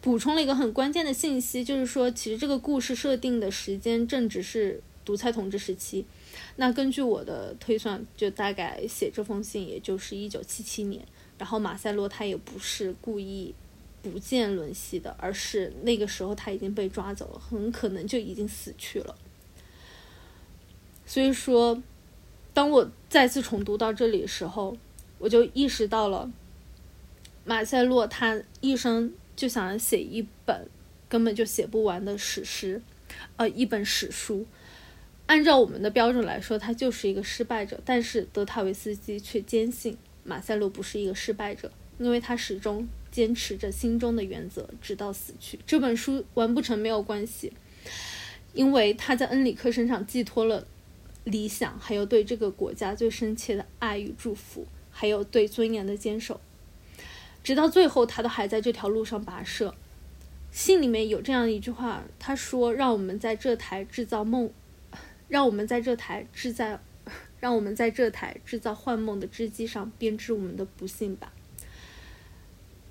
[0.00, 6.06] 补充了一个很关键的信息，就是说，其实这个故事设定的时间正值是独裁统治时期。
[6.54, 11.04] 那根据我的推算，就大概写这封信，也就是一九七七年。
[11.38, 13.54] 然后马塞洛他也不是故意
[14.02, 19.16] 不见伦西的，而是那个时候他已经被抓走了，很可能就已经死去了。
[21.06, 21.82] 所以说，
[22.52, 24.76] 当我再次重读到这里的时候，
[25.18, 26.30] 我就意识到了
[27.44, 29.14] 马塞洛他一生。
[29.38, 30.68] 就想写一本
[31.08, 32.82] 根本就写不完的史诗，
[33.36, 34.44] 呃，一本史书。
[35.26, 37.80] 按照我们的标准来说，他就是一个失败者。
[37.84, 39.96] 但是德塔维斯基却坚信
[40.28, 45.58] 马塞洛不是一个失败者，因为他始终坚持着心中的原则，直到死去。
[45.66, 47.52] 这本书完不成没有关系，
[48.52, 50.66] 因为他在恩里克身上寄托了
[51.24, 56.38] 理想，还有对这个国家最深切的爱与祝福，还有对尊严的坚守。
[57.42, 59.74] 直到最后，他都还在这条路上跋涉。
[60.50, 64.50] 信里面有这样一句话，他说：“让我们在这台制造梦，
[65.28, 66.80] 让我们在这台制造，
[67.40, 71.32] 让我们在这台制造幻梦的织机上编织我们的不幸吧。”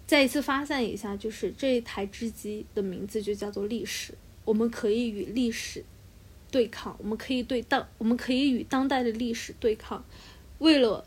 [0.07, 4.13] 再一次发散一下，就是这一台织机的名字就叫做历史。
[4.45, 5.83] 我们可以与历史
[6.49, 10.05] 对抗，我们可以对当，我们可以与当代的历史对抗，
[10.59, 11.05] 为了。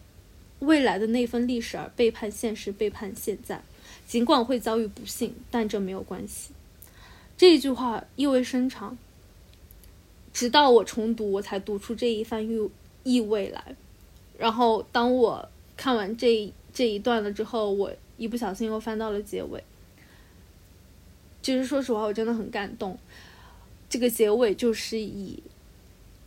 [0.61, 3.62] 未来的那份历史而背叛现实，背叛现在，
[4.07, 6.51] 尽管会遭遇不幸，但这没有关系。
[7.39, 8.99] 这句话意味深长。
[10.35, 12.71] 直到我重读，我才读出这一番意
[13.03, 13.77] 意味来。
[14.39, 19.63] 然后当我看完这这一段了之后，我一不小心又翻到了结尾。
[21.43, 22.99] 其实说实话，我真的很感动。
[23.89, 25.43] 这个结尾就是以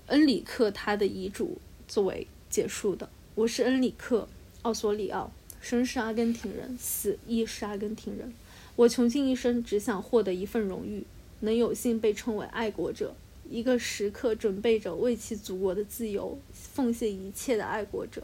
[0.07, 3.07] 恩里克他的遗嘱作为结束的。
[3.35, 4.21] 我是恩里克·
[4.63, 5.31] 奥索里奥，
[5.61, 8.33] 生是阿根廷人，死亦是阿根廷人。
[8.75, 11.03] 我穷尽一生，只想获得一份荣誉，
[11.39, 13.15] 能有幸被称为爱国者，
[13.49, 16.37] 一个时刻准备着为其祖国的自由
[16.73, 18.23] 奉献一切的爱国者。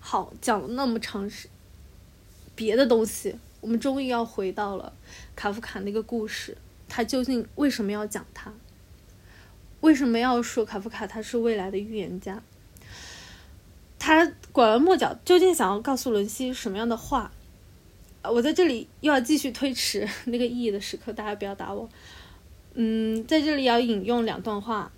[0.00, 1.48] 好，讲了那么长时，
[2.54, 4.94] 别的东西，我们终于要回到了
[5.36, 6.56] 卡夫卡那个故事，
[6.88, 8.54] 他究竟为什么要讲他？
[9.80, 12.42] 为什么要说卡夫卡他是未来的预言家？
[13.98, 17.30] 他拐弯抹角，究竟想要告诉伦西什么样的话？
[18.22, 21.88] 我在这里又要继续推迟 那个意义的时刻，大家不要打我。
[22.74, 24.90] 嗯，在这里要引用两段话，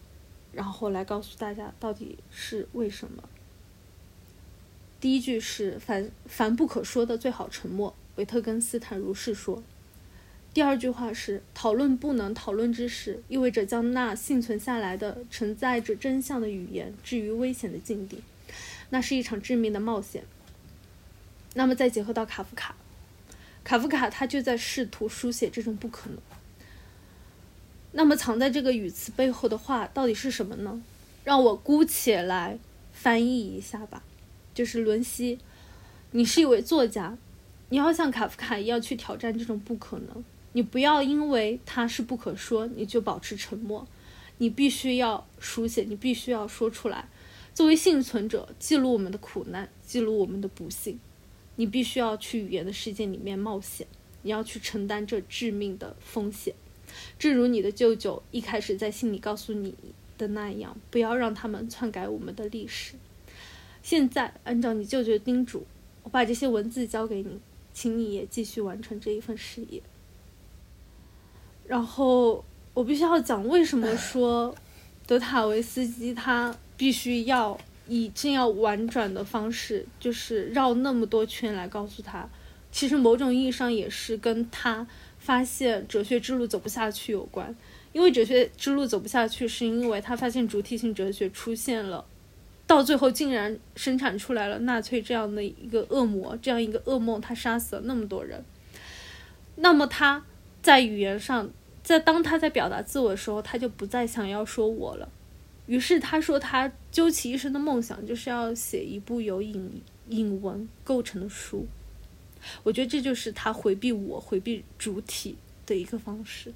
[0.52, 3.22] 然后来告诉大家到底是为什么。
[5.00, 9.62] 第一句是“凡凡不可说的最好沉默”，维特根斯坦如是说。
[10.52, 18.22] 第二句话是“讨论不能讨论之事，意味着将那幸存下来的承载着真相的语言置于危险的境地”。
[18.90, 20.24] 那是一场致命的冒险。
[21.54, 22.74] 那么再结合到卡夫卡，
[23.62, 26.18] 卡夫卡他就在试图书写这种不可能。
[27.92, 30.82] 那么藏在这个语词背后的话到底是什么呢？
[31.24, 32.58] 让我姑且来
[32.92, 34.02] 翻译一下吧。
[34.54, 35.38] 就是伦西，
[36.12, 37.16] 你是一位作家，
[37.68, 40.24] 你要像卡夫卡一样去挑战这种不可能。
[40.52, 43.86] 你不要因为它是不可说，你就保持沉默。
[44.38, 47.08] 你必须要书写，你必须要说出来。
[47.52, 50.98] 作为幸存者，记录我们的苦难，记录我们的不幸。
[51.56, 53.86] 你必须要去语言的世界里面冒险，
[54.22, 56.54] 你要去承担这致命的风险。
[57.18, 59.74] 正如你的舅舅一开始在信里告诉你
[60.18, 62.94] 的那样，不要让他们篡改我们的历史。
[63.82, 65.66] 现在，按照你舅舅的叮嘱，
[66.02, 67.40] 我把这些文字交给你，
[67.72, 69.82] 请你也继续完成这一份事业。
[71.66, 72.44] 然后，
[72.74, 74.54] 我必须要讲为什么说
[75.06, 76.56] 德塔维斯基他。
[76.80, 82.26] 必须要以这样婉转的方式，就是绕那么多圈来告诉他，
[82.72, 84.86] 其实某种意义上也是跟他
[85.20, 87.54] 发现哲学之路走不下去有关。
[87.92, 92.04] 因为哲学之路走不下去，是因为他发现主体性哲学出现了，
[92.64, 98.44] 到最后竟然生产出来了纳粹这样的一个恶魔，这样一个噩梦，他杀死了那么多人。
[99.56, 100.24] 那么他
[100.62, 101.50] 在语言上，
[101.82, 105.08] 在当他在表达自我的时候，他就不再想要说我了。
[105.66, 111.66] 于是他说，他究其一生的梦想就是要写一部由引引文构成的书。
[112.62, 115.36] 我觉得这就是他回避我、回避主体
[115.66, 116.52] 的一个方式，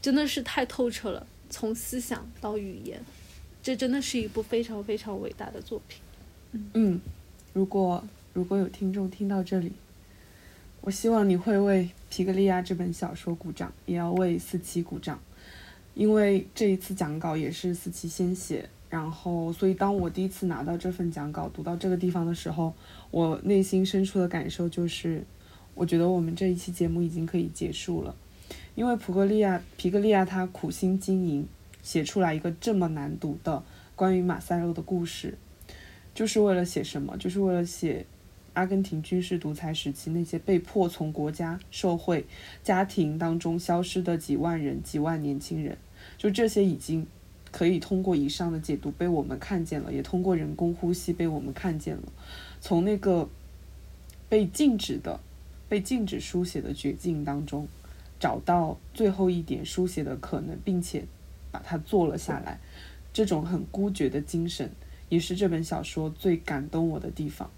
[0.00, 3.04] 真的是太透彻了，从思想到语言，
[3.62, 6.00] 这真的是一部非常非常伟大的作品。
[6.74, 7.00] 嗯，
[7.52, 8.02] 如果
[8.32, 9.72] 如果有听众听到这里，
[10.80, 15.22] 我希望你会为皮格利亚这本小说鼓掌，也要为四七鼓掌，
[15.94, 18.68] 因为这一次讲稿也是四七先写。
[18.92, 22.74] 然后，所以当我第一次拿到这份讲稿，读到这个地方的时候，
[23.10, 25.24] 我内心深处的感受就是，
[25.74, 28.14] 我觉得我们这一期节目已经可以结束了，
[28.74, 31.48] 因为普格利亚皮格利亚他苦心经营，
[31.82, 33.62] 写出来一个这么难读的
[33.96, 35.38] 关于马塞洛的故事，
[36.14, 37.16] 就是为了写什么？
[37.16, 38.04] 就是为了写
[38.52, 42.26] 阿根廷军事独裁时期那些被迫从国家、社会、
[42.62, 45.78] 家庭当中消失的几万人、几万年轻人，
[46.18, 47.06] 就这些已经。
[47.52, 52.02] 可以通过以上的解读被我们看见了，也通过人工呼吸被我们看见了。
[52.60, 53.28] 从那个
[54.28, 55.20] 被禁止的、
[55.68, 57.68] 被禁止书写的绝境当中，
[58.18, 61.04] 找到最后一点书写的可能，并且
[61.52, 62.58] 把它做了下来。
[63.12, 64.70] 这种很孤绝的精神，
[65.08, 67.50] 也是这本小说最感动我的地方。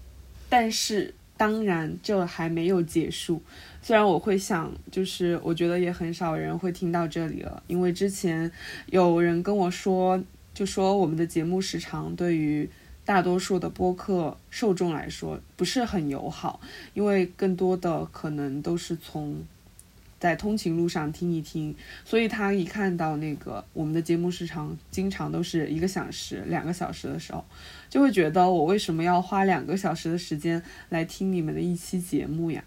[0.49, 1.15] 但是。
[1.37, 3.41] 当然，这还没有结束。
[3.81, 8.51] 虽然我会想，就是我觉得也很少人会听到这里了，因为之前
[8.87, 12.69] 有人跟我说，就说我们的节目时长对于
[13.03, 16.59] 大多数的播客受众来说不是很友好，
[16.93, 19.45] 因为更多的可能都是从。
[20.25, 27.45] 在通勤路上听一听，所以他一看到那个我们的节目时长经常都是一个小时、两个小时的时候，
[27.91, 32.63] 就会觉得我为什么要花两个小时的时间来听你们的一期节目呀？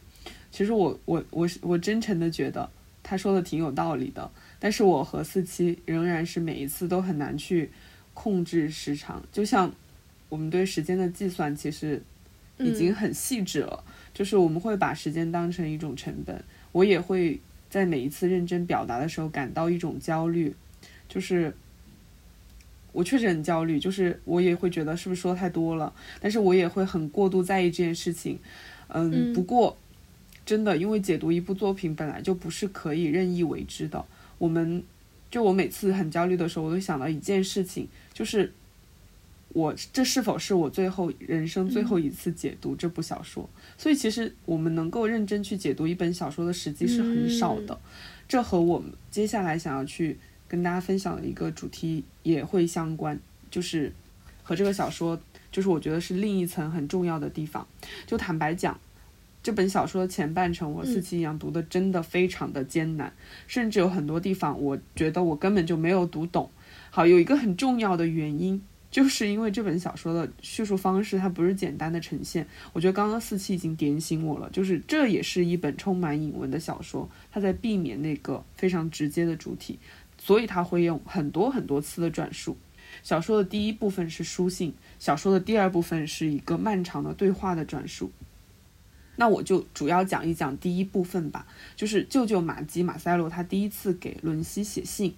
[0.53, 2.71] 其实我我我我真诚的觉得
[3.03, 4.31] 他说的挺有道理的，
[4.61, 7.73] 但是我和四七仍然是每一次都很难去
[8.15, 9.75] 控制时长，就像
[10.29, 12.01] 我们对时间的计算其实
[12.59, 13.83] 已经很细致了，
[14.15, 16.41] 就是我们会把时间当成一种成本，
[16.71, 17.41] 我也会。
[17.71, 20.55] 在每一次认真表达的时候，感到一种焦虑，
[21.09, 21.55] 就是
[22.93, 28.39] 我确实很焦虑，就是我也会觉得是不是说太多了，但是我也会很过度在意这件事情。
[28.89, 29.77] 嗯，不过
[30.47, 34.05] 真的，因为解读一部作品本来就不是可以任意为之的。
[34.39, 34.83] 我们
[35.31, 38.53] 就我每次很焦虑的时候，我都想到一件事情，就是。
[39.55, 43.49] 我这是否是我最后人生最后一次解读这部小说？
[43.79, 47.79] 所以其实我们能够认真去解读一本小说的时机是很少的。
[48.29, 53.19] 这和我们接下来想要去跟大家分享的一个主题也会相关，
[53.51, 53.91] 就是
[54.43, 55.19] 和这个小说，
[55.51, 57.67] 就是我觉得是另一层很重要的地方。
[58.05, 58.79] 就坦白讲，
[59.43, 63.13] 这本小说的前半程，我四期一样读的真的非常的艰难，
[63.47, 66.51] 甚至有很多地方我觉得我根本就没有读懂。
[66.91, 68.61] 好，有一个很重要的原因。
[68.91, 72.47] 就是因为这本小说的叙述方式，它不是简单的呈现。
[72.73, 79.79] 我觉得刚刚四期已经点醒我了，就是这也是一本充满引文的小说，它在避免那个非常直接的主体，
[80.17, 82.57] 所以它会用很多很多次的转述。
[83.03, 88.11] 小说的第一部分是书信，小说的第二部分是一个漫长的对话的转述。
[89.17, 91.47] 那我就主要讲一讲第一部分吧，
[91.77, 95.15] 就是舅舅马基马塞罗他第一次给伦西写信。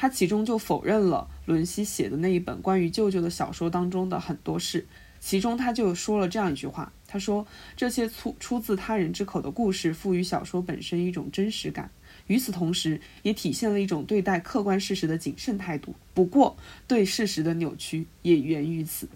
[0.00, 4.86] 他其中就否认了伦西写的那一本关于舅舅的小说当中的很多事，
[5.18, 7.44] 其中他就说了这样一句话：“他说
[7.76, 11.90] 这些出出自他人之口的故事赋予小说本身一种真实感，
[12.28, 15.92] 与此同时也体现了一种对待客观事实的谨慎态度。
[16.14, 16.56] 不过，
[16.86, 19.08] 对事实的扭曲也源于此。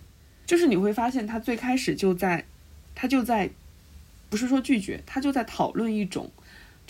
[0.44, 2.44] 就是你会发现，他最开始就在，
[2.92, 3.48] 他就在，
[4.28, 6.28] 不是说拒绝，他就在讨论一种。”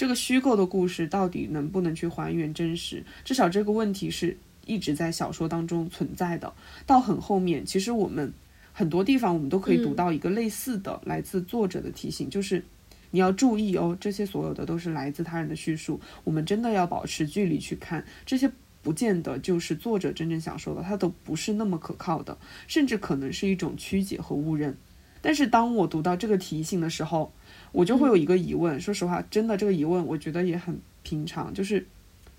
[0.02, 3.04] 这个虚构的故事到底能不能去还原真实？
[3.24, 6.52] 至少这个问题是一直在小说当中存在的。
[6.84, 8.32] 到很后面，其实我们
[8.72, 12.64] 很多地方我们都可以读到一个类似的来自作者的提醒，就是
[13.12, 18.50] 你要注意哦，这些所有的都是来自他人的叙述，我们真的要保持距离去看这些，
[18.82, 24.76] 不见得就是作者真正想说的，它都不是那么可靠的，甚至可能是一种曲解和误认。
[25.24, 27.32] 但是当我读到这个提醒的时候，
[27.72, 31.86] 我就会有一个疑问，说实话，真的这个疑问，我觉得也很平常，就是，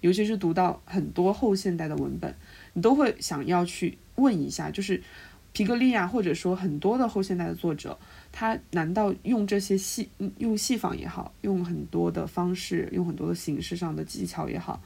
[0.01, 2.33] 尤其是读到很多后现代的文本，
[2.73, 5.01] 你都会想要去问一下，就是
[5.51, 7.97] 皮格利亚或者说很多的后现代的作者，
[8.31, 10.07] 他难道用这些戏，
[10.37, 14.83] 用戏仿也好，用很多的方式，用很多的形式上的技巧也好，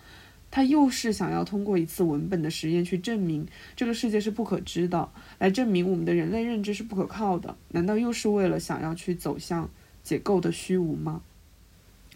[0.50, 3.46] 他又是想要通过一次文本的实验去证明
[3.76, 5.10] 这个世界是不可知的，
[5.40, 7.56] 来证明我们的人类认知是不可靠的？
[7.70, 9.70] 难道又是为了想要去走向？
[10.08, 11.22] 解构的虚无吗？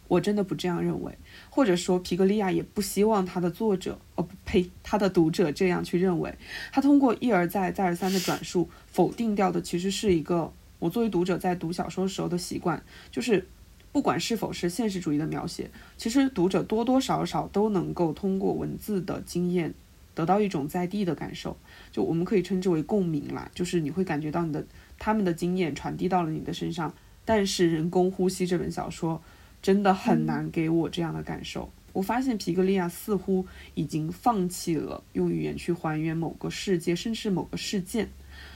[0.07, 1.17] 我真的不这样认为，
[1.49, 6.33] 或者说皮格利亚也不希望他的作者，哦不呸，他的读者这样去认为。
[6.71, 12.81] 他通过一而再、再而三的转述，否定掉的其实是一个我作为读者在读小说时候的习惯，
[13.11, 13.45] 就是
[13.91, 19.73] 不管是否是现实主义的描写，其实读者多多少少都能够通过文字的经验
[20.15, 21.57] 得到一种在地的感受，
[21.91, 24.65] 就我们可以称之为共鸣啦，就是你会感觉到你的
[24.97, 26.93] 他们的经验传递到了你的身上。
[27.25, 29.21] 但是《人工呼吸》这本小说
[29.61, 31.71] 真的很难给我这样的感受。
[31.93, 38.09] 我发现皮格利亚似乎已经放弃了用语言去还原某个世界，甚至某个事件。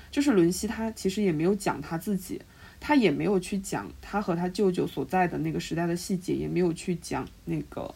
[0.10, 2.42] 就是伦西他其实也没有讲他自己。
[2.78, 7.96] 他也没有去讲他和他舅舅所在的那个时代的细节，也没有去讲那个，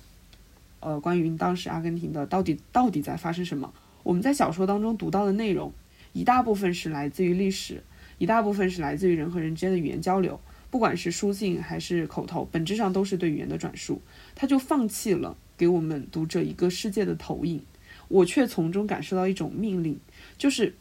[0.79, 3.71] 呃，关于当时阿根廷的到底到底在发生什么。
[4.01, 5.71] 我们在小说当中读到的内容，
[6.13, 7.83] 一大部分是来自于历史，
[8.17, 10.39] 一大部分是来自于人和人之间的语言交流，
[10.69, 14.01] 不管是书信还是口头，本质上都是对语言的转述。
[14.35, 17.61] 他就放弃了给我们读者一个世界的投影，
[18.07, 19.99] 我却从中感受到一种命令，
[20.37, 20.75] 就是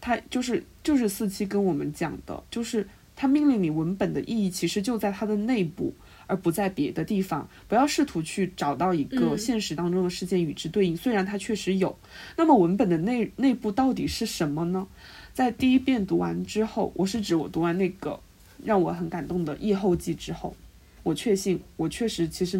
[0.00, 2.86] 他就是就是四七跟我们讲的，就是。
[3.18, 5.94] 他命令你文本的意义其实就在它的内部，
[6.26, 7.48] 而不在别的地方。
[7.66, 11.98] 不要试图去找到一个现实当中的事件与之对应，虽然它确实有。
[12.36, 14.86] 那么文本的内内部到底是什么呢？
[15.32, 18.20] 在第一遍读完之后，我是指我读完那个
[18.64, 20.56] 让我很感动的《夜后记》之后，
[21.02, 22.58] 我确信我确实其实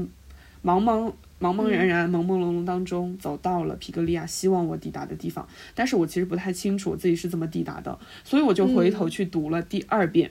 [0.63, 10.31] 茫茫茫茫然然、朦朦胧胧当中走到了皮格利亚希望我抵达的地方，但是我其实不太清楚我自己是怎么抵达的，所以我就回头去读了第二遍。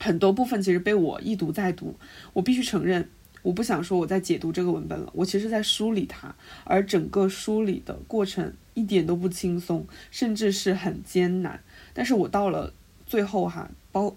[0.00, 1.96] 很多部分其实被我一读再读，
[2.32, 3.08] 我必须承认，
[3.42, 6.34] 我不想说我在解读这个文本了，我其实在梳理它，
[6.64, 11.60] 而整个梳理的过程一点都不轻松，甚至是很艰难。
[11.92, 12.72] 但是我到了
[13.06, 14.14] 最后哈，包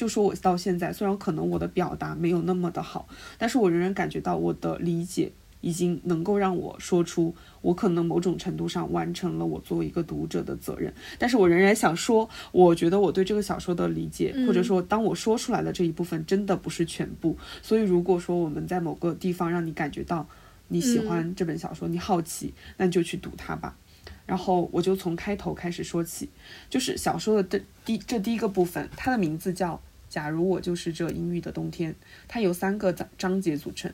[0.00, 3.06] 就说我到现在，虽然可能我的表达没有那么的好，
[3.36, 5.32] 但是我仍然感觉到我的理解。
[5.62, 17.36] 已经能够让我说出，我可能某种程度上完成了我作为一个读者的责任，但是我仍然想说，我觉得我对这个小说的理解，或者说当我说出来的这一部分，真的不是全部。
[17.60, 20.26] 所以如果说我们在某个地方让你感觉到
[20.68, 23.76] 你喜欢这本小说，你好奇，那你就去读它吧。
[24.24, 26.30] 然后我就从开头开始说起，
[26.70, 29.74] 就是小说的第这第一个部分，它的名字叫
[30.10, 31.92] 《假如我就是这阴郁的冬天》，
[32.28, 33.90] 它由三个章章节组成，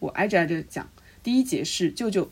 [0.00, 0.90] 我挨着挨着讲。
[1.22, 2.28] 第一节是舅舅，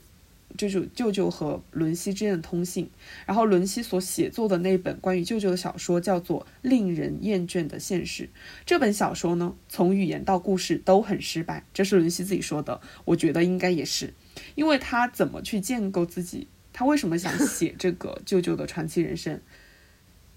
[0.57, 2.91] 舅舅舅舅和伦西之间的通信。
[3.27, 8.25] 然后伦西所写作的那本关于舅舅的小说叫做《令人厌倦的现实》。
[8.67, 12.81] 这本小说呢，从语言到故事都很失败，这是伦西自己说的。
[13.05, 14.13] 我觉得应该也是，
[14.57, 19.41] 因为他怎么去建构自己，他为什么想写这个舅舅的传奇人生，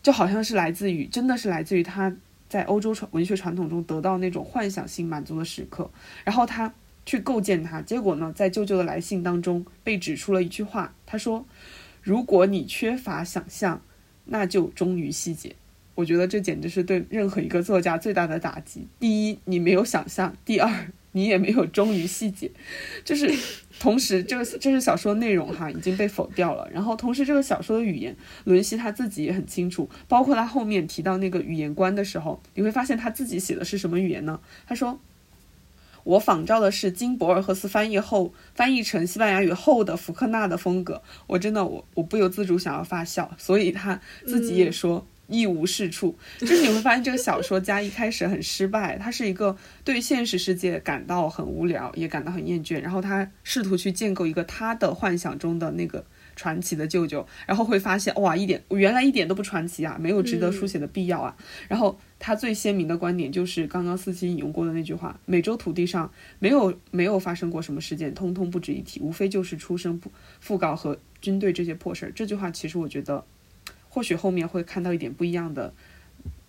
[0.04, 2.16] 就好像是来自于，真的是来自于他
[2.52, 5.90] 在欧洲传文学传统中得到那种幻想性满足的时刻，
[6.26, 6.74] 然后他。
[7.04, 11.44] 去构建它，结果呢，在舅舅的来信当中被指出了一句话，他说
[12.04, 13.82] ：“如果你缺乏想象，
[14.26, 15.56] 那就忠于细节。”
[15.96, 18.86] 我觉得这简直是对任何一个作家最大的打击。
[19.00, 22.50] 第一，你没有想象；第二，你也没有忠于细节。
[23.04, 23.32] 就是
[23.80, 26.70] 同时，这个这是小说内容哈已经被否掉了。
[26.74, 28.16] 然后同时，这个小说的语言，
[28.46, 29.90] 伦西他自己也很清楚。
[30.08, 34.40] 包括他后面提到那个语言观的时候，你会发现他自己写的是什么语言呢？
[34.68, 35.00] 他说。
[36.04, 46.16] 我仿照的是经博尔赫斯翻译后翻译成西班牙语后的福克纳的风格，我真的我我不由自主想要发笑，所以他自己也说一无是处。
[46.38, 56.06] 就是你会发现这个小说家一开始很失败，他是一个对现实世界感到很无聊，也感到很厌倦，然后他试图去建构一个他的幻想中的那个。
[56.34, 61.36] 传奇的舅舅，然后会发现哇，一点原来一点都不传奇啊，没有值得书写的必要啊。
[61.68, 66.10] 然后他最鲜明的观点就是刚刚四七引用过的那句话：美洲土地上
[66.40, 70.02] 没有没有发生过什么事件，通通不值一提，无非就是出生、
[70.44, 72.12] 讣告和军队这些破事儿。
[72.14, 73.24] 这句话其实我觉得，
[73.92, 75.72] 或许后面会看到一点不一样的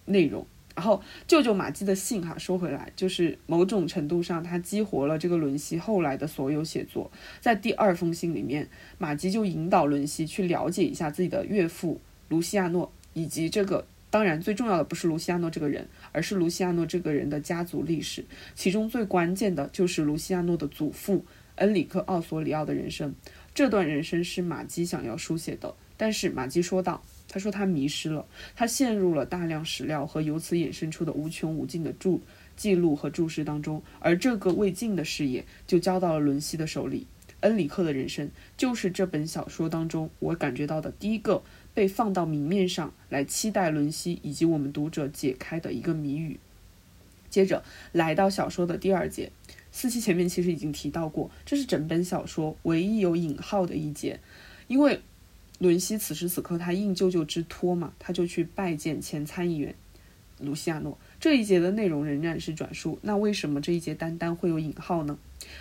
[0.07, 0.47] 内容。
[0.75, 7.11] 然后舅舅马基的信哈说回来，就是某种程度上他激活了这个伦西后来的所有写作。
[7.41, 8.67] 在第二封信里面，
[8.97, 12.01] 马基就引导伦西去了解一下自己的岳父
[12.31, 18.25] 卢西亚诺，以及这个当然最重要的不是卢西亚诺这个人，而是卢西亚诺这个人的家族历史。
[18.55, 23.15] 其中最关键的就是卢西亚诺的祖父恩里克奥索里奥的人生。
[23.55, 27.03] 这段人生是马基想要书写的，但是马基说道。
[27.33, 32.21] 他说他迷失了，他陷入了大量史料和由此衍生出的无穷无尽的注
[32.57, 37.07] 记录和注释当中，而这个未尽的事业就交到了伦西的手里。
[37.41, 41.43] 恩里克的人生就是这本小说当中我感觉到的第一个
[41.75, 46.39] 被放到明面上来期待伦西以及我们读者解开的一个谜语。
[47.31, 49.33] 接着来到小说的第二节，
[49.71, 54.21] 四期前面其实已经提到过，这是整本小说唯一有引号的一节，
[54.69, 55.01] 因为。
[55.63, 59.73] 伦西此时此刻，他应舅舅之托嘛，他就去拜见前参议员
[60.41, 60.99] 卢西亚诺。
[61.21, 65.17] 这一节的内容仍然是转述，那为什么这一节单单会有引号呢？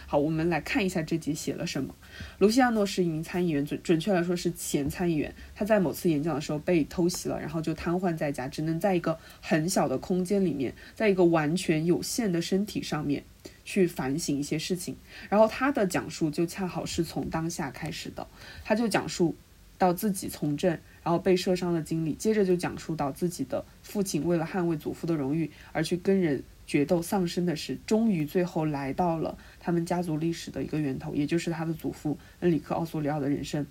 [0.08, 1.94] 好，我们来看一下这节写了什么。
[2.40, 5.32] 卢西亚诺是一名参议员，准准确来说是前参议员。
[5.54, 13.24] 他在某次演讲的时候被偷袭了，然后就瘫痪在家，只能在一个很小的空间里面，在一个完全有限的身体上面
[13.64, 14.96] 去反省一些事情。
[15.30, 18.28] 然后他的讲述就恰好是从当下开始的，
[18.64, 19.36] 他就讲述
[19.82, 20.70] 到自己从政，
[21.04, 26.44] 然后被射伤的经历，接着就讲述到自己的父亲为了捍卫祖父的荣誉而去跟人。
[26.68, 33.66] 决斗丧生的事，终于最后来到了他们家族历史的一个源头，也就是他的祖父恩里克·奥索里奥的人生。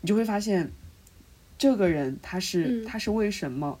[0.00, 0.72] 你就会发现，
[1.56, 3.78] 这个人他是他是为什么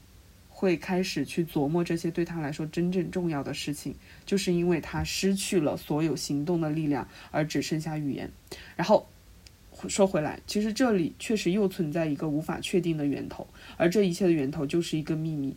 [0.48, 8.30] 会开始去琢磨这些对他来说真正重要的事情，就是因为他失去了所有行动的力量，而只剩下语言。
[8.76, 9.08] 然后
[9.88, 13.46] 说回来，其实这里确实又存在一个无法确定的源头，
[13.76, 15.54] 而这一切的源头就是一个秘密。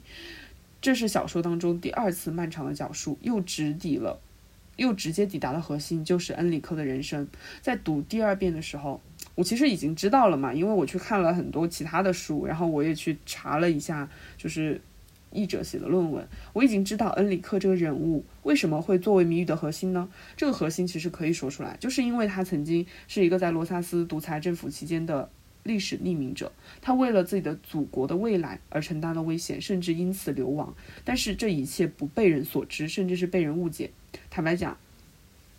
[0.81, 4.19] 这是小说当中第二次漫长的讲述，又直抵了，
[4.77, 7.27] 又直接抵达了核心，就是恩里克的人生。
[7.61, 9.01] 在读第二遍的时候，
[9.35, 14.79] 我其实已经知道了嘛，因为我去看了很多其他的书，然后我也去查了一下，就是
[15.31, 20.09] 译者写的论文，我已经知道恩里克这个人物为什么会作为谜语的核心呢？
[20.35, 25.29] 这个核心其实可以说出来，就是因为他曾经是一个在罗萨斯独裁政府期间的。
[25.63, 26.51] 历史匿名者，
[26.81, 30.73] 他为了自己的祖国的未来而承担了危险，甚至因此流亡。
[31.03, 33.91] 但是这一切不被人所知，甚至是被人误解。
[34.31, 34.77] 坦白讲，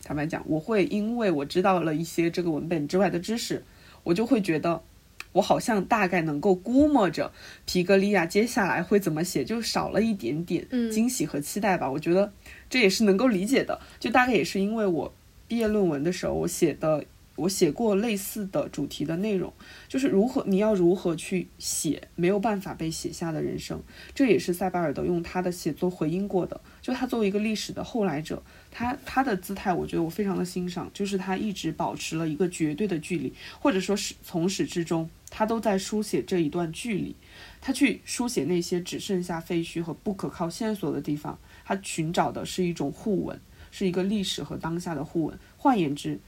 [0.03, 3.63] 坦白讲，我会因为我知道了一些这个文本之外的知识，
[4.03, 4.83] 我就会觉得，
[5.33, 7.33] 我好像大概能够估摸着
[7.67, 11.91] 皮格利亚接下来会怎么写，就少了一点点惊喜和期待吧。
[11.91, 12.33] 我觉得
[12.69, 13.81] 这也是能够理解的。
[13.99, 15.13] 就大概也是因为我
[15.47, 17.05] 毕业论文的时候我写的。
[17.37, 19.51] 我写过类似的主题的内容，
[19.89, 23.83] 就是如何你要如何去写没有办法被写下的人生，
[24.15, 26.61] 这也是塞巴尔德用他的写作回应过的。
[26.83, 37.17] 就他作为一个历史的后来者，他他的姿态，我觉得我非常的欣赏，就是他一直保持了一个绝对的距离，或者说是从始至终，他都在书写这一段距离，
[37.61, 43.41] 他去书写那些只剩下废墟和不可靠线索的地方，他寻找的是一种互文，
[43.71, 45.39] 是一个历史和当下的互文。
[45.57, 46.21] 换言之。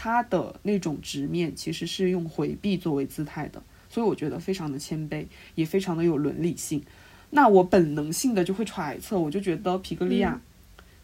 [0.00, 3.60] 他的那种直面其实是用回避作为姿态的，
[3.90, 5.26] 所以我觉得非常的谦卑，
[5.56, 6.84] 也非常的有伦理性。
[7.30, 10.40] 那我本能性的就会揣测，我就觉得皮格利亚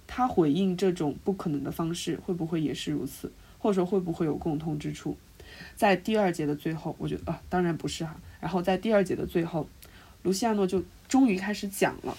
[0.06, 5.16] 他回应这种不可能的方式，会不会也是如此，或者说会不会有共通之处？
[5.76, 8.16] 在第二节的最后，我觉得啊，当然不是哈。
[8.40, 9.68] 然后在第二节的最后，
[10.22, 12.16] 卢西亚诺就终于开始讲了，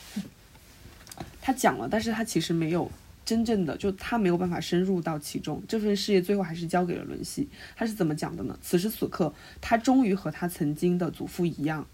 [1.41, 2.91] 他讲了，但是他其实没有。
[3.25, 7.49] 真正的就他没有办法深入到其中，这份事业最后还是交给了伦西。
[7.75, 8.55] 他是怎么讲的呢？
[8.61, 11.87] 此时此刻，他终于和他曾经的祖父一样，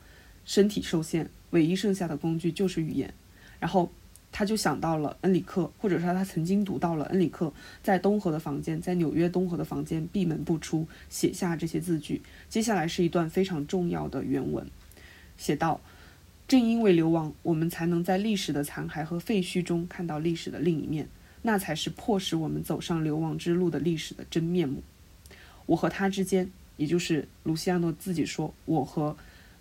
[0.44, 3.14] 身体受限，唯一剩下的工具就是语言。
[3.62, 3.90] 然后
[4.32, 7.52] 他就想到了恩里克，或者说他曾经读到了恩里克
[7.84, 12.22] 在东河的房间，在纽约东河的房间闭门不出，写下这些字句。
[12.50, 14.66] 接下来是一段非常重要的原文，
[15.38, 15.82] 写道。
[16.48, 21.08] 正因为流亡，我们才能在历史的残骸和废墟中看到历史的另一面。
[21.44, 24.84] 那才是迫使我们走上流亡之路的历史的真面目。
[25.66, 29.16] 我和他之间，也就是卢西亚诺自己说，我和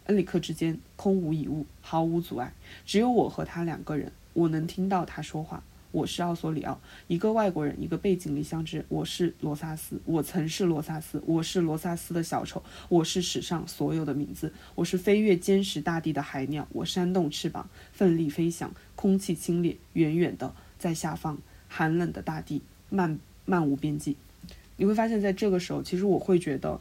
[0.07, 2.53] 恩里克之间空无一物，毫无阻碍，
[2.85, 4.13] 只有我和他两个人。
[4.41, 5.63] 我能听到他说话。
[5.93, 8.87] 我是奥索里奥，一个外国人，一个背井离乡之人。
[8.89, 14.53] 我是罗萨斯，我曾是罗萨斯，我是罗萨斯的小丑，我是史上所有的名字。
[14.77, 18.73] 我是飞越坚实大地的海鸟，我扇动翅膀，奋力飞翔。
[18.95, 21.39] 空气清冽，远远的在下方。
[21.69, 24.17] 寒冷的大地，漫漫无边际。
[24.77, 26.81] 你会发现在这个时候，其实我会觉得，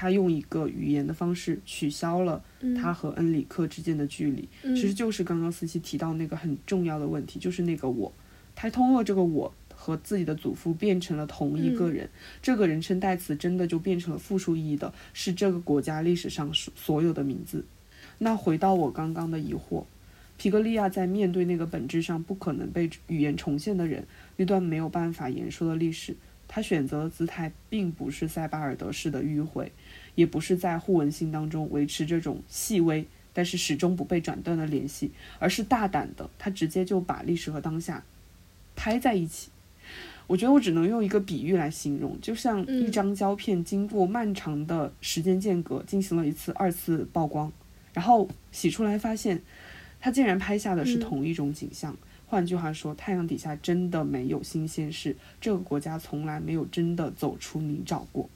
[0.00, 2.40] 他用一个语言的方式取消了
[2.80, 4.48] 他和恩里克之间的距离。
[4.62, 8.12] 其实就是刚刚思琪提到那个很重要的问题，就是那个我，
[8.54, 12.08] 他通过这个我和自己的祖父变成了同一个人。
[12.40, 17.64] 这个人称代词真的就变成了复数意义的，是这个国家历史上所有的名字。
[18.18, 19.84] 那回到我刚刚的疑惑。
[20.36, 24.06] 皮格利亚在面对那个本质上不可能被语言重现的人，
[24.36, 26.14] 那段没有办法言说的历史，
[26.46, 29.72] 他选择的姿态并不是塞巴尔德式的迂回，
[30.18, 38.02] 也不是在互文性当中维持这种细微但是始终不被斩断的联系，而是大胆的，他直接就把历史和当下
[38.74, 39.50] 拍在一起。
[40.26, 47.52] 我觉得我只能用一个比喻来形容，就像一张胶片经过漫长的时间间隔进行了一次二次曝光，
[47.92, 49.40] 然后洗出来发现。
[50.00, 51.96] 他竟然拍下的是同一种景象，
[52.26, 58.28] 换句话说，太阳底下真的没有新鲜事，这个国家从来没有真的走出泥沼过。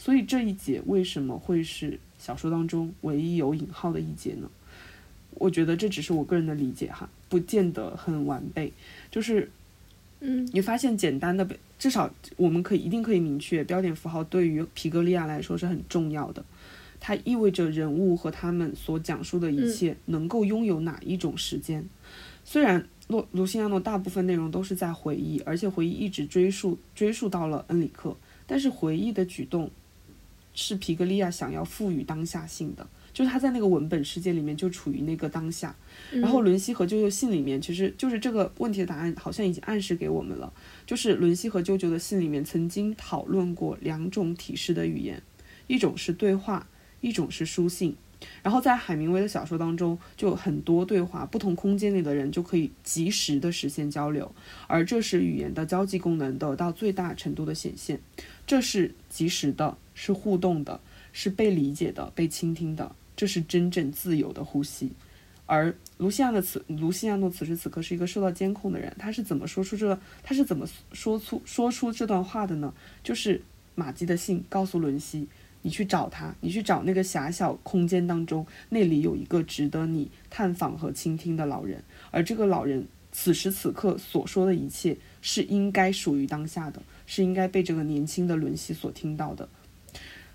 [0.00, 4.48] 所以这一节为什么会是小说当中唯一有引号的一节呢？
[5.34, 7.06] 我觉得这只是我个人的理解哈。
[7.28, 8.72] 不见得很完备，
[9.10, 9.50] 就是，
[10.20, 11.46] 嗯你发现简单的，
[11.78, 16.42] 至少我们可以一定可以明确，标点符号对于皮格利亚来说是很重要的，
[16.98, 21.84] 它意味着人物和他们所讲述的一切能够拥有哪一种时间。
[22.42, 28.16] 虽然洛卢西亚诺大部分内容都是在回忆，而且回忆一直追溯追溯到了恩里克，
[28.46, 29.70] 但是回忆的举动
[30.54, 35.74] 是皮格利亚想要赋予当下性的，就是他在那个文本世界里面就处于那个当下。
[36.10, 40.52] 然后伦西和舅舅信里面，其实就是这个问题的答案，好像已经暗示给我们了。
[40.86, 45.22] 就是伦西和舅舅的信里面曾经讨论过两种体式的语言，
[45.66, 46.68] 一种是对话，
[47.00, 47.96] 一种是书信。
[48.42, 54.30] 然后在海明威的小说当中，就有很多对话，不同空间里的人就可以及时的实现交流，
[54.66, 57.98] 而这是语言的交际功能得到最大程度的显现。
[58.50, 60.80] 这是及时的，是互动的，
[61.12, 64.90] 是被理解的，被倾听的，这是真正自由的呼吸。
[65.46, 72.74] 而卢西亚的此卢西亚诺此时此刻是一个受到监控的人，他是怎么说出这他是怎么说出说出这段话的呢？
[73.04, 73.40] 就是
[73.76, 75.28] 马基的信告诉伦西，
[75.62, 89.48] 你去找他，你去找那个狭小空间当中，那里有一个值得你探访和倾听的老人，而这个老人此时此刻所说的一切是应该属于当下的，是应该被这个年轻的伦西所听到的。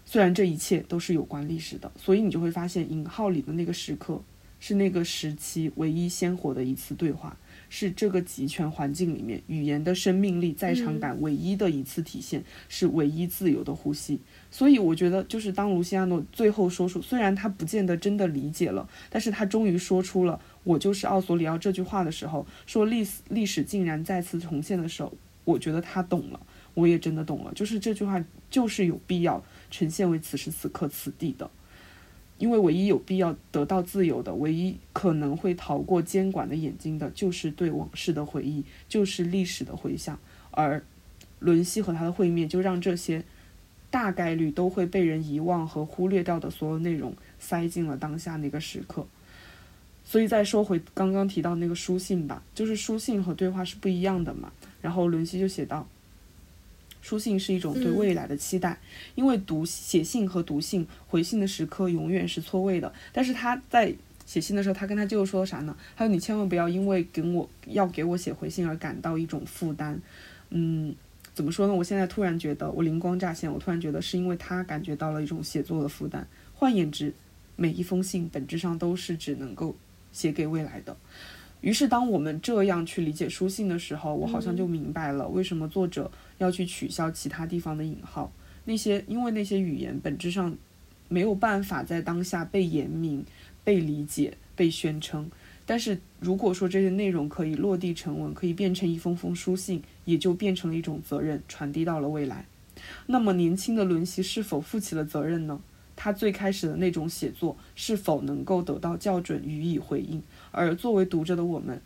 [0.03, 4.21] 虽然这一切都是有关历史的，所以你就会发现引号里的那个时刻。
[4.57, 7.37] 是那个时期唯一鲜活的一次对话，
[7.69, 14.19] 是这个集权环境里面语言的生命力在场感唯一的一次体现，是唯一自由的呼吸。
[14.49, 26.39] 所以我觉得，就是当卢西亚诺最后说出，虽然他不见得真的理解了，但是他终于说出了“我就是奥索里奥”这句话的时候，说历史历史竟然再次重现的时候，我觉得他懂了，
[26.75, 31.49] 我也真的懂了，就是这句话就是有必要呈现为此时此刻此地的。
[32.37, 40.19] 因为唯一有必要得到自由的，唯一可能会逃过监管的眼睛的，就是对往事的回忆，就是历史的回想。
[40.51, 40.83] 而
[41.39, 43.23] 伦西和他的会面，就让这些
[43.89, 49.07] 大概率都会被人遗忘和忽略掉的所有内容，塞进了当下那个时刻。
[50.03, 54.51] 所以再说回刚刚提到那个书信吧，就是书信和对话是不一样的嘛。
[54.81, 55.87] 然后伦西就写道。
[57.05, 58.79] 书信是一种对未来的期待，
[59.13, 62.91] 因为读写信和读信回信的时刻永远是错位的。
[63.13, 63.93] 但是他在
[64.25, 65.77] 写信的时候，他跟他舅舅说了啥呢？
[65.95, 70.01] 他说你千万不要因为给我要给我写回信而感到一种负担。
[70.49, 70.95] 嗯，
[71.35, 71.75] 怎么说呢？
[71.75, 76.27] 我现在突然觉得我灵光乍现，我突然觉得是因为他感觉到了一种写作的负担。
[76.55, 77.13] 换言之，
[77.55, 79.75] 每一封信本质上都是只能够
[80.11, 80.97] 写给未来的。
[81.65, 88.31] 于是，当我们这样去理解书信的时候，我好像就明白了为什么作者要去取消其他地方的引号。
[88.65, 90.55] 那些因为那些语言本质上
[91.07, 93.25] 没有办法在当下被言明、
[93.63, 95.27] 被理解、被宣称。
[95.65, 102.45] 但是如果说这些内容可以落地成文，可以变成一封封书信，也就变成了一种责任，传递到了未来。
[103.07, 105.59] 那么，年轻的伦西是否负起了责任呢？
[105.95, 110.21] 他最开始的那种写作是否能够得到校准予以回应？
[110.51, 111.81] 而作为读者的我们，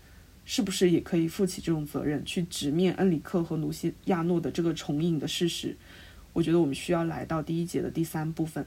[0.45, 5.77] 是不是也可以负起这种责任，去直面恩里克和卢西亚诺的这个重影的事实？
[6.33, 8.65] 我觉得我们需要来到第一节的第三部分，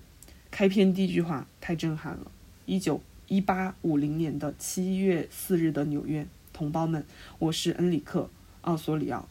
[0.51, 2.31] 开篇第一句话太震撼了。
[2.67, 7.05] 一九一八五零年的七月四日的纽约，同胞们，
[7.39, 8.21] 我是恩里克·
[8.63, 9.29] 奥索里奥。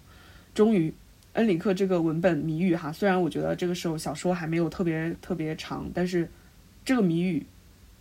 [0.54, 0.94] 终于，
[1.34, 6.30] 恩里克这个文本谜语哈，虽然我觉得这个时候小说还没有特别特别长，但是
[6.84, 7.46] 这个谜语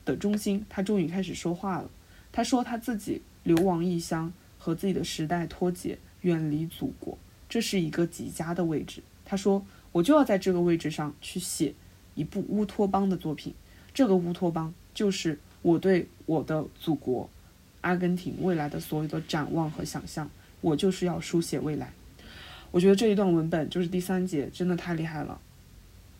[0.05, 1.89] 的中心，他终于开始说话了。
[2.33, 7.17] 他说他自己流亡异乡，和自己的时代脱节，远离祖国，
[7.49, 9.01] 这是一个极佳的位置。
[9.25, 11.73] 他说，我就要在这个位置上去写
[12.17, 13.55] 一部乌托邦的作品。
[13.95, 17.31] 这个乌托邦就是我对我的祖国
[17.83, 20.29] 阿根廷未来的所有的展望和想象。
[20.61, 21.93] 我就是要书写未来。
[22.71, 25.41] 我觉得这一段文本就是第三节，真的太厉害了。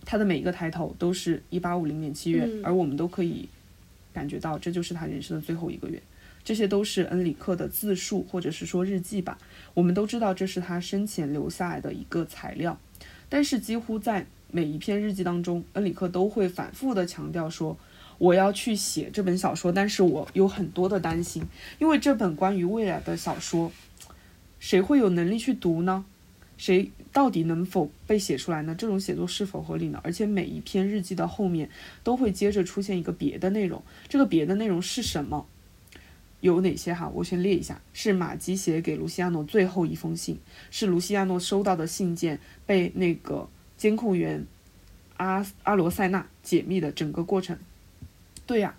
[0.05, 3.49] 他的每一个抬头都是一八五零年七月，嗯而我们都可以
[4.13, 6.03] 感觉到这就是他人生的最后一个月。
[6.43, 9.39] 这些都是恩里克的自述或者是说日记吧。
[9.75, 12.79] 我们都知道这是他生前留下来的一个材料，
[13.29, 17.79] 但是几乎在每一篇日记当中，恩里克都会反复的强调说。
[18.19, 21.43] 我要去写这本小说，但是我有很多的担心，
[21.79, 23.73] 因为这本关于未来的小说，
[24.59, 26.05] 谁会有能力去读呢？
[26.61, 28.75] 谁到底能否被写出来呢？
[28.75, 29.99] 这种写作是否合理呢？
[30.05, 31.71] 而且每一篇日记的后面
[32.05, 35.47] 都会接着出现一个别的内容，这个别的内容是什么？
[36.43, 37.09] 有哪些哈？
[37.15, 40.39] 我先列一下：是马吉写给卢西亚诺最后一封信，
[40.71, 44.47] 是卢西亚诺收到的信件被那个监控员
[45.17, 47.59] 阿阿罗塞纳解密的整个过程。
[48.47, 48.77] 对呀、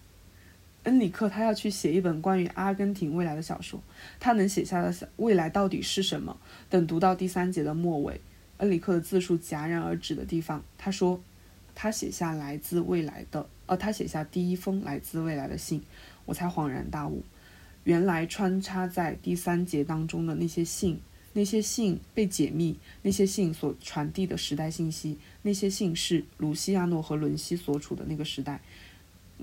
[0.84, 3.80] 恩里克他要去写一本关于阿根廷未来的小说，
[4.20, 6.40] 他能写下的未来到底是什么？
[6.70, 8.20] 等读到第三节的末尾，
[8.58, 11.22] 恩里克的字数戛然而止的地方，他说，
[11.76, 15.84] 他写下来自未来的，呃，他写下第一封来自未来的信，
[16.26, 17.24] 我才恍然大悟，
[17.84, 21.00] 原来穿插在第三节当中的那些信，
[21.34, 28.60] 那些信被解密，那些信所传递的时代信息，那些信是卢西亚诺和伦西所处的那个时代。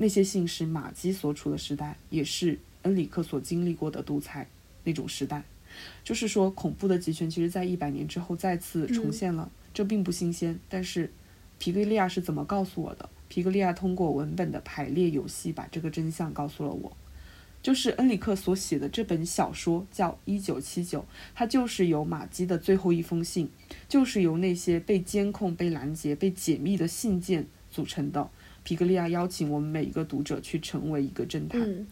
[0.01, 4.49] 那些信是马基所处的时代，也是恩里克所经历过的独裁
[4.85, 5.43] 那种时代。
[6.03, 10.59] 就是说，恐怖的集权其实在一百年之后再次重现了，这并不新鲜。
[10.69, 11.13] 但是，
[11.59, 13.09] 皮格利亚是怎么告诉我的？
[13.29, 16.97] 皮格利亚通过文本的排列游戏，把这个真相告诉了我。
[17.61, 21.01] 就是恩里克所写的这本小说叫《一九七九》，
[21.35, 23.51] 它就是由马基的最后一封信，
[23.89, 28.31] 就是由那些被监控、被拦截、被解密的信件组成的。
[28.69, 31.87] 皮格利亚邀请我们每一个读者去成为一个侦探，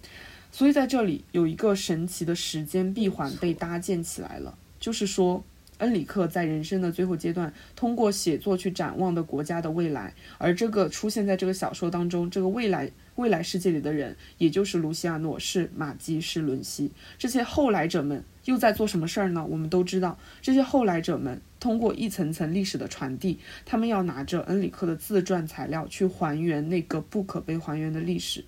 [0.52, 4.58] 所以在这里有一个神奇的时间闭环被搭建起来了。
[4.78, 5.42] 就是说，
[5.78, 18.24] 恩里克在人生的最后阶段，通过写作去展望的国家的未来，而这个出现在这个小说当中，这个未来未来世界里的人，也就是卢西亚诺，是马基，是伦西，这些后来者们。
[18.46, 19.44] 又在做什么事儿呢？
[19.44, 28.44] 我们都知道，这些后来者们通过一层层历史的传递，他们要拿着恩里克的自传材料去还原那个不可被还原的历史，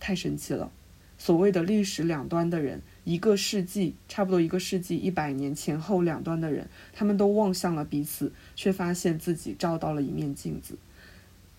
[0.00, 0.72] 太神奇了。
[1.18, 10.76] 所谓的历史两端的人，一个世纪，差不多一个世纪一百年前后两端的人，他们都望向了彼此，却发现自己照到了一面镜子。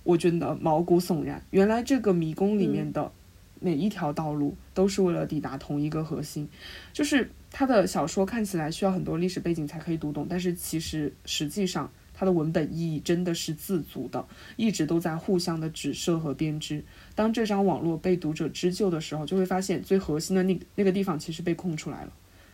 [0.04, 1.44] 我觉得毛骨悚然。
[1.52, 3.12] 原来这个迷宫里面的
[3.60, 6.48] 每一条道路都是为了抵达同一个核心，
[6.92, 7.30] 就是。
[7.56, 14.26] 他的小说看起来需要很多历史背景才可以读懂，但是其实实际上他的文本意义真的是自足的，
[14.56, 16.84] 一直都在互相的指涉和编织。
[17.14, 22.12] 当这张网络被读者织就的时候，就会发现最核心的那那个地方其实被空出来了，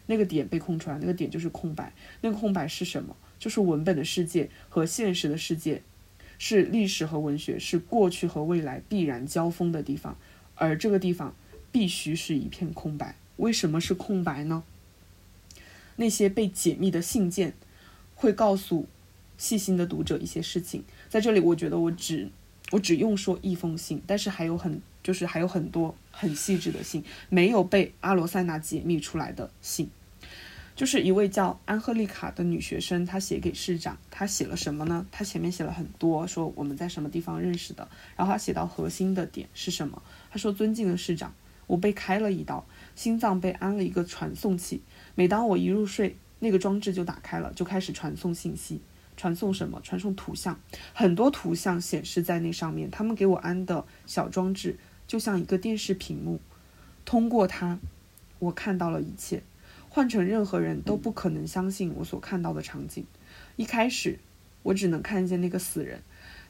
[0.07, 1.93] 那个点被空出来，那个点就是空白。
[2.19, 3.15] 那个空白是什么？
[3.39, 5.81] 就是文本的世界和现实的世界，
[6.39, 10.17] 是历史和文学，是过去和未来必然交锋的地方，
[10.55, 11.35] 而这个地方
[11.71, 13.15] 必须是一片空白。
[13.35, 14.63] 为什么是空白呢？
[15.97, 17.53] 那些被解密的信件，
[18.15, 18.87] 会告诉
[19.37, 20.83] 细心的读者一些事情。
[21.09, 22.29] 在这里，我觉得我只
[22.71, 29.89] 我只用说一封信，但是还有很就是还有很多很细致的信，没有被阿罗塞纳解密出来的信，
[30.79, 35.05] 就是一位叫安赫丽卡的女学生，她写给市长，她写了什么呢？
[35.11, 37.85] 她前面写了很多，说我们在什么地方认识的，
[38.15, 40.01] 然后她写到核心的点是什么？
[40.31, 41.33] 她说：“尊敬的市长，
[41.67, 42.65] 我被开了一刀，
[42.95, 44.81] 心脏被安了一个传送器。”
[45.15, 48.79] 每当我一入睡，那个装置就打开了，就开始传送信息。
[49.17, 49.81] 传送什么？
[49.83, 50.57] 传送图像，
[50.93, 52.89] 很多图像显示在那上面。
[52.89, 56.39] 他们给我安的小装置就像一个电视屏幕，
[57.03, 57.79] 通过它，
[58.39, 59.43] 我看到了一切。
[59.89, 63.05] 换成任何人都不可能相信我所看到的场景。
[63.55, 64.19] 一开始，
[64.63, 66.01] 我只能看见那个死人，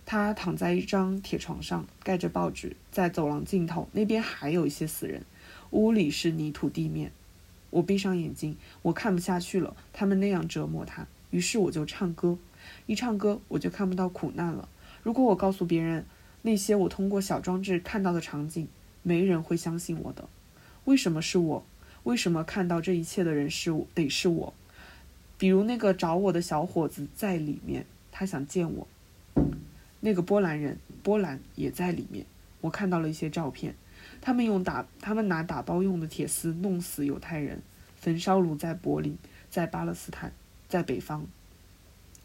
[0.06, 2.76] 他躺在一张铁床上，盖着报纸。
[2.91, 5.24] 在走廊尽头，那边还有一些死人。
[5.72, 7.11] 屋里是泥土地面。
[7.70, 9.76] 我闭上眼睛，我看不下去了。
[9.94, 12.38] 他们那样折磨他，于是我就唱歌。
[12.88, 14.68] 一唱歌，我就看不到苦难了。
[15.02, 16.06] 如果我告诉别人
[16.41, 18.68] 那些我通过小装置看到的场景，
[19.02, 20.28] 没人会相信我的。
[20.86, 21.66] 为什么是我？
[22.10, 23.88] 为什么看到这一切的人是我？
[23.94, 24.52] 得是我。
[25.38, 28.88] 比如那个找我的小伙子在里面，他想见我。
[29.99, 32.26] 那个波兰人，波兰也在里面。
[32.61, 33.76] 我看到了一些照片。
[34.22, 37.61] 他们用打，他们拿打包用的铁丝弄死犹太人。
[37.95, 39.15] 焚烧炉在柏林，
[39.52, 40.34] 在巴勒斯坦，
[40.68, 41.27] 在北方，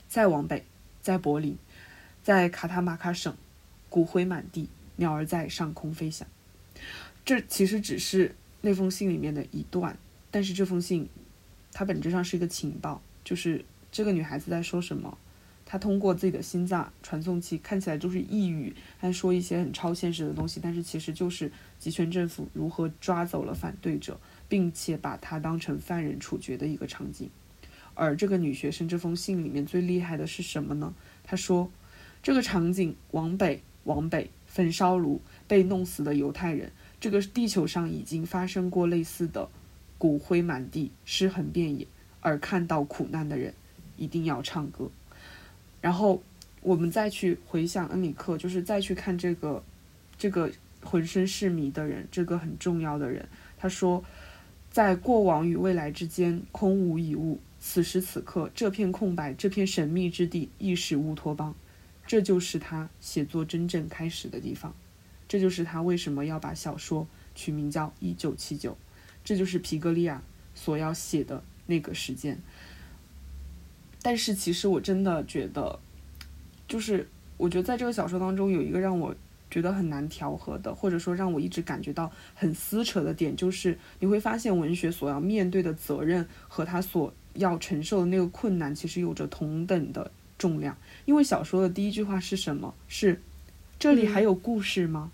[0.08, 0.64] 再往北，
[1.02, 1.58] 在柏林，
[2.22, 3.36] 在卡塔马卡省，
[3.90, 6.26] 骨灰满地，鸟儿在上空飞翔。
[7.22, 8.34] 这其实只是
[8.64, 9.98] 那封信里面的一段，
[10.30, 11.06] 但是这封信，
[11.70, 13.62] 它本质上是一个情报，就是
[13.92, 15.18] 这个女孩子在说什么。
[15.66, 24.18] 她通过自己的心脏传送器，看起来就是抑郁，还说一些很超现实的东西，但是其实就是集权政府如何抓走了反对者，
[24.48, 27.28] 并且把她当成犯人处决的一个场景。
[27.92, 30.94] 而这个女学生这封信里面最厉害的是什么呢？
[31.22, 31.70] 她说，
[32.22, 36.72] 这个场景往北，往北，焚烧炉，被弄死的犹太人，
[37.04, 39.46] 这个地球上已经发生过类似的，
[39.98, 41.86] 骨灰满地，尸横遍野，
[42.22, 43.52] 而看到苦难的人，
[43.98, 44.90] 一定要唱歌。
[45.82, 46.22] 然后
[46.62, 49.62] 我们再去回想恩里克，就是再去看这个，
[50.16, 50.50] 这个
[50.82, 53.28] 浑身是谜的人，这个很重要的人。
[53.58, 54.02] 他说，
[54.70, 57.38] 在过往与未来之间，空无一物。
[57.60, 61.54] 此时此刻，这片空白，这片神秘之地，亦是乌托邦。
[62.06, 64.74] 这就是他写作真正开始的地方，
[65.34, 67.04] 这就是他为什么要把小说
[67.34, 68.70] 取名叫《一九七九》，
[69.24, 70.22] 这就是皮格利亚
[70.54, 72.38] 所要写的那个时间。
[74.00, 75.80] 但是其实我真的觉得，
[76.68, 79.12] 就是我觉得在这个小说当中有一个让我
[79.50, 90.76] 觉得很难调和的，或者说让我一直感觉到很撕扯的点，就是你会发现文学所要面对的责任和他所要承受的那个困难，其实有着同等的重量。
[91.06, 92.72] 因为小说的第一句话是什么？
[92.86, 93.20] 是
[93.80, 95.10] 这里还有故事吗？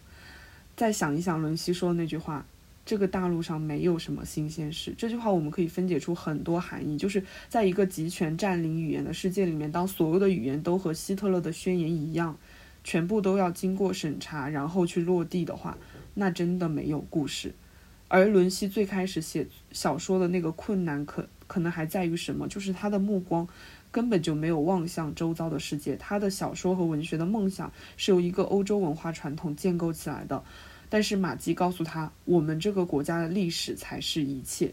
[0.81, 2.47] 再想一想，伦西说的那句话。
[2.87, 4.95] 这个大陆上没有什么新鲜事。
[4.97, 12.39] 这句话我们可以分解出很多含义，就是在一个集权占领语言的世界里面，当所有的语言都和希特勒的宣言一样，
[12.83, 15.77] 全部都要经过审查，然后去落地的话，
[16.15, 17.55] 那真的没有故事。
[18.09, 22.49] 而伦西最开始写小说的那个困难，可可能还在于什么？
[22.49, 23.47] 就是他的目光
[23.93, 25.95] 根本就没有望向周遭的世界。
[25.97, 30.43] 他的小说和文学的梦想是由一个欧洲文化传统建构起来的。
[30.93, 34.73] 但是马基告诉他，我们这个国家的历史才是一切，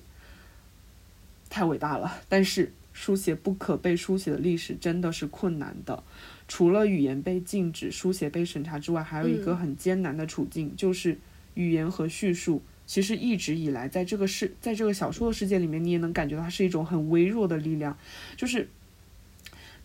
[1.47, 2.11] 太伟大了。
[2.27, 6.03] 但是书写不可被书写的历史真的是困难的，
[6.47, 11.19] 除了语言被禁止、书写被审查之外，还有一个很艰难的处境，就是
[11.53, 12.63] 语言和叙述。
[12.87, 17.95] 其实一直以来，在这个世，在这个小说的世界里面，你也能感觉到它是一种很微弱的力量。
[18.35, 18.67] 就是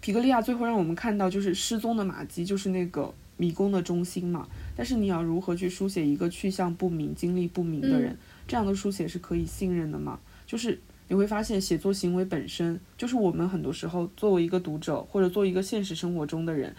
[0.00, 3.14] 皮格利亚最后让我们看到，就是失踪的马基，就是那个。
[3.38, 4.46] 迷宫的中心嘛，
[4.76, 8.16] 但是你要如何去书写一个去向不明、经历不明的人？
[8.46, 10.18] 这样的书写是可以信任的吗？
[10.46, 10.78] 就是
[11.08, 16.74] 你会发现，写作行为本身就是我们很多时候作为一个读者或者做一个现实生活中的人，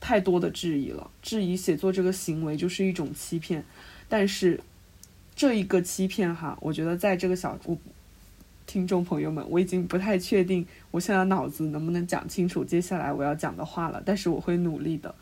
[0.00, 3.64] 太多的质疑了，质疑写作这个行为就是一种欺骗。
[4.08, 4.60] 但是
[5.34, 7.76] 这一个欺骗哈，我觉得在这个小我。
[8.66, 15.14] 听众朋友们，我已经不太确定我现在脑子能不能讲清楚接下来我要讲的话了，但是我会努力的。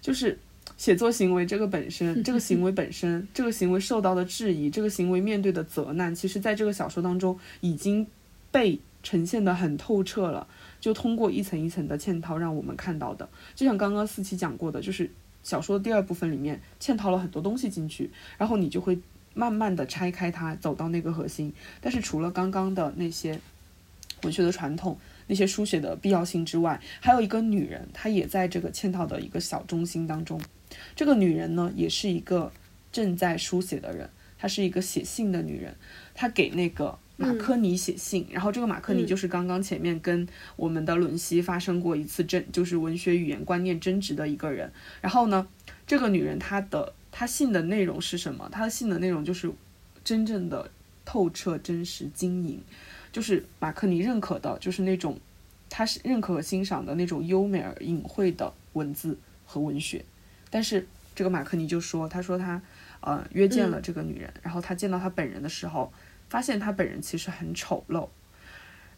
[0.00, 0.38] 就是
[0.76, 8.06] 写作行为这个本身，这个行为本身， 这个行为受到的质疑，这个行为面对的责难，其实在这个小说当中已经
[8.50, 10.46] 被呈现的很透彻了。
[10.80, 15.10] 就通过一层一层的嵌套，让我们看到的，就像刚刚四期讲过的，就是
[15.42, 18.98] 小说的第二部分里面嵌套了很多东西进去，然后你就会。
[19.36, 21.52] 慢慢的拆开它，走到那个核心。
[21.80, 23.40] 但是除了刚刚的那些
[24.22, 24.96] 文学的传统、
[25.26, 30.40] 那些书写的必要性之外，还有一个女人，她也在这个嵌套的一个小中心当中。
[30.96, 32.52] 这个女人呢，也是一个
[32.92, 34.08] 正在书写的人，
[34.38, 35.74] 她是一个写信的女人。
[36.14, 44.72] 她给那个马科尼写信，然后这个马科尼就是刚刚前面跟我们的伦西发生过一次争，就是文学语言观念争执的一个人。
[45.00, 45.46] 然后呢，
[45.86, 46.92] 这个女人她的。
[47.16, 48.48] 她信的内容是什么？
[48.50, 49.48] 她的信的内容就是
[50.02, 50.68] 真正的
[51.04, 52.60] 透彻、真实、经营，
[53.12, 55.16] 就是马克尼认可的，就是那种
[55.70, 59.16] 他是认可和欣赏的那种优美而隐晦的文字
[59.46, 60.04] 和文学。
[60.54, 60.86] 但是
[61.16, 62.62] 这个马克尼就说，他说他
[63.00, 65.92] 呃约见了这个女人，然后他见到她本人的时候，
[66.28, 68.08] 发现她本人其实很丑陋。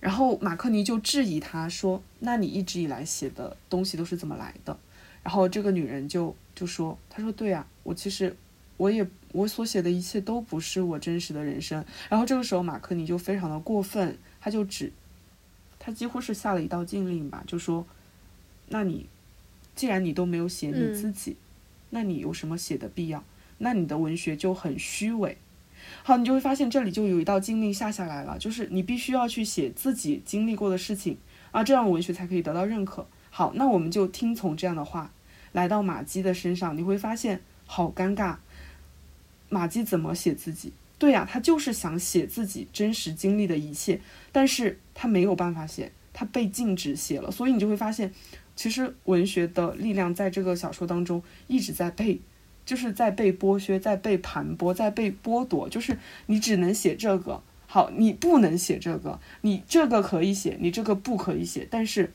[0.00, 4.78] 然后马克尼就质疑他说：“那你一直以来写的东西都是怎么来的？”
[5.24, 8.36] 然后这个女人就就说：“她说对啊。”我其实，
[8.76, 11.82] 我也我所写的一切都不是我真实的人生。
[12.10, 14.92] 然后这个时候，马克尼就非常的过分，他就指，
[15.78, 17.86] 他几乎是下了一道禁令吧，就说，
[18.68, 19.06] 那你，
[19.74, 21.38] 既然你都没有写你自己，
[21.90, 23.24] 那你有什么写的必要？
[23.58, 25.38] 那你的文学就很虚伪。
[26.02, 31.18] 好，你就会发现这里就有一道禁令下下来了，就是你必须要去写自己经历过的事情
[31.50, 33.06] 啊，这样文学才可以得到认可。
[33.30, 35.12] 好，那我们就听从这样的话，
[35.52, 37.42] 来到马基的身上，你会发现。
[37.68, 38.36] 好尴尬，
[39.48, 40.72] 马基怎么写自己？
[40.98, 44.00] 对呀，他就是想写自己真实经历的一切，
[44.30, 47.28] 但是他没有办法写，他被禁止写了。
[47.28, 48.14] 所以你就会发现，
[48.56, 52.18] 其实文学的力量在这个小说当中一直在被，
[52.64, 55.68] 就是在被剥削，在被盘剥，在被剥夺。
[55.68, 55.96] 就是
[56.26, 61.68] 你只能写这个，好，你不能写这个，你这个可以写，你这个不可以写。
[61.70, 62.12] 但是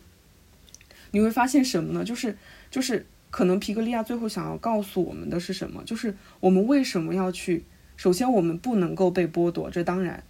[1.11, 2.03] 你会发现什么呢？
[2.03, 2.37] 就是
[2.69, 3.05] 就是。
[3.31, 5.81] 可能皮格利亚最后想要告诉我们的是什么？
[5.85, 7.63] 就是我们为什么要去？
[7.95, 10.21] 首先，我们不能够被剥夺，这当然。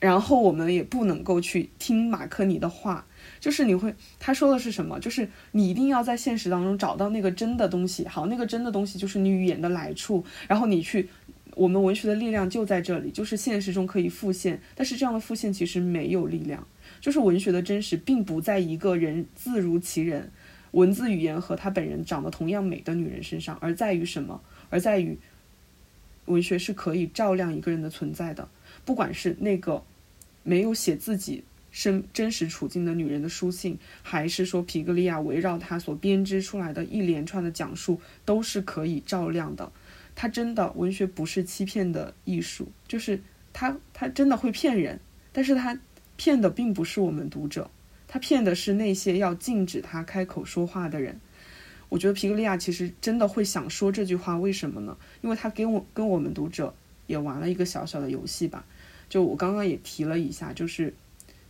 [0.00, 3.06] 然后，我们也不能够去听马克尼的话。
[3.40, 5.00] 就是你会，他说的是什么？
[5.00, 8.06] 就是你一定要在现实当中找到那个真的东西。
[8.06, 10.22] 好，那个真的东西就是你语言的来处。
[10.46, 11.08] 然后你去，
[11.54, 14.60] 我们文学的力量就在这里，就是现实中可以复现。
[14.74, 16.66] 但是这样的复现其实没有力量。
[17.00, 20.30] 就是文学的真实，并不在一个人自如其人。
[20.72, 24.40] 文字语言和她本人长得同样美的女人身上，而在于什么？
[24.68, 25.18] 而在于
[26.26, 28.48] 文学是可以照亮一个人的存在的。
[28.84, 29.82] 不管是那个
[30.42, 39.70] 没有写自己生真实处境的女人的书信，还是说皮格利亚围绕她所编织出来的一连串的讲述，都是可以照亮的。
[40.14, 43.20] 他真的文学不是欺骗的艺术，就是
[43.52, 45.00] 他他真的会骗人，
[45.32, 45.78] 但是他
[46.16, 47.70] 骗的并不是我们读者，
[48.06, 51.18] 他骗的是那些要禁止他开口说话的人。
[51.88, 54.96] 我觉得皮格利亚其实真的会想说这句话，为什么呢？
[55.22, 56.74] 因为他跟我跟我们读者
[57.06, 58.64] 也玩了一个小小的游戏吧。
[59.08, 60.92] 就我刚刚也提了一下，就是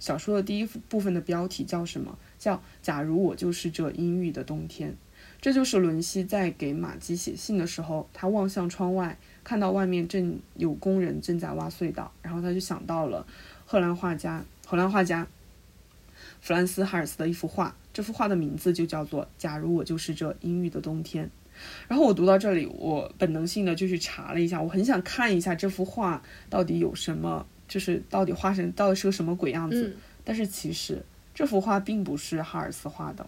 [0.01, 2.19] 小说的第一部分的标题叫什么？
[2.39, 4.97] 叫“假如我就是这阴郁的冬天”。
[5.41, 13.27] 这就是伦西在给马基写信的时候，他望向窗外，看到外面正有工人正在挖隧道，然后他就想到了
[13.65, 15.27] 荷兰画家荷兰画家
[16.41, 17.77] 弗兰斯哈尔斯的一幅画。
[17.93, 21.27] 这幅画的名字就叫做《假如我就是这阴郁的冬天》。
[21.89, 29.97] 然后我读到这里，我本能性的就去查了一下，我很想看一下这幅画到底有什么，就是到底画成到底是个什么鬼样子。
[30.25, 31.03] 但是其实
[31.33, 33.27] 这幅画并不是哈尔斯画的，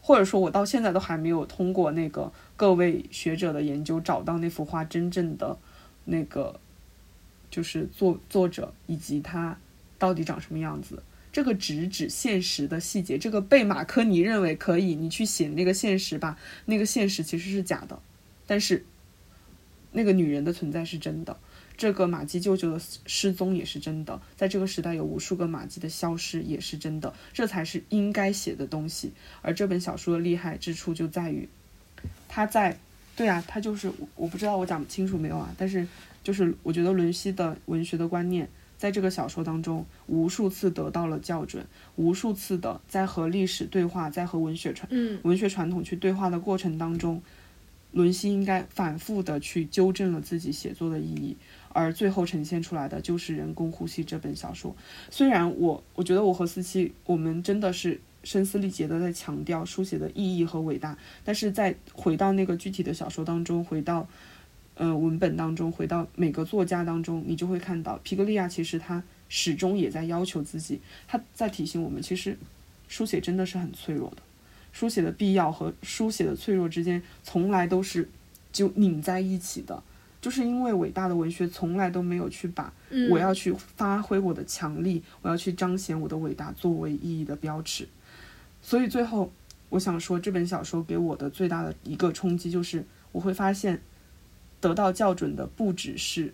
[0.00, 5.58] 或者说，我到现在都还没有通过那个各位学者的研究找到那幅画真正的
[6.04, 6.60] 那个
[7.50, 9.58] 就是作作者以及他
[9.98, 11.02] 到底长什么样子。
[11.32, 17.98] 这个直指现实的细节，这个被马科尼认为可以，你去写那个现实吧，那个现实其实是假的，
[18.46, 18.84] 但是
[19.92, 21.38] 那个女人的存在是真的，
[21.82, 29.10] 这个马基舅舅的失踪也是真的，在这个时代有无数个马基的消失也是真的，这才是应该写的东西。
[29.40, 31.48] 而这本小说的厉害之处就在于，
[32.28, 32.78] 他在，
[33.16, 35.84] 对啊，他就是我不知道我讲清楚没有啊，但是
[36.22, 38.48] 就是我觉得伦西的文学的观念。
[38.78, 44.88] 在这个小说当中，无数次得到了校准，无数次的在和历史对话，在和文学传
[45.24, 47.20] 文学传统去对话的过程当中，
[47.90, 51.36] 伦西应该反复的去纠正了自己写作的意义，
[51.72, 54.74] 而最后呈现出来的就是《人工呼吸》这本小说。
[55.10, 64.08] 虽然我我觉得我和思琪，我们真的是声嘶力竭的在强调书写的意义和伟大，但是在回到那个具体的小说当中，回到。
[64.74, 72.38] 呃，文本当中回到每个作家当中，你就会看到皮格利亚其实他始终也在要求自己，他在提醒我们，其实
[72.88, 74.22] 书写真的是很脆弱的，
[74.72, 78.08] 书写的必要和书写的脆弱之间从来都是
[78.50, 79.82] 就拧在一起的，
[80.22, 82.72] 就是因为伟大的文学从来都没有去把
[83.10, 87.86] 我要去发挥我的强力，我要去彰显我的伟大作为意义的标尺，
[88.62, 89.30] 所以最后
[89.68, 92.82] 我想说，这本小说给我的最大的一个冲击就是
[93.12, 93.82] 我会发现。
[94.62, 96.32] 得到校准的不只是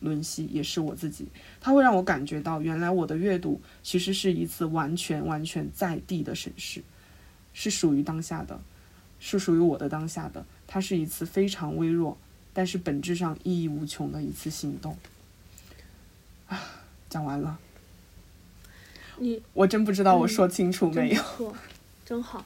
[0.00, 1.28] 伦西，也是我自己。
[1.60, 6.82] 它会让我感觉到，原来我的阅读其实是一次完全完全在地的审视，
[7.52, 8.60] 是属于当下的，
[9.20, 10.44] 是属于我的当下的。
[10.66, 12.18] 它是一次非常微弱，
[12.58, 14.98] 但是本质上意义无穷的一次行动。
[16.48, 16.60] 啊，
[17.08, 17.56] 讲完了。
[19.18, 21.56] 你我真不知道我说清楚没有。
[22.04, 22.44] 真好。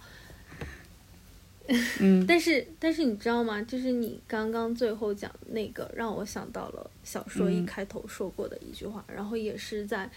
[1.98, 3.62] 嗯，但是但是你知道吗？
[3.62, 10.10] 就是你刚刚最后讲那个，让我想到了小说一开头说过的一句话，然后也是在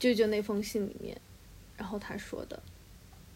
[0.00, 1.16] 舅舅那封信里面，
[1.76, 2.60] 然后他说的，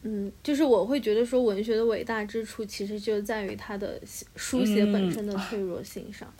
[0.02, 4.00] 嗯，就是我会觉得说文学的伟大之处，其实就在于它的
[4.36, 6.32] 书写本身的脆弱性上。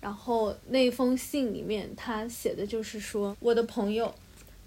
[0.00, 4.14] 然后那封信里面他写的就是说，我的朋友。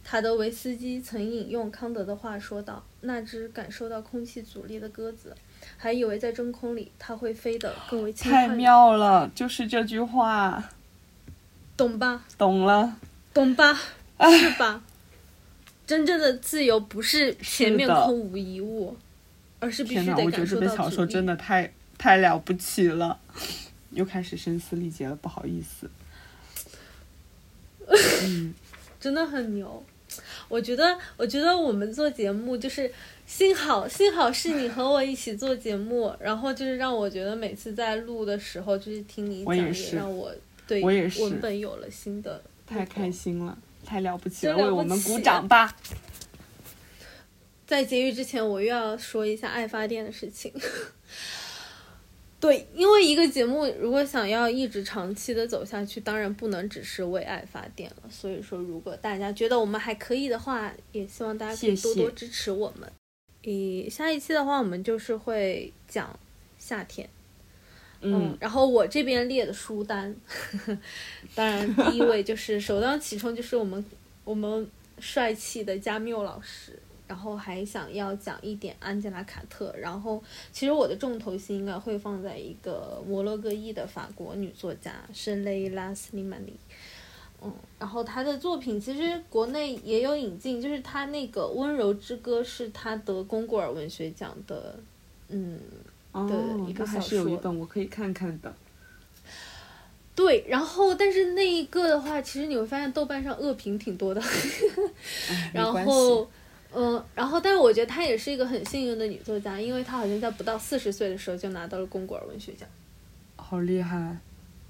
[0.08, 5.36] 塔德维斯基曾引用康德的话说道：“那只感受到空气阻力的鸽子，
[5.78, 10.70] 还以为在真空里它会飞得更为轻快。”太妙了，就是这句话，
[11.76, 12.24] 懂吧？
[12.38, 12.98] 懂了，
[13.34, 13.74] 懂吧？
[14.40, 14.84] 是吧？
[15.86, 18.96] 真正的自由不是前面空无一物，
[19.60, 23.20] 而是必须得感受到我觉得这本小说真的太太了不起了，
[23.92, 25.90] 又开始声嘶力竭了，不好意思。
[28.24, 28.54] 嗯，
[29.00, 29.84] 真的很牛。
[30.48, 32.90] 我觉得，我觉得我们做节目就是
[33.26, 40.34] 幸好，幸好是你和我一起做节目，然后就是让我觉得每次在录的时候，就是听你讲，也让我
[40.66, 42.42] 对文本有了新的。
[42.66, 45.76] 太开心了，太了不起了，为我们鼓掌吧！
[47.66, 50.52] 在结语之前，我又要说一下爱发电的事情。
[52.40, 58.10] 对，因为一个节目如果想要一直长期的走下去，当然不能只是为爱发电了。
[58.10, 62.92] 所以说，如果大家觉得我们还可以的话，也希望大家可以多多支持我们。
[63.44, 66.20] 诶，下一期的话，我们就是会讲
[66.60, 67.10] 夏天。
[68.02, 70.16] 嗯，然后我这边列的书单，
[71.36, 73.84] 当然第一位就是首当其冲，就是我们
[74.24, 74.70] 我们
[75.00, 76.80] 帅气的加缪老师。
[77.08, 80.20] 然后还想要讲一点安吉拉·卡特，然后
[80.52, 86.54] 其实我的重头戏应该会放在一个摩洛哥裔的法国女作家圣雷拉·斯尼曼尼，
[87.44, 94.80] 嗯，然后她的作品其实国内也有引进，就是她那个《温柔之歌》是她得龚古尔文学奖的，
[95.28, 95.60] 嗯，
[96.28, 96.34] 的
[96.68, 97.00] 一个小说。
[97.00, 98.54] 还是有一本我可以看看的。
[100.16, 104.22] 对，然后但是那一个的话，其实你会发现豆瓣上恶评挺多的。
[105.52, 106.26] 然后，
[106.74, 112.68] 嗯，然后，但是我觉得她也是一个很幸运的女作家，因为她好像在不到四十岁的时候就拿到了龚古尔文学奖。
[113.36, 114.18] 好厉害！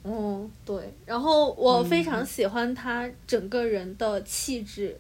[0.03, 4.99] 嗯，对，然后我非常喜欢她整个人的气质。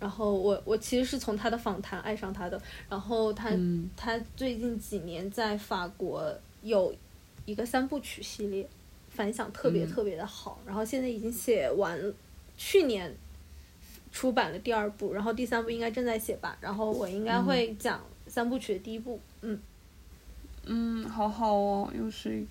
[0.00, 2.60] 然后我我其实是从他的访谈爱上他的。
[2.88, 3.50] 然后他
[3.96, 6.92] 他最近几年在法国有
[7.44, 8.68] 一个三部曲系列，
[9.10, 10.58] 反响特别特别的好。
[10.66, 12.00] 然后现在已经写完，
[12.56, 13.14] 去年
[14.10, 16.58] 出版了第二部，然后第三部应该正在写吧。
[16.60, 19.20] 然后我应该会讲三部曲的第一部。
[19.42, 19.60] 嗯
[20.64, 22.46] 嗯，好好哦，又是一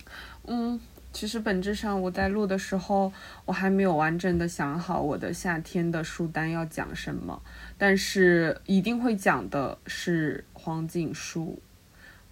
[0.46, 0.80] 嗯。
[1.12, 3.12] 其实本质上，我在录的时候，
[3.44, 7.42] 我还没有完整的想好我的夏天的书单要讲什么，
[7.76, 11.58] 但是一定会讲的是黄锦书，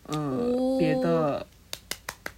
[0.06, 1.44] 嗯，别的，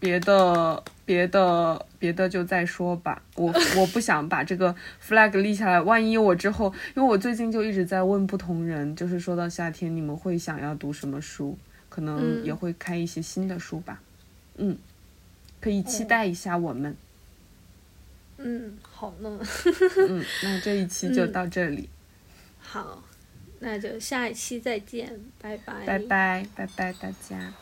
[0.00, 3.22] 别的，别的，别的就再说吧。
[3.36, 4.74] 我我不想把这个
[5.06, 11.56] flag 立下来，万一我之后，因为我最近就一直在问不同人，就是说到夏天你们会想要读什么书，
[11.90, 14.00] 可能也会开一些新的书吧，
[14.56, 14.76] 嗯。
[15.60, 16.96] 可以期待一下我们。
[18.38, 19.38] 嗯，好呢。
[20.08, 21.88] 嗯， 那这一期就到这里。
[22.58, 23.02] 好，
[23.60, 25.84] 那就下一期再见，拜拜。
[25.84, 27.52] 拜拜，拜拜，大家。